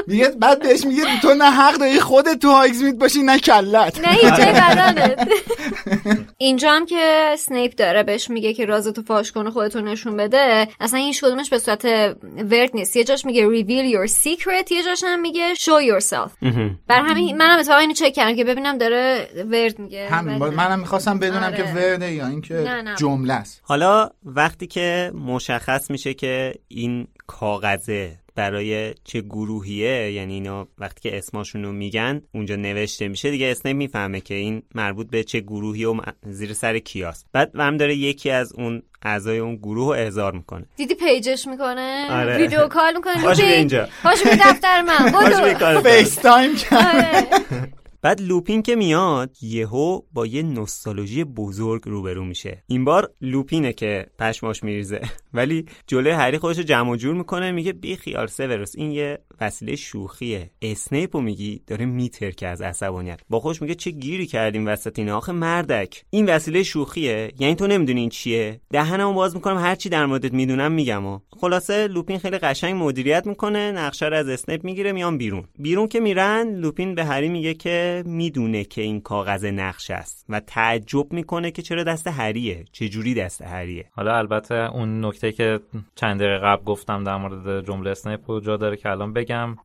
[0.08, 4.08] میگه بعد بهش میگه تو نه حق داری خودت تو هاگزمید باشی نه کلت نه
[4.08, 5.30] هیچ جای بدنت.
[6.38, 10.68] اینجا هم که سنیپ داره بهش میگه که رازتو فاش کن و خودتو نشون بده
[10.80, 11.86] اصلا این کدومش به صورت
[12.52, 12.96] ورد نیست.
[12.96, 16.32] یه جاش میگه reveal your secret یه جاش هم میگه show yourself.
[16.88, 20.10] بر همین منم اتفاقا اینو چک کردم که ببینم داره ورد میگه.
[20.10, 20.38] همین.
[20.38, 21.58] منم می‌خواستم بدونم آره.
[21.58, 22.84] که ورده یا اینکه.
[22.98, 23.62] جمله است.
[23.64, 31.18] حالا وقتی که مشخص میشه که این کاغذه برای چه گروهیه یعنی اینا وقتی که
[31.18, 35.86] اسماشون رو میگن اونجا نوشته میشه دیگه اسنیپ می‌فهمه که این مربوط به چه گروهی
[35.86, 37.26] و زیر سر کیاست.
[37.34, 40.66] بعد هم داره یکی از اون اعضای اون گروه رو احضار می‌کنه.
[40.76, 42.38] دیدی page ش می‌کنه؟ آره.
[42.38, 43.36] video call می‌کنه.
[43.36, 43.88] بیا اینجا.
[44.04, 45.82] پاشو به دفتر من.
[45.84, 46.52] FaceTime.
[48.06, 52.64] بعد لوپین که میاد یهو با یه نوستالژی بزرگ روبرو میشه.
[52.68, 55.02] این بار لوپینه که پشماش میریزه.
[55.34, 59.76] ولی جلوی هری خودش رو جمع جور می‌کنه میگه بی خیال سیوروس این یه وسیله
[59.76, 60.50] شوخیه.
[60.62, 63.20] اسنیپو میگی؟ داره میترکه از عصبانیت.
[63.30, 66.04] با خودش میگه چه گیری کردیم وسط اینا؟ آخه مردک.
[66.10, 67.32] این وسیله شوخیه.
[67.40, 68.62] یعنی تو نمی‌دونی این چیه.
[68.72, 71.20] دهنمو باز می‌کنم هر چی در موردت می‌دونم میگم و.
[71.30, 73.72] خلاصه لوپین خیلی قشنگ مدیریت می‌کنه.
[73.72, 75.44] نقشه رو از اسنیپ می‌گیره میان بیرون.
[75.60, 80.40] بیرون که میرن لوپین به هری میگه که می‌دونه که این کاغذ نقشه است و
[80.40, 82.66] تعجب می‌کنه که چرا دست هریه.
[82.72, 85.60] چه جوری دست هریه؟ حالا البته اون نکته که
[85.96, 89.58] چند دقیقه قبل گفتم در مورد جمله اسنیپ رو داره که الان بگم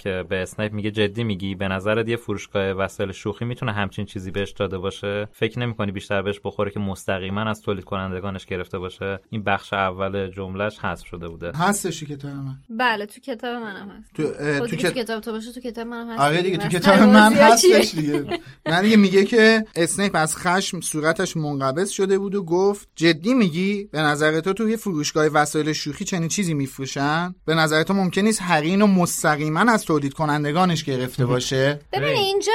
[0.00, 4.30] که به اسنیپ میگه جدی میگی به نظرت یه فروشگاه وسایل شوخی می‌تونه همچین چیزی
[4.30, 9.18] بهش داده باشه؟ فکر نمی‌کنی بیشتر بهش بخوره که مستقیما از تولید کنندگانش گرفته باشه؟
[9.30, 11.52] این بخش اول جملهش حذف شده بوده.
[11.52, 12.56] هستش کتاب من.
[12.70, 14.10] بله تو کتاب منم هست.
[14.14, 14.94] تو, خب تو, دیگه تو کت...
[14.94, 16.20] کتاب تو باشه تو کتاب منم هست.
[16.20, 18.40] آره دیگه تو کتاب من؟ هستش دیگه.
[18.66, 23.88] من دیگه میگه که اسنیپ از خشم صورتش منقبض شده بود و گفت جدی میگی؟
[23.92, 28.42] به نظر تو توی فروشگاه وسایل شوخی چنین چیزی میفروشن؟ به نظر تو ممکن نیست
[28.42, 32.52] هرین و مستقیما از تولید کنندگانش گرفته باشه؟ ببین اینجا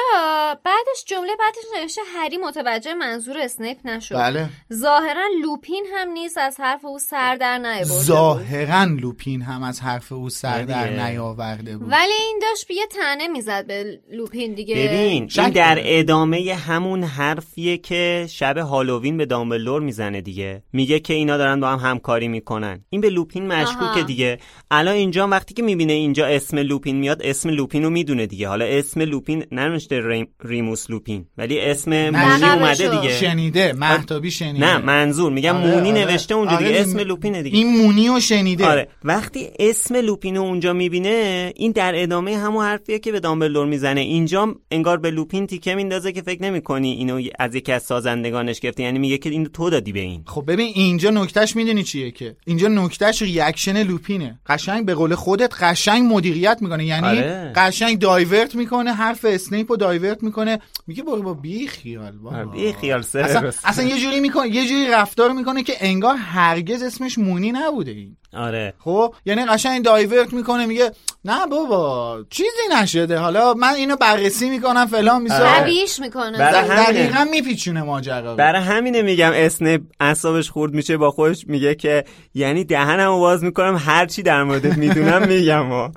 [0.63, 4.15] بعدش جمله بعدش نوشته هری متوجه منظور اسنیپ نشد.
[4.15, 4.49] بله.
[4.73, 8.03] ظاهرا لوپین هم نیست از حرف او سر در نیاورده بود.
[8.03, 11.05] ظاهرا لوپین هم از حرف او سر در دیگه.
[11.05, 11.91] نیاورده بود.
[11.91, 14.75] ولی این داشت یه تنه می‌زد به لوپین دیگه.
[14.75, 15.79] ببین این در.
[15.79, 20.63] ادامه همون حرفیه که شب هالووین به دامبلور می‌زنه دیگه.
[20.73, 22.85] میگه که اینا دارن با هم همکاری می‌کنن.
[22.89, 24.03] این به لوپین مشکوکه.
[24.03, 24.39] دیگه.
[24.71, 28.47] الان اینجا وقتی که می‌بینه اینجا اسم لوپین میاد اسم لوپین رو می‌دونه دیگه.
[28.47, 30.27] حالا اسم لوپین ننوشته ریم...
[30.43, 32.43] ریموس لوپین ولی اسم مونی.
[32.43, 33.13] اومده دیگه.
[33.13, 34.65] شنیده محتابی شنیده.
[34.65, 35.31] نه منظور.
[35.31, 36.05] میگم آره، مونی آره.
[36.05, 36.79] نوشته اونجا آره، دیگه.
[36.79, 37.57] اسم لوپینه دیگه.
[37.57, 38.65] این مونی رو شنیده.
[38.65, 38.87] آره.
[39.03, 44.01] وقتی اسم لوپین رو اونجا می‌بینه این در ادامه همون حرفیه که به دامبلدور می‌زنه.
[44.01, 48.83] اینجا انگار به لوپین تیکه میندازه که فکر نمی‌کنی اینو از یکی از سازندگانش گرفته.
[48.83, 50.23] یعنی میگه که اینو تو دادی به این.
[50.25, 54.39] خب ببین اینجا نکتهش می‌دونی چیه که؟ اینجا نکتهش reaction لوپینه.
[54.45, 56.85] قشنگ به قول خودت قشنگ مدیریت می‌کنه.
[56.85, 57.51] یعنی آره.
[57.55, 60.59] قشنگ divert می‌کنه حرف اسنیپ رو divert می‌کنه.
[60.87, 62.43] میگه برو با بی خیال بابا.
[62.43, 66.83] بی خیال اصلا, سیوروس اصلا یه جوری می‌کنه یه جوری رفتار می‌کنه که انگار هرگز
[66.83, 68.17] اسمش مونی نبوده این.
[68.33, 68.73] آره.
[68.79, 70.91] خب یعنی قشنگ divert می‌کنه میگه
[71.25, 72.49] نه بابا چیزی
[72.81, 73.17] نشده.
[73.17, 76.37] حالا من اینو بررسی می‌کنم فلان می‌ذارم قویش می‌کنه.
[76.37, 76.83] برای همینه.
[76.85, 78.35] دقیقا میپیچونه ماجرا.
[78.35, 82.03] برای همینه میگم اسنپ اعصابش خورد میشه با خودش میگه که
[82.33, 85.89] یعنی دهنمو باز می‌کنم هر چی در موردت می‌دونم میگم و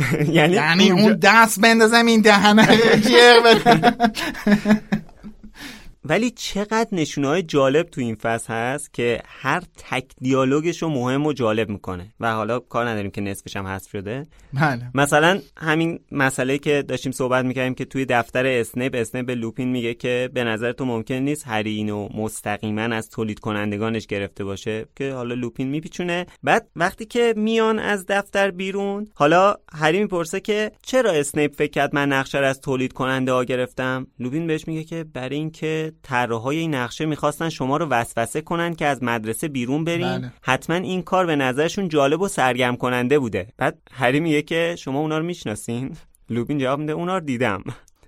[0.32, 2.66] یعنی یعنی اون دست بندازم این دهنه.
[3.10, 3.54] جر
[6.04, 11.26] ولی چقدر نشونه های جالب تو این فصل هست که هر تک دیالوگش رو مهم
[11.26, 12.14] و جالب می‌کنه.
[12.20, 14.26] و حالا کار نداریم که نصفش هم حذف شده.
[14.52, 14.90] بله.
[14.94, 19.94] مثلا همین مسئله که داشتیم صحبت می‌کردیم که توی دفتر اسنپ اسنپ به لوپین میگه
[19.94, 25.12] که به نظر تو ممکن نیست هری اینو مستقیما از تولید کنندگانش گرفته باشه که
[25.12, 26.26] حالا لوپین میپیچونه.
[26.42, 31.94] بعد وقتی که میان از دفتر بیرون حالا هری می‌پرسه که چرا اسنیپ فکر کرد
[31.94, 36.74] من نقشه از تولید کننده ها گرفتم؟ لوپین بهش میگه که برای اینکه طراحای این
[36.74, 40.32] نقشه می‌خواستن شما رو وسوسه کنن که از مدرسه بیرون برین بله.
[40.42, 43.48] حتما این کار به نظرشون جالب و سرگرم کننده بوده.
[43.56, 45.96] بعد هری میگه که شما اونا رو می‌شناسین؟
[46.30, 47.64] لوبین جواب میده اونا رو دیدم.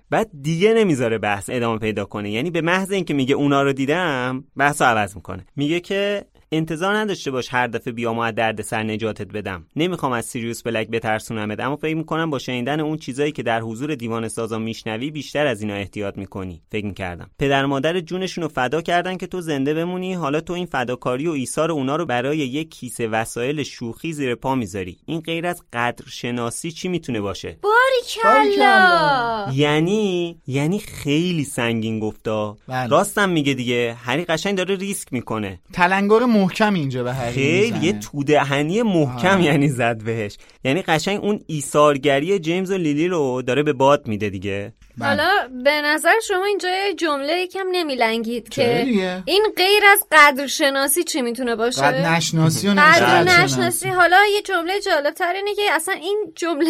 [0.09, 2.31] بعد دیگه نمی‌ذاره بحث ادامه پیدا کنه.
[2.31, 5.45] یعنی به محض اینکه میگه اونا رو دیدم بحث رو عوض می‌کنه.
[5.55, 9.65] میگه که انتظار نداشته باش هر دفعه بیام از درد سر نجاتت بدم.
[9.75, 13.95] نمی‌خوام از سیریوس بلک بترسونمت اما فکر می‌کنم با شنیدن اون چیزایی که در حضور
[13.95, 16.61] دیوان سازا میشنوی بیشتر از اینا احتیاط می‌کنی.
[16.71, 17.29] فکر می‌کردم.
[17.39, 21.31] پدر مادر جونشون رو فدا کردن که تو زنده بمونی حالا تو این فداکاری و
[21.31, 24.97] ایثار اونا رو برای یک کیسه وسایل شوخی زیر پا می‌ذاری.
[25.05, 29.51] این غیر از قدر شناسی چی می‌تونه باشه؟ باریکلا!
[29.53, 32.57] یعنی یعنی خیلی سنگین گفتا.
[32.67, 32.87] بله.
[32.87, 33.95] راستم میگه دیگه.
[33.99, 35.59] هری قشنگ داره ریسک می‌کنه.
[35.73, 37.85] تلنگر محکم اینجا به هری خیلی.
[37.85, 39.43] یه تودهنی محکم آه.
[39.43, 44.29] یعنی زد بهش یعنی قشنگ اون ایثارگری جیمز و لیلی رو داره به باد میده
[44.29, 45.07] دیگه بله.
[45.07, 51.03] حالا به نظر شما اینجا جمله یکم نمیلنگید که دیگه؟ این غیر از قدر شناسی
[51.03, 53.43] چی می‌تونه باشه قد نشناسی و قدر نشناسی.
[53.43, 56.67] نشناسی حالا یه جمله جالب تر اینه که اصلا این جمله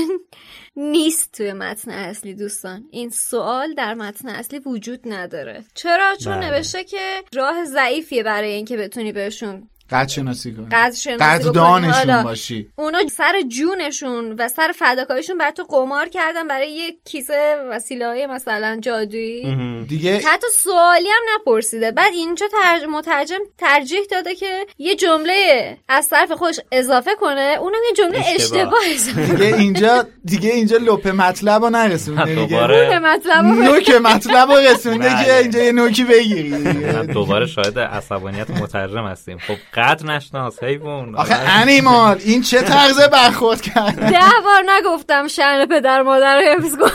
[0.76, 6.50] نیست توی متن اصلی دوستان این سوال در متن اصلی وجود نداره چرا چون بله.
[6.50, 10.66] نوشته که راه ضعیفیه برای اینکه بتونی بهشون قد شناسی کنی.
[10.72, 11.52] قدر شناسی.
[11.52, 12.70] دانشون حالا باشی.
[12.76, 18.28] اونا سر جونشون و سر فداکاریشون برای تو قمار کردن برای یه کیسه وسیله های
[18.28, 19.86] مثلا جادویی.
[19.90, 21.92] دیگه حتی سوالی هم نپرسیده.
[21.92, 22.84] بعد اینجا ترج...
[22.90, 27.58] مترجم ترجیح داده که یه جمله از طرف خودش اضافه کنه.
[27.62, 28.34] اونم یه جمله اشتباه.
[28.36, 32.48] اشتباه اضافه دیگه اینجا دیگه اینجا لپ مطلب رو نرسونده دیگه.
[32.48, 35.10] دوباره کنه مطلب رو نوک مطلب رو رسونده.
[35.26, 36.52] که اینجا یه نوکی بگیری.
[37.14, 39.38] دوباره شاهد عصبانیت مترجم هستیم.
[39.38, 45.66] خب قدر نشناس حیوان آخه انیمال این چه طرز برخورد کرد؟ ده بار نگفتم شن
[45.66, 46.92] پدر مادر رو حفظ کن.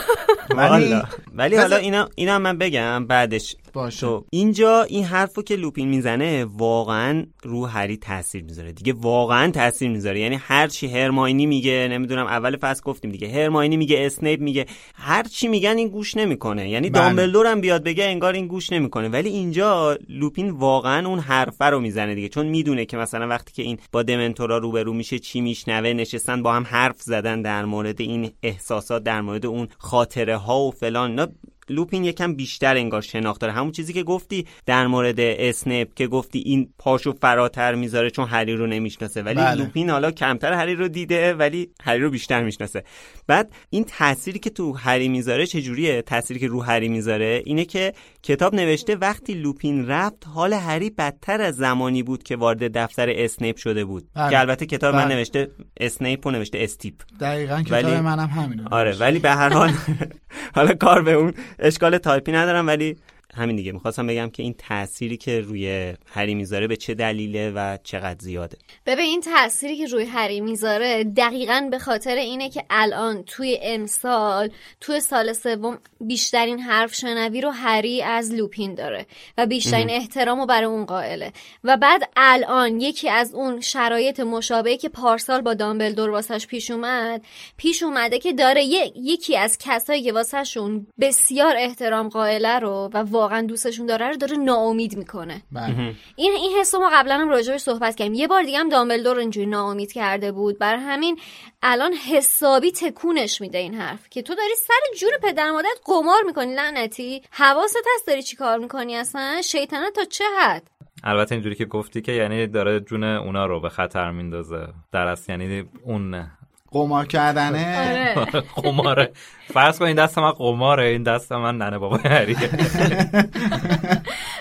[1.35, 3.57] ولی حالا اینا اینا من بگم بعدش.
[3.73, 4.07] باشه.
[4.31, 8.73] اینجا این حرفو که لوپین می‌زنه واقعا رو هری تاثیر می‌ذاره.
[8.73, 10.21] دیگه واقعا تاثیر می‌ذاره.
[10.21, 13.29] یعنی هر چی هرماینی میگه نمی‌دونم اول فصل گفتیم دیگه.
[13.29, 14.67] هرماینی میگه اسنیپ میگه.
[14.95, 16.71] هر چی میگن این گوش نمی‌کنه.
[16.71, 17.03] یعنی بله.
[17.03, 19.09] دامبلدور هم بیاد بگه انگار این گوش نمی‌کنه.
[19.09, 22.29] ولی اینجا لوپین واقعا اون حرفه رو می‌زنه دیگه.
[22.29, 26.53] چون می‌دونه که مثلا وقتی که این با دمنتورا روبرو میشه چی میشنوه نشستن با
[26.53, 31.29] هم حرف زدن در مورد این احساسات در مورد اون خاطره ها و فلان.
[31.71, 33.53] لوپین یکم بیشتر انگار شناخت داره.
[33.53, 38.57] همون چیزی که گفتی در مورد اسنپ که گفتی این پاشو فراتر می‌ذاره چون هری
[38.57, 39.23] رو نمی‌شناسه.
[39.23, 39.55] ولی بله.
[39.55, 42.85] لوپین حالا کمتر هری رو دیده ولی هری رو بیشتر می‌شناسه.
[43.27, 47.93] بعد این تأثیری که تو هری می‌ذاره چجوریه؟ تأثیری که رو هری می‌ذاره اینه که
[48.23, 53.57] کتاب نوشته وقتی لوپین رفت حال هری بدتر از زمانی بود که وارد دفتر اسنیپ
[53.57, 54.05] شده بود.
[54.15, 54.31] بله.
[54.31, 55.15] که البته کتاب من بله.
[55.15, 56.95] نوشته اسنیپ و نوشته استیپ.
[57.21, 58.65] دقیقا کتاب ولی- منم همینه.
[58.71, 59.71] آره ولی به هر حال
[60.57, 62.97] حالا کار به اون اشکال تایپی ندارم ولی
[63.35, 63.73] همین دیگه.
[63.73, 68.59] می‌خواستم بگم که این تأثیری که روی هری می‌ذاره به چه دلیله و چقدر زیاده.
[68.87, 74.51] ببین این تأثیری که روی هری می‌ذاره دقیقا به خاطر اینه که الان توی امسال
[74.81, 79.07] توی سال سوم بیشترین حرف شنوی رو هری از لوپین داره
[79.39, 81.33] و بیشترین احترام رو برای اون قائله.
[81.65, 87.25] و بعد الان یکی از اون شرایط مشابهی که پارسال با دامبلدور واسش پیش اومد
[87.57, 88.65] پیش اومده که داره
[88.97, 94.37] یکی از کسایی که واسهشون بسیار احترام قائله رو و واقعا دوستشون داره رو داره
[94.37, 95.43] ناامید می‌کنه.
[95.53, 95.95] بله.
[96.17, 98.15] این این حس رو ما قبلا هم راجعش صحبت کردیم.
[98.15, 100.59] یه بار دیگه هم دامبلدور اینجوری ناامید کرده بود.
[100.59, 101.21] بر همین
[101.63, 106.55] الان حسابی تکونش میده این حرف که تو داری سر جون پدر مادرت قمار می‌کنی
[106.55, 107.23] لعنتی.
[107.31, 110.63] حواست هست داری چی کار می‌کنی اصلا؟ شیطنت تا چه حد؟
[111.05, 114.67] البته اینجوری که گفتی که یعنی داره جون اونا رو به خطر میندازه.
[114.93, 116.27] در اصل یعنی اون
[116.71, 118.41] قمار کردنه؟ آره.
[118.63, 119.13] قماره.
[119.55, 122.37] فرض کن این دست من قماره این دست من ننه بابا هریه.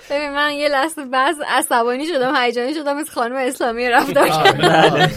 [0.09, 5.11] ببین من یه لحظه بعض عصبانی شدم هیجانی شدم مثل خانم اسلامی رفتار کردم آره.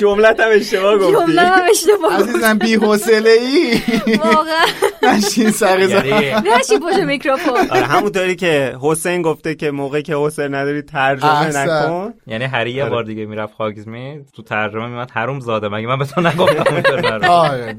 [0.00, 2.20] جملت هم اشتباه گفتی جمله هم اشتباه.
[2.20, 3.80] عزیزم بی حوصله ای
[4.16, 4.64] واقعا
[5.02, 10.54] نشین سر یعنی نشی پشت میکروفون آره همونطوری که حسین گفته که موقعی که حسین
[10.54, 11.58] نداری ترجمه.
[11.58, 12.90] نکن یعنی هری یه آره.
[12.90, 17.30] بار دیگه می‌رفت خاگزمی تو ترجمه میمد حروم زاده مگه من به تو نگفتم.
[17.30, 17.76] آره.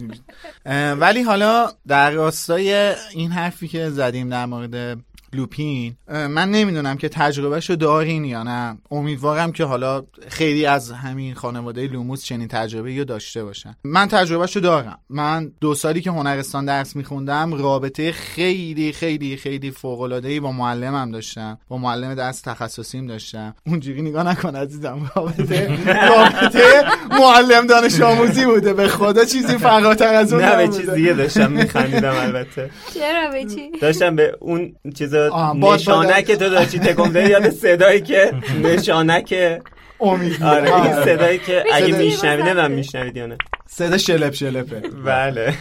[1.00, 4.98] ولی حالا در راستای این حرفی که زدیم در مورد
[5.34, 5.96] لوپین.
[6.08, 8.78] من نمی‌دونم که تجربهشو دارین یا نه.
[8.92, 13.76] امیدوارم که حالا خیلی از همین خانواده لوموس چنین تجربه رو داشته باشن.
[13.84, 15.00] من تجربهشو دارم.
[15.10, 20.00] من دو سالی که هنرستان درس میخوندم رابطه خیلی خیلی خیلی فوق
[20.40, 21.60] با معلمم داشتم.
[21.68, 23.56] با معلم درس تخصصیم داشتم.
[23.68, 25.78] اونجوری نگاه نکن عزیزم رابطه
[26.10, 26.84] رابطه
[27.20, 28.74] معلم دانش آموزی بوده.
[28.74, 30.68] به خدا چیزی فراتر از اون نه به.
[30.68, 32.70] چیز دیگه داشتم میخندیدم البته.
[32.94, 35.16] چرا به چی؟ داشتم به اون چیز
[35.60, 38.34] باد- که تو داشتی تکون یاد صدایی که
[38.64, 39.36] نشانک
[40.02, 40.44] امید.
[40.44, 40.94] آره این.
[41.06, 42.54] صدایی که اگه صدای میشنوید مثبته.
[42.62, 43.38] من میشنوید یا نه.
[43.68, 44.80] صدا شلپ شلپه.
[45.06, 45.54] بله.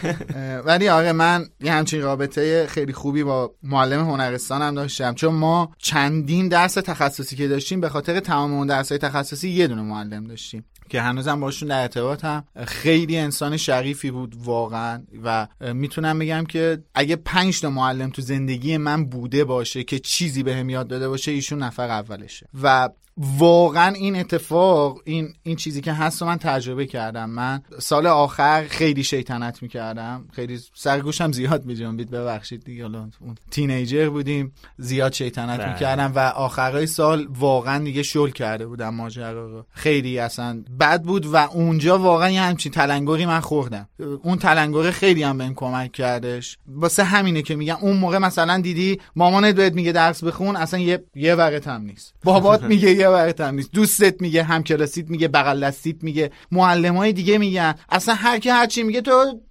[0.65, 5.13] ولی آره من یه همچین رابطه خیلی خوبی با معلم هنرستان هم داشتم.
[5.13, 9.81] چون ما چندین درس تخصصی که داشتیم به خاطر تمام اون درس تخصصی یه دونه
[9.81, 10.65] معلم داشتیم.
[10.89, 17.15] که هنوزم باشون در ارتباطم خیلی انسان شریفی بود واقعا و می‌تونم بگم که اگه
[17.15, 21.63] پنج تا معلم تو زندگی من بوده باشه که چیزی بهم یاد داده باشه ایشون
[21.63, 22.47] نفر اولشه.
[22.63, 22.89] و
[23.37, 27.29] واقعا این اتفاق این این چیزی که هست رو من تجربه کردم.
[27.29, 30.27] من سال آخر خیلی شیطنت می‌کردم.
[30.33, 32.83] خیلی سرگوشم زیاد میجنبید ببخشید دیگه.
[32.83, 34.53] حالا اون تینیجر بودیم.
[34.77, 35.73] زیاد شیطنت بله.
[35.73, 39.65] می‌کردم و آخرای سال واقعا دیگه شل کرده بودم ماجرا رو.
[39.69, 43.89] خیلی اصلا بد بود و اونجا واقعا یه همچین تلنگری من خوردم.
[44.23, 46.57] اون تلنگره خیلی هم بهم کمک کردش.
[46.67, 51.03] واسه همینه که میگم اون موقع مثلا دیدی مامانت بهت میگه درس بخون اصلا یه
[51.15, 52.13] یه ورقت هم نیست.
[52.23, 53.71] بابات میگه یه ورقت هم نیست.
[53.71, 56.31] دوستت میگه هم کلاسیت میگه بغل دستیت میگه.
[56.51, 57.75] معلمای دیگه میگن.
[57.89, 59.41] اصلا هر کی هر چی میگه تو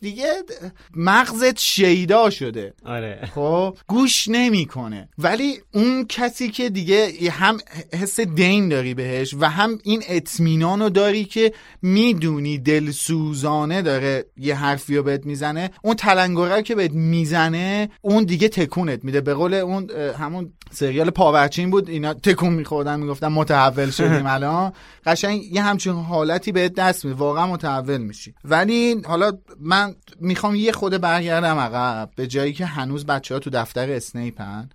[0.00, 0.24] دیگه
[0.96, 2.74] مغزت شیدا شده.
[2.84, 3.28] آره.
[3.34, 5.08] خب گوش نمی‌کنه.
[5.18, 7.58] ولی اون کسی که دیگه هم
[7.92, 14.54] حس دین داری بهش و هم این اطمینان رو داری که می‌دونی دلسوزانه داره یه
[14.54, 19.20] حرفی رو بهت می‌زنه اون تلنگره که بهت می‌زنه اون دیگه تکونت میده.
[19.20, 21.88] به قول اون همون سریال پاورچین بود.
[21.88, 24.72] اینا تکون میخوردن می‌گفتن متحول شدیم الان.
[25.06, 27.16] قشنگ یه همچین حالتی بهت دست میده.
[27.16, 28.34] واقعا متحول میشی.
[28.44, 32.10] ولی حالا من می‌خوام یه خود برگردم عقب.
[32.16, 34.68] به جایی که هنوز بچه ها تو دفتر اسنیپن.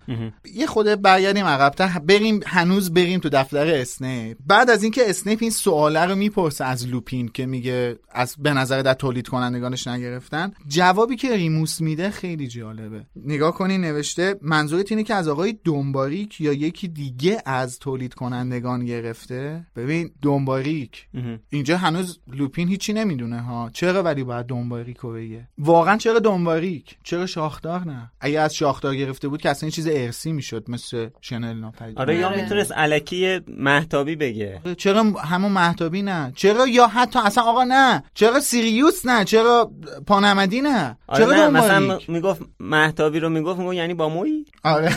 [0.54, 2.06] یه خود برگردیم عقب.
[2.06, 4.38] بریم هنوز بریم تو دفتر اسنیپ.
[4.46, 8.82] بعد از اینکه اسنیپ این سواله رو می‌پرسه از لوپین که میگه از به نظرت
[8.82, 10.52] از تولید کنندگانش نگرفتن.
[10.68, 13.06] جوابی که ریموس میده خیلی جالبه.
[13.16, 18.84] نگاه کنی نوشته منظورت اینه که از آقای دم‌باریک یا یکی دیگه از تولید کنندگان
[18.84, 21.06] گرفته؟ ببین دم‌باریک.
[21.50, 23.70] اینجا هنوز لوپین هیچی نمی‌دونه ها.
[23.72, 28.96] چرا ولی باید دم‌باریک رو بگه؟ واقعا چرا دم‌باریک؟ چرا شاخدار نه؟ اگه از شاخدار
[28.96, 31.98] گرفته بود که اصلا این چیز ارثی می‌شد مثل شنل ناپدید.
[31.98, 34.60] آره یا می‌تونست الکی مهتابی بگه.
[34.78, 39.70] چرا همون مهتابی نه؟ چرا یا حتی اصلا آقا نه؟ چرا سیریوس نه؟ چرا
[40.06, 44.44] پانمدی نه؟ آره چرا نه دنباریک؟ مثلا می‌گفت محتابی رو می‌گفت می‌گفت یعنی با موی
[44.64, 44.96] آره.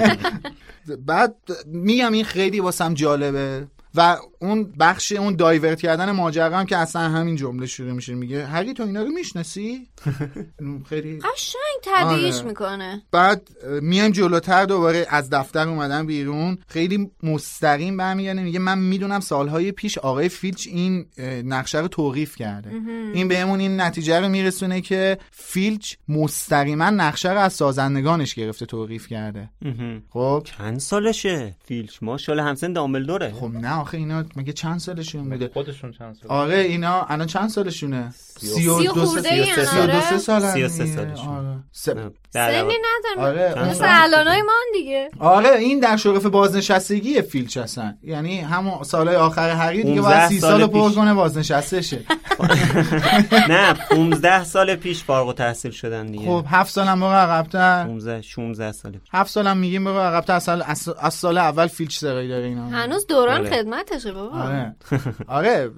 [1.06, 1.36] بعد
[1.66, 3.66] میگم این خیلی واسم جالبه.
[3.94, 8.46] و اون بخش اون دایورت کردن ماجرا هم که اصلا همین جمله شروع میشه میگه
[8.46, 9.88] هری تو اینا رو می‌شناسی؟
[10.88, 12.46] خیلی قشنگ تبییش آره.
[12.46, 13.02] می‌کنه.
[13.12, 13.48] بعد
[13.82, 16.58] میایم جلوتر دوباره از دفتر اومدن بیرون.
[16.68, 21.06] خیلی مستقیم برمیگرده میگه من می‌دونم سالهای پیش آقای فیلچ این
[21.44, 22.70] نقشه رو توقیف کرده.
[23.14, 29.08] این بهمون این نتیجه رو میرسونه که فیلچ مستقیما نقشه رو از سازندگانش گرفته توقیف
[29.08, 29.50] کرده.
[30.10, 33.32] خب؟ چند سالشه فیلچ؟ ماشاءالله همسن دامبلدوره.
[33.32, 37.48] خب نه آخه اینا مگه چند سالشون بوده؟ خودشون چند سال؟ آره اینا الان چند
[37.48, 41.58] سالشونه؟ سی و خورده این، سی و سه سی و دو آره.
[41.72, 42.12] سالشون.
[42.34, 42.52] آره.
[42.52, 42.74] سنی واقع-
[43.18, 45.08] نداره آره اون مثل الانای ما دیگه.
[45.20, 47.98] آره این در شرف بازنشستگی فیلچ هستن.
[48.02, 50.96] یعنی همون سالهای آخر هری دیگه 15 باید سی سال سال پر پیش.
[50.96, 51.98] کنه بازنشسته شه
[53.48, 56.26] نه 15 سال پیش فارغ التحصیل شدن دیگه.
[56.26, 57.84] خب هفت سالم برو عقبتر.
[57.84, 59.00] 15 16 سال پیش.
[59.12, 60.32] هفت سالم میگیم برو عقبتر.
[60.34, 60.64] از سال,
[61.00, 62.66] از, سال اول فیلچ سرایی داره اینا.
[62.68, 63.50] هنوز دوران آره.
[63.50, 64.38] خدمتشه بابا.
[64.38, 64.76] آره.
[65.26, 65.70] آره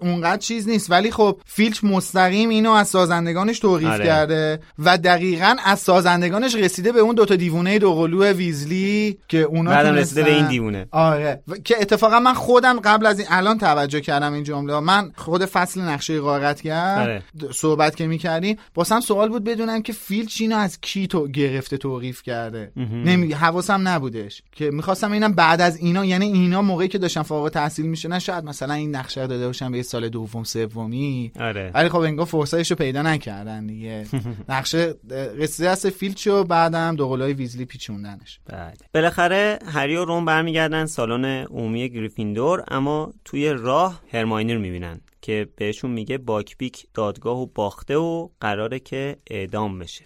[0.00, 0.90] اونقدر چیز نیست.
[0.90, 4.04] ولی خب فیلچ مستقیم اینو از سازندگانش توقیف آره.
[4.04, 9.94] کرده و دقیقا از سازندگانش رسیده به اون دوتا دیوونه دوقلو ویزلی که اونا بعدم
[9.94, 10.86] رسیده به این دیوونه.
[10.90, 11.42] آره.
[11.48, 15.44] و- که اتفاقا من خودم قبل از این الان توجه کردم این جمله من خود
[15.44, 17.22] فصل نقشه غارتگر آره.
[17.40, 18.56] د- صحبت که می‌کردیم.
[18.76, 22.72] واسم سوال بود بدونم که فیلچ اینو از کی تو گرفته توقیف کرده.
[22.76, 24.42] نمی حواسم نبودش.
[24.52, 28.44] که می‌خواستم اینم بعد از اینا یعنی اینا موقعی که داشتن فارغ التحصیل می‌شدن شاید
[28.44, 31.32] مثلا این نقشه رو داده باشن به سال دوم سومی.
[31.40, 31.70] آره.
[31.74, 34.06] ولی خب انگار فرصتش رو پیدا نکردن دیگه.
[34.48, 34.94] نقشه
[35.36, 38.40] رسیده است فیلچ و بعدم دوقلوی ویزلی پیچوندنش.
[38.46, 38.72] بله.
[38.94, 45.48] بالاخره هری و رون برمیگردن سالن عمومی گریفیندور اما توی راه هرماینی رو می‌بینن که
[45.56, 50.04] بهشون میگه باکبیک دادگاه و باخته و قراره که اعدام بشه.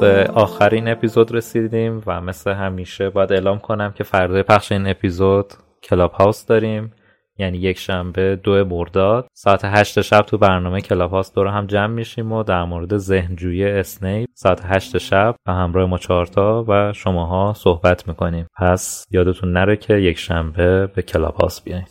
[0.00, 5.52] به آخرین اپیزود رسیدیم و مثل همیشه باید اعلام کنم که فردای پخش این اپیزود
[5.82, 6.92] Clubhouse داریم.
[7.38, 12.32] یعنی یک شنبه دو مرداد ساعت هشت شب تو برنامه Clubhouse دور هم جمع میشیم
[12.32, 18.08] و در مورد ذهنجویی اسنیپ ساعت هشت شب و همراه ما چهارتا و شماها صحبت
[18.08, 18.46] می‌کنیم.
[18.56, 21.84] پس یادتون نره که یک شنبه به Clubhouse بیاین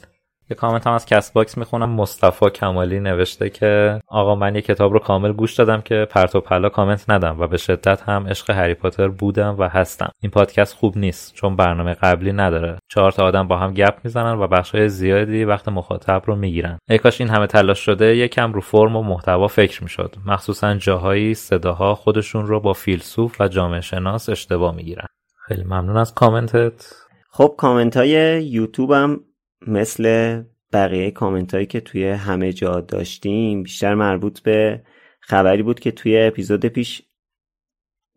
[0.50, 1.90] یه کامنت هم از Castbox می‌خونم.
[1.90, 6.42] مصطفی کمالی نوشته که آقا من یه کتاب رو کامل گوش دادم که پرت و
[6.42, 10.10] پلا کامنت ندم و به شدت هم عشق هری پاتر بودم و هستم.
[10.22, 12.78] این پادکست خوب نیست چون برنامه قبلی نداره.
[12.90, 16.78] چهار تا آدم با هم گپ می‌زنن و بخشای زیادی وقت مخاطب رو می‌گیرن.
[16.90, 20.16] ای کاش این همه تلاش شده یکم رو فرم و محتوا فکر می‌شد.
[20.26, 25.08] مخصوصا جاهایی صداها خودشون رو با فیلسوف و جامعه شناس اشتباه می‌گیرن.
[25.48, 26.94] خیلی ممنون از کامنتت.
[27.30, 29.20] خب کامنت های یوتیوب هم
[29.68, 34.82] مثل بقیه کامنت هایی که توی همه جا داشتیم بیشتر مربوط به
[35.20, 37.02] خبری بود که توی اپیزود پیش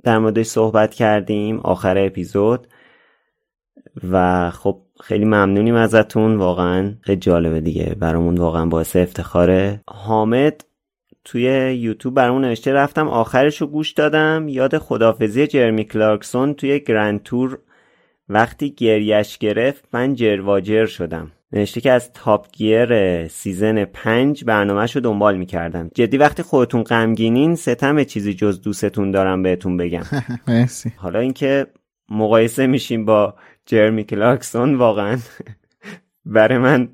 [0.03, 2.67] در موردش صحبت کردیم آخر اپیزود.
[4.11, 6.37] و خب خیلی ممنونیم ازتون.
[6.37, 7.97] واقعا خیلی جالبه دیگه.
[8.01, 9.81] برامون واقعا باعث افتخاره.
[9.89, 10.65] حامد
[11.25, 11.43] توی
[11.75, 14.49] یوتیوب برامون نوشته رفتم آخرش رو گوش دادم.
[14.49, 17.59] یاد خدافظی جرمی کلارکسون توی Grand Tour
[18.29, 21.33] وقتی گریش گرفت من جرواجر شدم.
[21.53, 25.91] نوشته که از Top Gear season پنج برنامهش رو دنبال می‌کردم.
[25.95, 30.03] جدی وقتی خودتون غمگینین ستم چیزی جز دوستتون دارم بهتون بگم.
[30.49, 30.93] مرسی.
[30.97, 31.67] حالا اینکه
[32.11, 33.35] مقایسه میشیم با
[33.67, 35.19] جرمی کلارکسون واقعا
[36.25, 36.89] برای من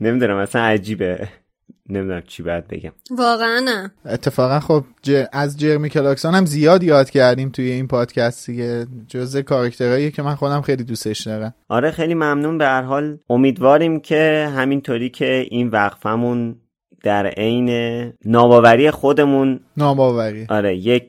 [0.00, 1.28] نمی‌دونم اصلا عجیبه.
[1.88, 2.92] نمی‌دونم چی باید بگم.
[3.10, 3.92] واقعا نه.
[4.04, 5.24] اتفاقا خب ج...
[5.32, 10.34] از جرمی کلاکسون هم زیاد یاد کردیم توی این پادکست دیگه جزء کاراکترهایی که من
[10.34, 11.54] خودم خیلی دوستش دارم.
[11.68, 12.58] آره خیلی ممنون.
[12.58, 16.56] به هر حال امیدواریم که همینطوری که این وقفمون
[17.02, 17.68] در عین
[18.24, 20.46] ناباوری خودمون ناباوری.
[20.48, 21.04] آره یک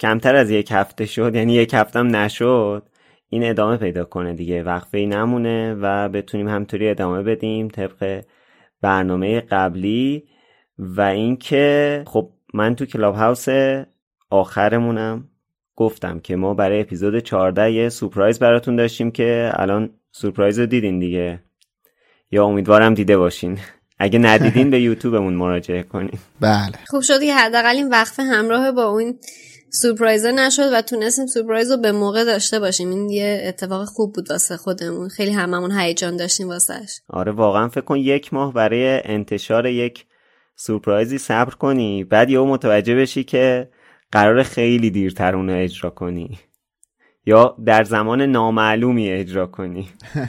[0.00, 2.82] کمتر از یک هفته شد یعنی یک هفتم نشد
[3.28, 4.62] این ادامه پیدا کنه دیگه.
[4.62, 8.22] وقفه ای نمونه و بتونیم همطوری ادامه بدیم طبق
[8.80, 10.24] برنامه قبلی
[10.78, 13.46] و اینکه خب من تو کلاب هاوس
[14.30, 15.28] آخرمونم.
[15.76, 20.98] گفتم که ما برای اپیزود 14 یه سورپرایز براتون داشتیم که الان سورپرایز رو دیدین
[20.98, 21.42] دیگه.
[22.30, 23.58] یا امیدوارم دیده باشین.
[23.98, 26.18] اگه ندیدین به یوتیوبمون مراجعه کنین.
[26.40, 26.72] بله.
[26.86, 29.14] خوب شد که حداقل این وقفه همراه با اون
[29.70, 32.90] سورپرایزر نشد و تونستیم سورپرایز رو به موقع داشته باشیم.
[32.90, 35.08] این یه اتفاق خوب بود واسه خودمون.
[35.08, 37.00] خیلی هممون هیجان داشتیم واسهش.
[37.08, 40.06] آره واقعا فکر کن یک ماه برای انتشار یک
[40.56, 42.04] سورپرایزی صبر کنی.
[42.04, 43.70] بعد یهو متوجه بشی که
[44.12, 46.38] قرار خیلی دیرتر اونو اجرا کنی.
[47.26, 49.88] یا در زمان نامعلومی اجرا کنی.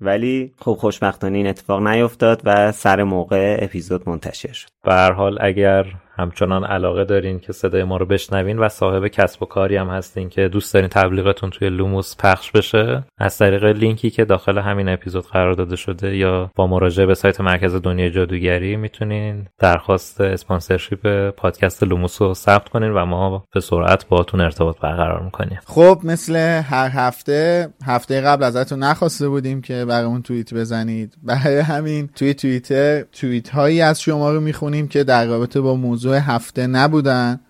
[0.00, 4.73] ولی خب خوشبختانه این اتفاق نیفتاد و سر موقع اپیزود منتشر شد.
[4.84, 5.86] به هر حال اگر
[6.18, 10.28] همچنان علاقه دارین که صدای ما رو بشنوین و صاحب کسب و کاری هم هستین
[10.28, 15.26] که دوست دارین تبلیغتون توی لوموس پخش بشه از طریق لینکی که داخل همین اپیزود
[15.26, 21.82] قرار داده شده یا با مراجعه به سایت مرکز دنیای جادوگری می‌تونین درخواست sponsorship پادکست
[21.82, 25.58] لوموس رو ثبت کنین و ما به سرعت باهاتون ارتباط برقرار می‌کنیم.
[25.64, 31.14] خب مثل هر هفته هفته قبل ازتون نخواسته بودیم که برامون توییت بزنید.
[31.22, 34.73] برای همین توی توییتر توییت هایی از شما رو می‌خونیم.
[34.82, 37.40] که در رابطه با موضوع هفته نبودن.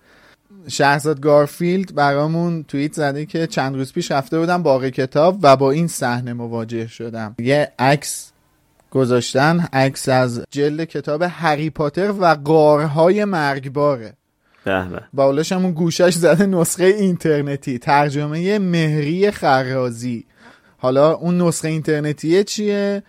[0.68, 5.70] شهرزاد گارفیلد برامون توییت زده که چند روز پیش رفته بودم باقی کتاب و با
[5.70, 7.34] این صحنه مواجه شدم.
[7.38, 8.32] یه عکس
[8.90, 14.14] گذاشتن عکس از جلد کتاب هری پاتر و قارهای مرگباره.
[15.12, 20.24] با همون گوشش زده نسخه اینترنتی ترجمه مهری خرازی.
[20.78, 23.02] حالا اون نسخه اینترنتیه چیه؟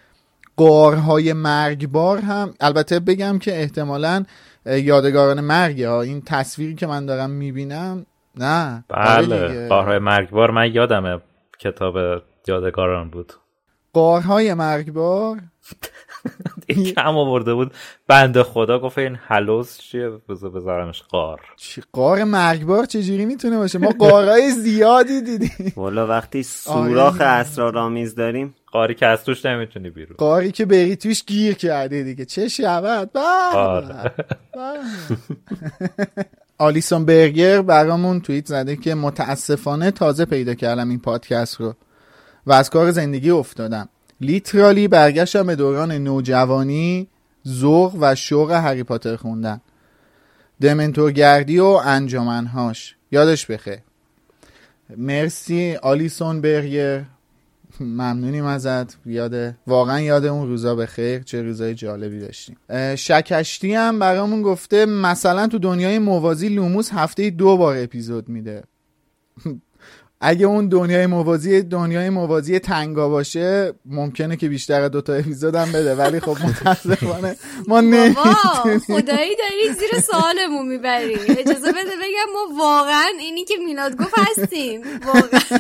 [0.56, 4.24] قارهای مرگبار هم البته بگم که احتمالا
[4.66, 6.02] یادگاران مرگ ها.
[6.02, 8.06] این تصویری که من دارم می‌بینم
[8.38, 8.84] نه.
[8.90, 10.52] بله قارهای مرگبار.
[10.52, 11.22] من یادمه
[11.60, 11.96] کتاب
[12.48, 13.34] یادگاران بود.
[13.94, 15.40] قارهای مرگبار؟
[16.68, 17.72] این کم آورده بود.
[18.08, 23.80] بنده خدا گفت این حلوز چیه؟ بذار بذارمش قار چی؟ قار مرگبار چجوری می‌تونه باشه؟
[23.80, 25.74] ما قارهای زیادی دیدیم.
[25.76, 30.16] والا وقتی سوراخ اسرارآمیز داریم قاری که از توش نمی‌تونی بیرون.
[30.18, 32.26] قاری که بری توش گیر کرده دیگه.
[32.26, 33.18] چه شود
[33.54, 34.12] آره.
[36.58, 41.74] آلیسون برگر برامون توییت زده که متاسفانه تازه پیدا کردم این پادکست رو
[42.46, 43.90] و از کار زندگی افتادم.
[44.22, 47.08] لیترالی برگشتم به دوران نوجوانی
[47.48, 49.62] ذوق و شوق هری پاتر خوندن.
[50.62, 53.80] دمنتورگردی و انجامنهاش یادش بخیر.
[54.98, 57.04] مرسی آلیسون برگر.
[57.80, 58.98] ممنونیم ازت.
[59.06, 61.24] یاد واقعا یاد اون روزا به خیر.
[61.24, 62.58] چه روزای جالبی داشتیم.
[62.96, 68.64] شکشتی هم برامون گفته مثلا تو دنیای موازی لوموس هفته دو بار اپیزود میده.
[70.22, 75.72] اگه اون دنیای موازی دنیای موازی تنگا باشه ممکنه که بیشتر دو تا اپیزود هم
[75.72, 75.96] بده.
[75.96, 77.36] ولی خب متاسفانه
[77.68, 78.80] ما نمی‌تونیم.
[78.80, 81.14] خدایی داری زیر سوالمون می‌بری.
[81.14, 84.82] اجازه بده بگم ما واقعا اینی که میلاد گفت هستیم.
[85.06, 85.60] واقعا.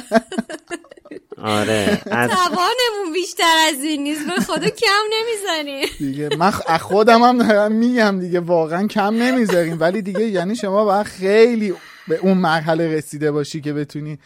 [1.37, 4.25] آره توانمون بیشتر از این نیست.
[4.25, 5.87] به خدا کم نمی‌زنیم.
[5.99, 9.77] دیگه من خودم هم دارم میگم دیگه واقعا کم نمی‌ذاریم.
[9.79, 11.73] ولی دیگه یعنی شما باید خیلی
[12.07, 14.19] به اون مرحله رسیده باشی که بتونی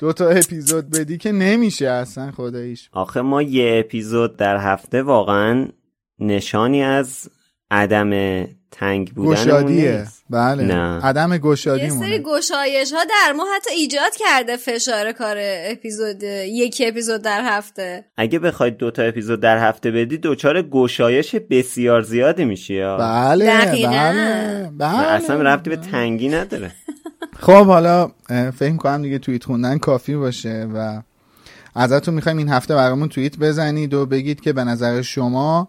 [0.00, 2.88] دو تا اپیزود بدی که نمیشه اصلا خداییش.
[2.92, 5.68] آخه ما یه اپیزود در هفته واقعا
[6.18, 7.30] نشانی از
[7.70, 10.06] عدم تنگ بودن گشادیه.
[10.30, 10.64] بله.
[10.64, 11.00] نه.
[11.02, 16.86] عدم گشادی یه سری گشایش ها در ما حتی ایجاد کرده فشار کار اپیزود یکی
[16.86, 18.04] اپیزود در هفته.
[18.16, 22.96] اگه بخواید دو تا اپیزود در هفته بدی دوچار گشایش بسیار زیادی میشی یا.
[22.96, 25.06] بله بله, بله.
[25.06, 26.72] اصلا ربطی به تنگی نداره.
[27.40, 31.02] خب حالا فکر کنم دیگه توییت خوندن کافی باشه و
[31.74, 35.68] ازتون می‌خوایم این هفته برامون توییت بزنید و بگید که به نظر شما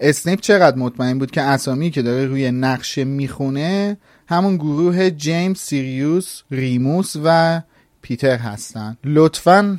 [0.00, 3.96] اسنیپ چقدر مطمئن بود که اسامی که داره روی نقشه می‌خونه
[4.28, 7.60] همون گروه جیمز سیریوس ریموس و
[8.02, 8.96] پیتر هستن.
[9.04, 9.78] لطفا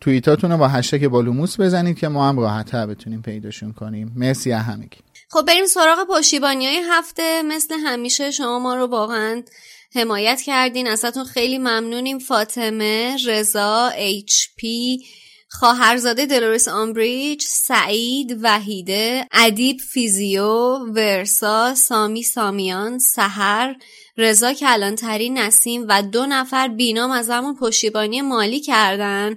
[0.00, 4.12] توییتاتون رو با هشتگ بالوموس بزنید که ما هم راحتتر بتونیم پیداشون کنیم.
[4.16, 4.98] مرسی همگی.
[5.30, 7.42] خب بریم سراغ پشتیبانی های هفته.
[7.42, 9.42] مثل همیشه شما ما رو واقعا
[9.94, 10.86] حمایت کردین.
[10.86, 12.18] ازتون خیلی ممنونیم.
[12.18, 14.98] فاطمه رضا HP
[15.50, 23.74] خواهرزاده دلوریس آمبریج سعید وحیده ادیب فیزیو ورسا سامی سامیان سحر
[24.16, 29.36] رضا کلانتری نسیم و دو نفر بینام از همون پشتیبانی مالی کردن.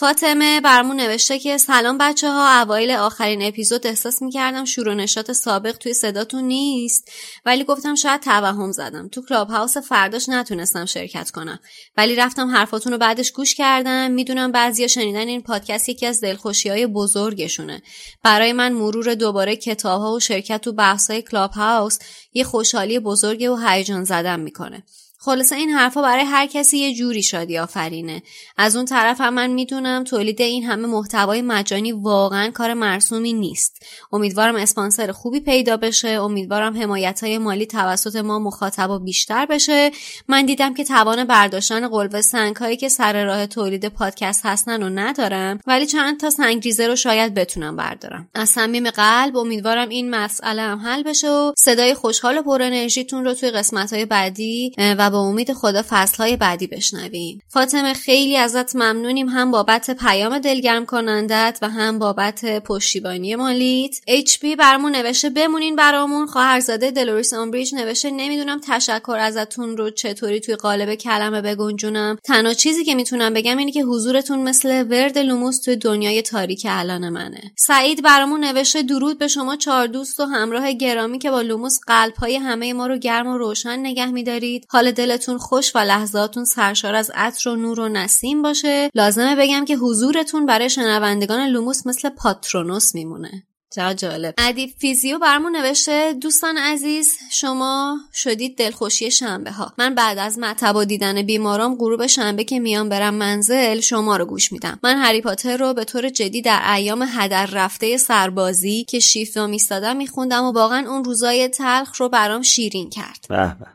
[0.00, 5.32] فاطمه برمون نوشته که سلام بچه ها اوایل آخرین اپیزود احساس می‌کردم شور و نشاط
[5.32, 7.10] سابق توی صداتون نیست
[7.44, 9.08] ولی گفتم شاید توهم زدم.
[9.08, 11.58] تو کلاب هاوس فرداش نتونستم شرکت کنم.
[11.96, 14.10] ولی رفتم حرفاتون رو بعدش گوش کردم.
[14.10, 17.82] می‌دونم بعضیا شنیدن این پادکست یکی از دلخوشی های بزرگشونه.
[18.22, 21.98] برای من مرور دوباره کتاب ها و شرکت تو بحث های کلاب هاوس
[22.32, 24.82] یه خوشحالی بزرگ و هیجان زدم می‌کنه.
[25.22, 28.22] خلاصه این حرفا برای هر کسی یه جوری شادی آفرینه.
[28.56, 33.82] از اون طرف هم من می‌دونم تولید این همه محتوای مجانی واقعا کار مرسومی نیست.
[34.12, 36.08] امیدوارم اسپانسر خوبی پیدا بشه.
[36.08, 39.90] امیدوارم حمایت های مالی توسط ما مخاطبا بیشتر بشه.
[40.28, 44.88] من دیدم که توان برداشتن قلوه سنگ هایی که سر راه تولید پادکست هستن رو
[44.88, 48.28] ندارم ولی چند تا سنگریزه رو شاید بتونم بردارم.
[48.34, 53.24] از صمیم قلب امیدوارم این مسئله هم حل بشه و صدای خوشحال و پر انرژیتون
[53.24, 57.42] رو توی قسمت های بعدی و با امید خدا فصلهای بعدی بشنویم.
[57.48, 59.28] فاطمه خیلی ازت ممنونیم.
[59.28, 64.00] هم بابت پیام دلگرم کنندت و هم بابت پشتیبانی مالیت.
[64.06, 66.26] HP برامون نوشته بمونین برامون.
[66.26, 72.18] خواهرزاده دلوریس آمبریج نوشته نمی‌دونم تشکر ازتون رو چطوری توی قالب کلمه بگنجونم.
[72.24, 77.08] تنها چیزی که می‌تونم بگم اینه که حضورتون مثل ورد لوموس توی دنیای تاریک الان
[77.08, 77.52] منه.
[77.56, 82.36] سعید برامون نوشته درود به شما چهار دوست و همراه گرامی که با لوموس قلبهای
[82.36, 84.66] همه ما رو گرم و روشن نگه میدارید.
[84.68, 88.90] حال دلتون خوش و لحظاتون سرشار از عطر و نور و نسیم باشه.
[88.94, 93.46] لازمه بگم که حضورتون برای شنوندگان لوموس مثل پاترونوس میمونه.
[93.74, 94.34] چقدر جالب.
[94.38, 100.84] ادیب فیزیو برمون نوشته دوستان عزیز شما شدید دلخوشی شنبه های من بعد از مطب
[100.84, 104.78] دیدن بیمارام غروب شنبه که میام برم منزل شما رو گوش میدم.
[104.82, 109.96] من هری پاتر رو به طور جدی در ایام هدر رفته سربازی که شیفت وامیستادم
[109.96, 113.26] میخوندم و واقعا اون روزای تلخ رو برام شیرین کرد.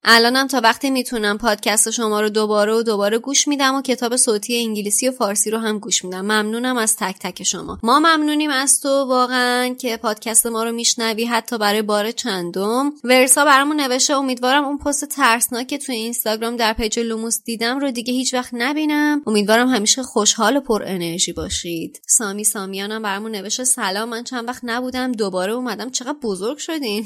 [0.04, 4.58] الانم تا وقتی می‌تونم پادکست شما رو دوباره و دوباره گوش میدم و کتاب صوتی
[4.58, 6.22] انگلیسی و فارسی رو هم گوش میدم.
[6.22, 7.80] ممنونم از تک تک شما.
[7.84, 8.90] ما ممنونیم از تو.
[8.90, 12.94] واقعا که پادکست ما رو میشنوی حتی برای بار چندم.
[13.04, 18.14] ورسا برامون نوشته امیدوارم اون پست ترسناک توی اینستاگرام در پیج لوموس دیدم رو دیگه
[18.14, 19.22] هیچ وقت نبینم.
[19.28, 22.02] امیدوارم همیشه خوشحال و پر انرژی باشید.
[22.08, 25.90] سامی سامیانم برامون نوشته سلام من چند وقت نبودم دوباره اومدم.
[25.90, 27.06] چقدر بزرگ شدین.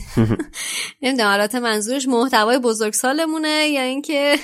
[1.02, 4.36] نمی‌دونم حالات منظورش محتوای بزرگسالمونه یا اینکه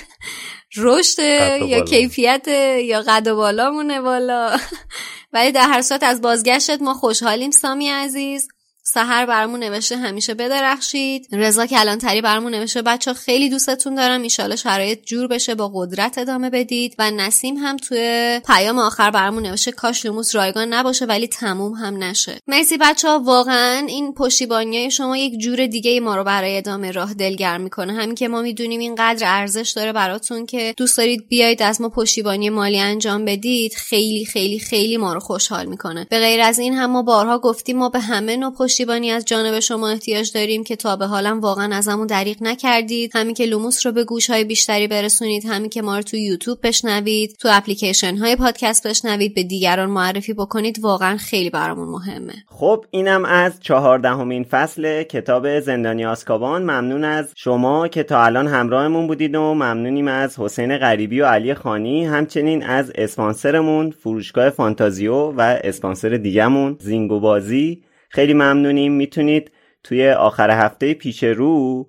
[0.77, 1.19] رشد
[1.61, 2.47] یا کیفیت
[2.83, 4.57] یا قد و بالا مونه بالا
[5.33, 8.47] ولی در هر صورت از بازگشتت ما خوشحالیم سامی عزیز.
[8.95, 11.27] سهر برامون نوشته همیشه بدرخشید.
[11.31, 14.21] رضا کلانتری برامون نوشته بچه خیلی دوستتون دارم.
[14.21, 16.95] ایشالا شرایط جور بشه با قدرت ادامه بدید.
[16.99, 22.03] و نسیم هم توی پیام آخر برامون نوشته کاش لوموس رایگان نباشه ولی تموم هم
[22.03, 22.39] نشه.
[22.47, 27.13] مرسی بچه ها واقعا این پشتیبانی شما یک جور دیگه ما رو برای ادامه راه
[27.13, 27.93] دلگرم می‌کنه.
[27.93, 32.49] همین که ما می‌دونیم اینقدر ارزش داره براتون که دوست دارید بیاید از ما پشتیبانی
[32.49, 36.07] مالی انجام بدید خیلی خیلی خیلی ما رو خوشحال می‌کنه.
[36.09, 38.53] به غیر از این هم ما بارها گفتیم ما به همه نوع
[38.85, 43.11] پشتیبانی از جانب شما احتیاج داریم که تا به حالم واقعا ازمون دریغ نکردید.
[43.13, 45.45] همین که لوموس رو به گوش های بیشتری برسونید.
[45.45, 47.35] همین که ما رو تو یوتیوب بشنوید.
[47.39, 49.35] تو اپلیکیشن های پادکست بشنوید.
[49.35, 50.79] به دیگران معرفی بکنید.
[50.79, 52.33] واقعا خیلی برامون مهمه.
[52.47, 59.07] خب اینم از چهاردهمین فصل کتاب زندانی آسکابان ممنون از شما که تا الان همراهمون
[59.07, 62.05] بودید و ممنونیم از حسین غریبی و علی خانی.
[62.05, 67.81] همچنین از اسپانسرمون فروشگاه فانتازیو و اسپانسر دیگهمون زینگو بازی.
[68.09, 68.91] خیلی ممنونیم.
[68.91, 69.51] می‌تونید
[69.83, 71.87] توی آخر هفته پیش رو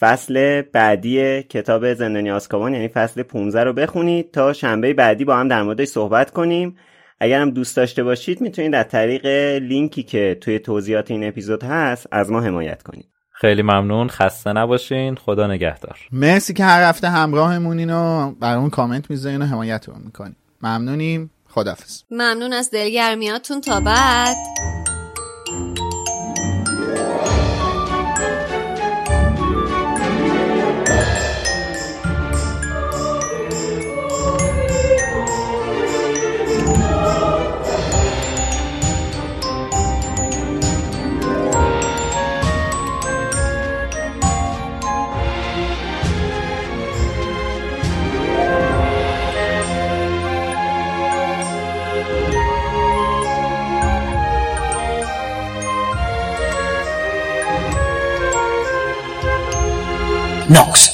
[0.00, 5.48] فصل بعدی کتاب زندانی آسکابان یعنی فصل 15 رو بخونید تا شنبه بعدی با هم
[5.48, 6.76] در موردش صحبت کنیم.
[7.20, 9.26] اگر هم دوست داشته باشید می‌تونید از طریق
[9.62, 13.06] لینکی که توی توضیحات این اپیزود هست از ما حمایت کنید.
[13.32, 14.08] خیلی ممنون.
[14.08, 15.14] خسته نباشین.
[15.14, 15.98] خدا نگهدار.
[16.12, 20.36] مرسی که هر هفته همراهمونین و برامون کامنت می‌ذارین و حمایت رو می‌کنین.
[20.62, 21.30] ممنونیم.
[21.48, 23.60] خدافز ممنون از دلگرمیاتون.
[23.60, 24.36] تا بعد.
[60.48, 60.87] Knox